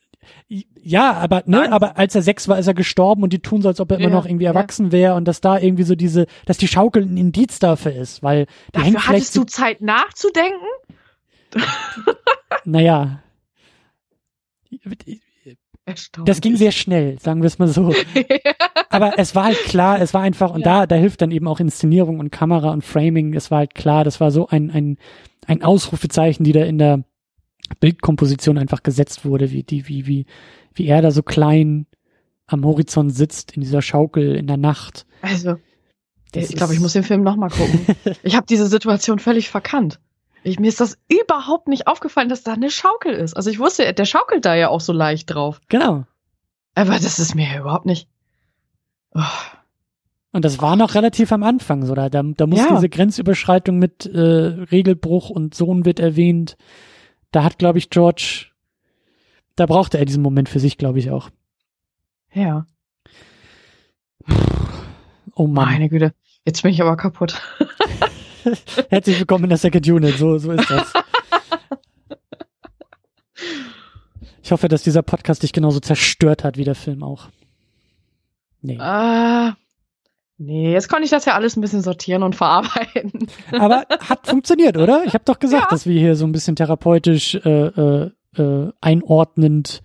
[0.49, 1.73] Ja, aber ne, Nein.
[1.73, 3.99] aber als er sechs war, ist er gestorben und die tun so, als ob er
[3.99, 4.93] ja, immer noch irgendwie erwachsen ja.
[4.93, 8.47] wäre und dass da irgendwie so diese, dass die Schaukel ein Indiz dafür ist, weil
[8.73, 10.67] dafür hattest du Zeit nachzudenken?
[12.65, 13.23] naja.
[16.25, 17.93] Das ging sehr schnell, sagen wir es mal so.
[18.91, 20.81] Aber es war halt klar, es war einfach, und ja.
[20.81, 24.05] da, da hilft dann eben auch Inszenierung und Kamera und Framing, es war halt klar,
[24.05, 24.99] das war so ein, ein,
[25.47, 27.05] ein Ausrufezeichen, die da in der
[27.81, 30.27] Bildkomposition einfach gesetzt wurde, wie, die, wie, wie,
[30.75, 31.87] wie er da so klein
[32.47, 35.07] am Horizont sitzt, in dieser Schaukel in der Nacht.
[35.23, 35.57] Also,
[36.33, 37.87] das ich glaube, ich muss den Film nochmal gucken.
[38.23, 40.01] ich habe diese Situation völlig verkannt.
[40.45, 43.35] Ich, mir ist das überhaupt nicht aufgefallen, dass da eine Schaukel ist.
[43.35, 45.61] Also ich wusste, der schaukelt da ja auch so leicht drauf.
[45.69, 46.05] Genau.
[46.75, 48.09] Aber das ist mir überhaupt nicht.
[49.15, 49.21] Oh.
[50.33, 52.75] Und das war noch relativ am Anfang, so da, da, da muss ja.
[52.75, 56.57] diese Grenzüberschreitung mit äh, Regelbruch und Sohn wird erwähnt.
[57.33, 58.47] Da hat, glaube ich, George,
[59.57, 61.31] da brauchte er diesen Moment für sich, glaube ich auch.
[62.33, 62.67] Ja.
[65.35, 65.65] Oh Mann.
[65.65, 66.15] Meine Güte,
[66.45, 67.41] jetzt bin ich aber kaputt.
[68.91, 70.93] Herzlich willkommen in der Second Unit, so, so ist das.
[74.43, 77.31] Ich hoffe, dass dieser Podcast dich genauso zerstört hat wie der Film auch.
[78.61, 78.79] Nee.
[78.79, 79.53] Uh,
[80.45, 83.29] nee, jetzt konnte ich das ja alles ein bisschen sortieren und verarbeiten.
[83.53, 85.05] Aber hat funktioniert, oder?
[85.05, 85.69] Ich habe doch gesagt, ja.
[85.71, 89.83] dass wir hier so ein bisschen therapeutisch äh, äh, äh, einordnend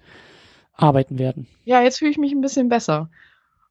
[0.74, 1.48] arbeiten werden.
[1.66, 3.10] Ja, jetzt fühle ich mich ein bisschen besser.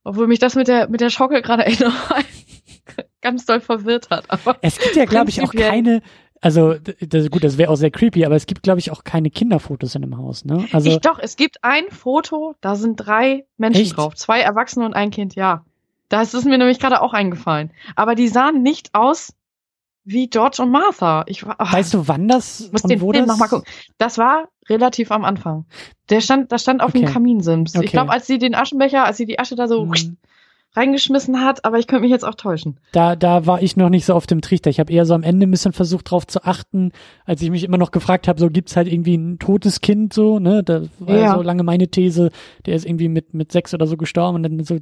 [0.05, 1.65] Obwohl mich das mit der, mit der Schaukel gerade
[3.21, 4.31] ganz doll verwirrt hat.
[4.31, 6.01] Aber es gibt ja, glaube ich, auch keine,
[6.41, 9.31] also das, gut, das wäre auch sehr creepy, aber es gibt, glaube ich, auch keine
[9.31, 10.65] Kinderfotos in dem Haus, ne?
[10.73, 13.97] Also ich doch, es gibt ein Foto, da sind drei Menschen echt?
[13.97, 15.65] drauf, zwei Erwachsene und ein Kind, ja.
[16.09, 17.73] Das ist mir nämlich gerade auch eingefallen.
[17.95, 19.33] Aber die sahen nicht aus
[20.05, 21.25] wie George und Martha.
[21.27, 23.35] Ich, ach, weißt du, wann das muss den wo Film das?
[23.35, 23.67] noch mal gucken.
[23.99, 25.67] Das war relativ am Anfang.
[26.11, 27.01] Der stand, da stand auf okay.
[27.01, 27.75] dem Kaminsims.
[27.75, 27.87] Okay.
[27.87, 30.17] Ich glaube, als sie den Aschenbecher, als sie die Asche da so mhm
[30.77, 32.79] reingeschmissen hat, aber ich könnte mich jetzt auch täuschen.
[32.93, 34.71] Da, da war ich noch nicht so auf dem Trichter.
[34.71, 36.93] Ich habe eher so am Ende ein bisschen versucht drauf zu achten,
[37.25, 40.39] als ich mich immer noch gefragt habe, so gibt's halt irgendwie ein totes Kind so,
[40.39, 40.63] ne?
[40.63, 41.35] Da war ja.
[41.35, 42.31] so lange meine These,
[42.67, 44.79] der ist irgendwie mit mit sechs oder so gestorben und dann so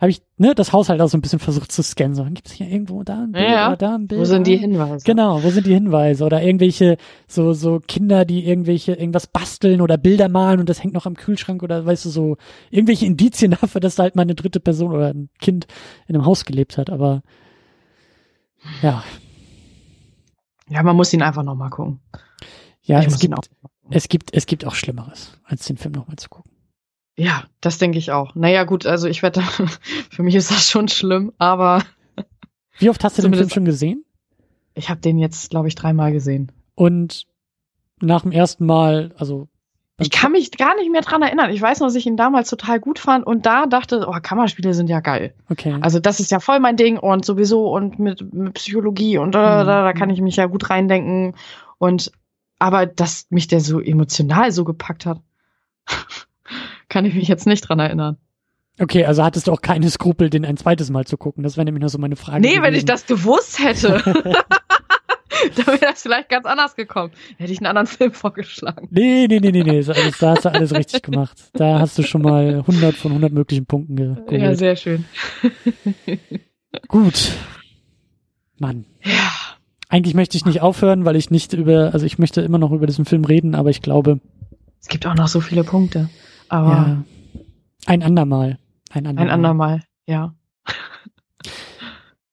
[0.00, 2.14] habe ich ne das Haushalt auch so ein bisschen versucht zu scannen.
[2.14, 3.68] So, gibt's hier irgendwo da ein Bild ja.
[3.68, 4.20] oder da ein Bild?
[4.20, 5.04] Wo sind die Hinweise?
[5.04, 6.96] Genau, wo sind die Hinweise oder irgendwelche
[7.26, 11.14] so so Kinder, die irgendwelche irgendwas basteln oder Bilder malen und das hängt noch am
[11.14, 12.36] Kühlschrank oder weißt du so
[12.70, 15.66] irgendwelche Indizien dafür, dass da halt mal eine dritte Person oder ein Kind
[16.06, 17.22] in einem Haus gelebt hat, aber
[18.82, 19.04] ja.
[20.68, 22.00] Ja, man muss ihn einfach nochmal gucken.
[22.82, 23.50] Ja, es gibt,
[23.90, 26.50] es gibt, es gibt auch Schlimmeres, als den Film nochmal zu gucken.
[27.16, 28.34] Ja, das denke ich auch.
[28.34, 29.42] Naja, gut, also ich wette,
[30.10, 31.84] für mich ist das schon schlimm, aber.
[32.78, 34.04] Wie oft hast du den Film schon gesehen?
[34.74, 36.50] Ich habe den jetzt, glaube ich, dreimal gesehen.
[36.74, 37.26] Und
[38.00, 39.49] nach dem ersten Mal, also
[40.00, 41.50] ich kann mich gar nicht mehr dran erinnern.
[41.50, 44.74] Ich weiß noch, dass ich ihn damals total gut fand und da dachte, oh, Kammerspiele
[44.74, 45.34] sind ja geil.
[45.48, 45.76] Okay.
[45.80, 49.64] Also das ist ja voll mein Ding und sowieso und mit, mit Psychologie und da,
[49.64, 51.34] da, da kann ich mich ja gut reindenken.
[51.78, 52.12] Und
[52.58, 55.20] aber dass mich der so emotional so gepackt hat,
[56.88, 58.16] kann ich mich jetzt nicht dran erinnern.
[58.80, 61.42] Okay, also hattest du auch keine Skrupel, den ein zweites Mal zu gucken.
[61.42, 62.40] Das wäre nämlich nur so meine Frage.
[62.40, 62.62] Nee, gewesen.
[62.62, 64.02] wenn ich das gewusst hätte.
[65.56, 67.12] da wäre das vielleicht ganz anders gekommen.
[67.36, 68.88] Hätte ich einen anderen Film vorgeschlagen.
[68.90, 69.82] Nee, nee, nee, nee, nee.
[69.82, 71.50] Da hast du alles richtig gemacht.
[71.52, 74.30] Da hast du schon mal 100 von 100 möglichen Punkten geholt.
[74.30, 75.04] Ja, sehr schön.
[76.88, 77.32] Gut.
[78.58, 78.86] Mann.
[79.02, 79.30] Ja.
[79.88, 82.86] Eigentlich möchte ich nicht aufhören, weil ich nicht über, also ich möchte immer noch über
[82.86, 84.20] diesen Film reden, aber ich glaube.
[84.80, 86.08] Es gibt auch noch so viele Punkte.
[86.48, 86.70] Aber.
[86.70, 87.04] Ja.
[87.86, 88.58] Ein andermal.
[88.90, 89.24] Ein andermal.
[89.24, 90.34] Ein andermal, ja.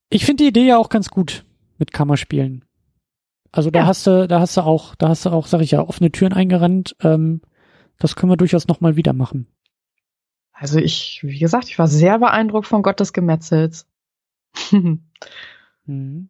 [0.09, 1.45] Ich finde die Idee ja auch ganz gut
[1.77, 2.63] mit Kammerspielen.
[3.51, 3.85] Also da ja.
[3.87, 6.33] hast du, da hast du auch, da hast du auch, sag ich ja, offene Türen
[6.33, 6.95] eingerannt.
[7.01, 7.41] Ähm,
[7.97, 9.47] das können wir durchaus nochmal wieder machen.
[10.53, 13.87] Also ich, wie gesagt, ich war sehr beeindruckt von Gott des Gemetzels.
[14.71, 16.29] mhm.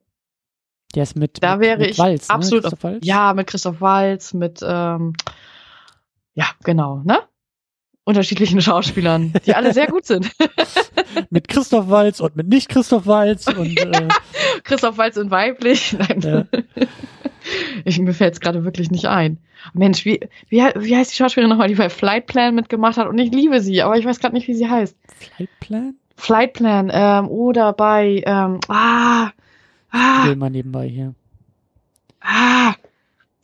[0.96, 2.36] Der ist mit, da mit, wäre mit ich Walz, ne?
[2.36, 2.72] absolut, ne?
[2.82, 3.06] Walz?
[3.06, 5.14] ja, mit Christoph Walz, mit, ähm,
[6.34, 7.20] ja, genau, ne?
[8.08, 10.32] Unterschiedlichen Schauspielern, die alle sehr gut sind.
[11.30, 14.08] mit Christoph Walz und mit nicht Christoph Walz und äh,
[14.64, 15.94] Christoph Walz und weiblich.
[16.00, 16.22] Nein.
[16.22, 16.86] Ja.
[17.86, 19.38] Ich, mir fällt es gerade wirklich nicht ein.
[19.74, 20.20] Mensch, wie,
[20.50, 23.08] wie, wie heißt die Schauspielerin nochmal, die bei Flight Plan mitgemacht hat?
[23.08, 24.98] Und ich liebe sie, aber ich weiß gerade nicht, wie sie heißt.
[25.16, 25.96] Flight Plan?
[26.18, 29.32] Flight Plan, ähm, oder bei, ähm, ah,
[29.92, 30.20] ah.
[30.24, 31.16] Ich will mal nebenbei hier.
[32.20, 32.74] Ah,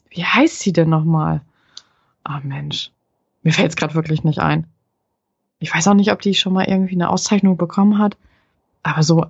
[0.10, 1.40] wie heißt sie denn nochmal?
[2.26, 2.92] Ah, oh, Mensch.
[3.44, 4.68] Mir fällt es gerade wirklich nicht ein.
[5.60, 8.18] Ich weiß auch nicht, ob die schon mal irgendwie eine Auszeichnung bekommen hat.
[8.82, 9.26] Aber so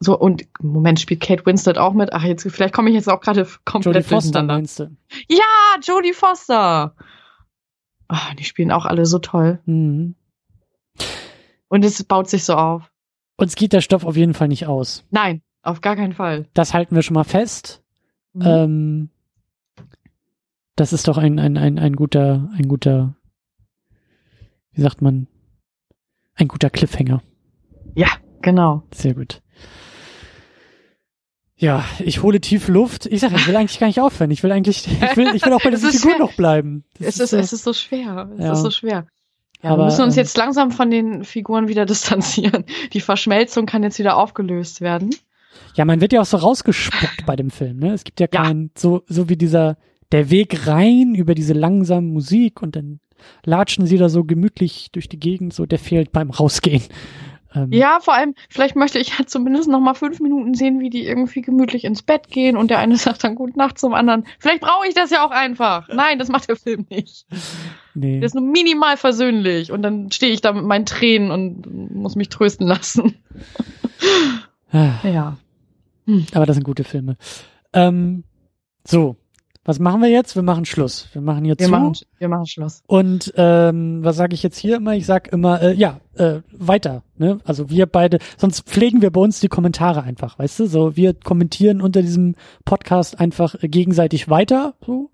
[0.00, 2.12] so, und im Moment spielt Kate Winslet auch mit.
[2.12, 4.96] Ach, jetzt, vielleicht komme ich jetzt auch gerade komplett Jodie Foster meinst du?
[5.28, 5.44] Ja,
[5.82, 6.94] Jodie Foster.
[8.06, 9.58] Ach, die spielen auch alle so toll.
[9.66, 10.14] Mhm.
[11.68, 12.90] Und es baut sich so auf.
[13.36, 15.04] Uns geht der Stoff auf jeden Fall nicht aus.
[15.10, 16.46] Nein, auf gar keinen Fall.
[16.54, 17.82] Das halten wir schon mal fest.
[18.34, 18.42] Mhm.
[18.46, 19.10] Ähm,
[20.76, 23.14] das ist doch ein, ein, ein, ein guter, ein guter
[24.78, 25.26] wie sagt man,
[26.36, 27.20] ein guter Cliffhanger.
[27.96, 28.06] Ja,
[28.42, 28.84] genau.
[28.94, 29.42] Sehr gut.
[31.56, 33.06] Ja, ich hole tief Luft.
[33.06, 34.30] Ich sage, ich will eigentlich gar nicht aufhören.
[34.30, 36.18] Ich will eigentlich, ich will, ich will auch bei dieser Figur schwer.
[36.20, 36.84] noch bleiben.
[37.00, 38.30] es ist, so, es ist so schwer.
[38.38, 38.52] Es ja.
[38.52, 39.08] ist so schwer.
[39.64, 42.64] Ja, Aber, wir müssen uns ähm, jetzt langsam von den Figuren wieder distanzieren.
[42.92, 45.10] Die Verschmelzung kann jetzt wieder aufgelöst werden.
[45.74, 47.94] Ja, man wird ja auch so rausgespuckt bei dem Film, ne?
[47.94, 48.70] Es gibt ja keinen, ja.
[48.76, 49.76] so, so wie dieser,
[50.12, 53.00] der Weg rein über diese langsame Musik und dann
[53.44, 56.82] latschen sie da so gemütlich durch die Gegend, so der fehlt beim Rausgehen.
[57.54, 60.90] Ähm, ja, vor allem, vielleicht möchte ich ja zumindest noch mal fünf Minuten sehen, wie
[60.90, 64.24] die irgendwie gemütlich ins Bett gehen und der eine sagt dann Gute Nacht zum anderen.
[64.38, 65.88] Vielleicht brauche ich das ja auch einfach.
[65.88, 67.26] Nein, das macht der Film nicht.
[67.94, 68.20] Nee.
[68.20, 72.16] Der ist nur minimal versöhnlich und dann stehe ich da mit meinen Tränen und muss
[72.16, 73.16] mich trösten lassen.
[74.70, 74.98] Ah.
[75.02, 75.38] ja.
[76.06, 76.26] Hm.
[76.34, 77.16] Aber das sind gute Filme.
[77.72, 78.24] Ähm,
[78.86, 79.16] so,
[79.68, 80.34] was machen wir jetzt?
[80.34, 81.08] Wir machen Schluss.
[81.12, 81.72] Wir machen jetzt wir zu.
[81.72, 82.82] Machen, wir machen Schluss.
[82.86, 84.94] Und ähm, was sage ich jetzt hier immer?
[84.94, 87.02] Ich sag immer, äh, ja, äh, weiter.
[87.18, 87.38] Ne?
[87.44, 90.66] Also wir beide, sonst pflegen wir bei uns die Kommentare einfach, weißt du?
[90.68, 92.34] So, wir kommentieren unter diesem
[92.64, 94.72] Podcast einfach äh, gegenseitig weiter.
[94.86, 95.10] So.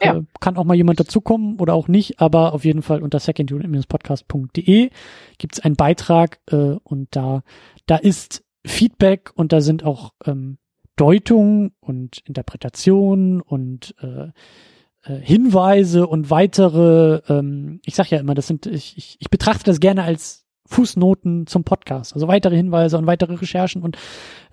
[0.00, 0.18] Ja.
[0.18, 4.90] Äh, kann auch mal jemand dazukommen oder auch nicht, aber auf jeden Fall unter secondunit-podcast.de
[5.38, 7.42] gibt's einen Beitrag äh, und da,
[7.86, 10.58] da ist Feedback und da sind auch ähm,
[10.98, 14.28] Deutung und Interpretation und äh,
[15.04, 19.64] äh, Hinweise und weitere, ähm, ich sag ja immer, das sind, ich, ich, ich betrachte
[19.64, 23.96] das gerne als Fußnoten zum Podcast, also weitere Hinweise und weitere Recherchen und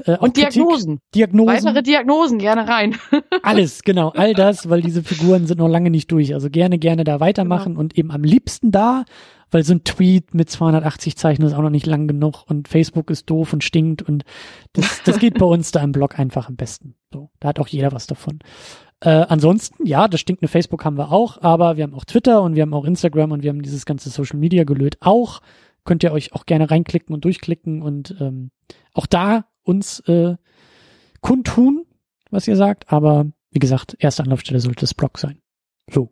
[0.05, 0.99] äh, und Diagnosen.
[1.13, 1.65] Diagnosen.
[1.65, 2.95] Weitere Diagnosen gerne rein.
[3.43, 6.33] Alles, genau, all das, weil diese Figuren sind noch lange nicht durch.
[6.33, 7.79] Also gerne, gerne da weitermachen genau.
[7.81, 9.05] und eben am liebsten da,
[9.51, 13.09] weil so ein Tweet mit 280 Zeichen ist auch noch nicht lang genug und Facebook
[13.09, 14.23] ist doof und stinkt und
[14.73, 16.95] das, das geht bei uns da im Blog einfach am besten.
[17.13, 18.39] So, da hat auch jeder was davon.
[19.01, 22.55] Äh, ansonsten, ja, das stinkende Facebook haben wir auch, aber wir haben auch Twitter und
[22.55, 25.41] wir haben auch Instagram und wir haben dieses ganze Social Media gelöt auch.
[25.85, 28.51] Könnt ihr euch auch gerne reinklicken und durchklicken und ähm,
[28.93, 30.35] auch da uns äh,
[31.21, 31.85] kundtun,
[32.29, 32.91] was ihr sagt.
[32.91, 35.39] Aber wie gesagt, erste Anlaufstelle sollte das Blog sein.
[35.89, 36.11] So.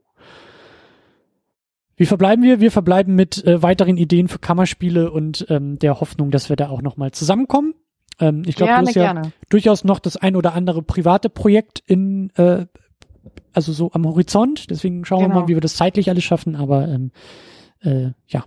[1.95, 2.59] Wie verbleiben wir?
[2.59, 6.69] Wir verbleiben mit äh, weiteren Ideen für Kammerspiele und ähm, der Hoffnung, dass wir da
[6.69, 7.75] auch nochmal zusammenkommen.
[8.19, 9.31] Ähm, ich glaube, du hast ja gerne.
[9.49, 12.65] durchaus noch das ein oder andere private Projekt in, äh,
[13.53, 14.69] also so am Horizont.
[14.69, 15.35] Deswegen schauen genau.
[15.35, 16.55] wir mal, wie wir das zeitlich alles schaffen.
[16.55, 17.11] Aber ähm,
[17.81, 18.43] äh, ja,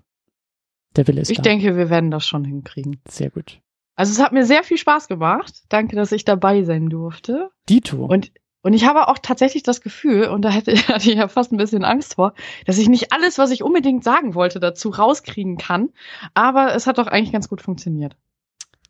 [0.96, 1.42] der Wille ist ich da.
[1.42, 3.00] Ich denke, wir werden das schon hinkriegen.
[3.08, 3.60] Sehr gut.
[3.94, 5.64] Also es hat mir sehr viel Spaß gemacht.
[5.68, 7.50] Danke, dass ich dabei sein durfte.
[7.68, 8.04] Dito.
[8.04, 8.32] Und
[8.66, 11.56] und ich habe auch tatsächlich das Gefühl, und da hätte, hatte ich ja fast ein
[11.56, 15.90] bisschen Angst vor, dass ich nicht alles, was ich unbedingt sagen wollte, dazu rauskriegen kann.
[16.34, 18.16] Aber es hat doch eigentlich ganz gut funktioniert.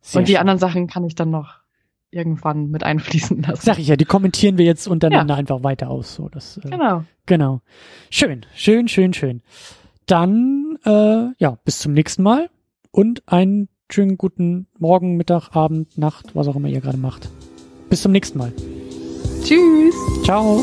[0.01, 0.41] Sehr und die schön.
[0.41, 1.57] anderen Sachen kann ich dann noch
[2.11, 3.67] irgendwann mit einfließen lassen.
[3.67, 5.39] Sag ich ja, die kommentieren wir jetzt untereinander ja.
[5.39, 6.15] einfach weiter aus.
[6.15, 7.05] So, das, äh, genau.
[7.27, 7.61] Genau.
[8.09, 9.43] Schön, schön, schön, schön.
[10.07, 12.51] Dann, äh, ja, bis zum nächsten Mal
[12.91, 17.29] und einen schönen guten Morgen, Mittag, Abend, Nacht, was auch immer ihr gerade macht.
[17.89, 18.53] Bis zum nächsten Mal.
[19.43, 19.95] Tschüss.
[20.25, 20.61] Ciao.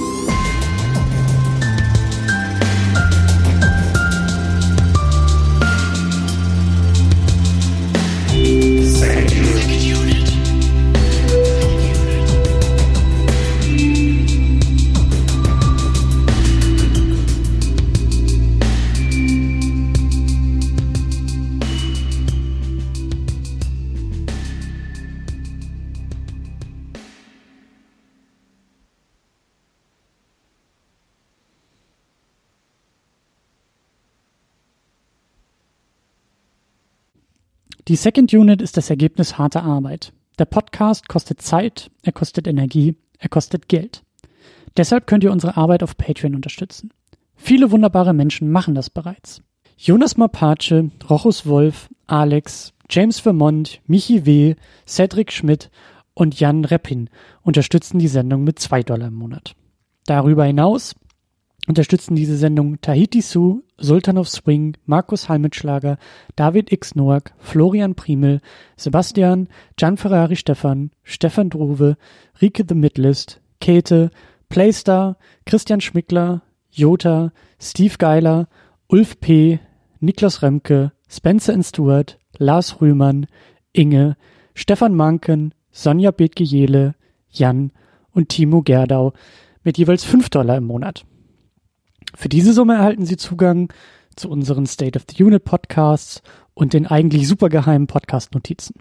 [37.89, 40.13] Die Second Unit ist das Ergebnis harter Arbeit.
[40.39, 44.03] Der Podcast kostet Zeit, er kostet Energie, er kostet Geld.
[44.77, 46.91] Deshalb könnt ihr unsere Arbeit auf Patreon unterstützen.
[47.35, 49.41] Viele wunderbare Menschen machen das bereits.
[49.75, 54.55] Jonas Mapace, Rochus Wolf, Alex, James Vermont, Michi W.,
[54.87, 55.69] Cedric Schmidt
[56.13, 57.09] und Jan Reppin
[57.41, 59.55] unterstützen die Sendung mit zwei Dollar im Monat.
[60.05, 60.95] Darüber hinaus
[61.67, 65.97] unterstützen diese Sendung Tahiti Su, Sultan of Swing, Markus Halmitschlager,
[66.35, 66.95] David X.
[66.95, 68.41] Noack, Florian Primel,
[68.75, 71.97] Sebastian, Gian Ferrari Stefan, Stefan Druwe,
[72.41, 74.11] Rike The Midlist, Käthe,
[74.49, 78.47] Playstar, Christian Schmickler, Jota, Steve Geiler,
[78.87, 79.59] Ulf P.,
[79.99, 83.27] Niklas Remke, Spencer Stewart, Lars Rühmann,
[83.71, 84.17] Inge,
[84.53, 86.95] Stefan Manken, Sonja Bethge-Jele,
[87.29, 87.71] Jan
[88.11, 89.13] und Timo Gerdau
[89.63, 91.05] mit jeweils 5 Dollar im Monat.
[92.15, 93.71] Für diese Summe erhalten Sie Zugang
[94.15, 96.21] zu unseren State of the Unit Podcasts
[96.53, 98.75] und den eigentlich supergeheimen Podcast-Notizen.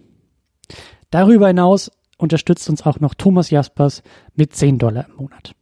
[1.11, 4.03] Darüber hinaus unterstützt uns auch noch Thomas Jaspers
[4.35, 5.55] mit 10 Dollar im Monat.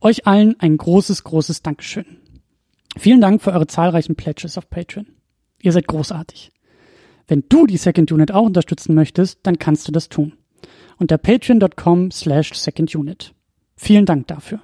[0.00, 2.18] Euch allen ein großes, großes Dankeschön.
[2.96, 5.06] Vielen Dank für eure zahlreichen Pledges auf Patreon.
[5.60, 6.52] Ihr seid großartig.
[7.28, 10.34] Wenn du die Second Unit auch unterstützen möchtest, dann kannst du das tun.
[10.98, 13.34] Unter patreon.com slash secondunit.
[13.76, 14.60] Vielen Dank dafür.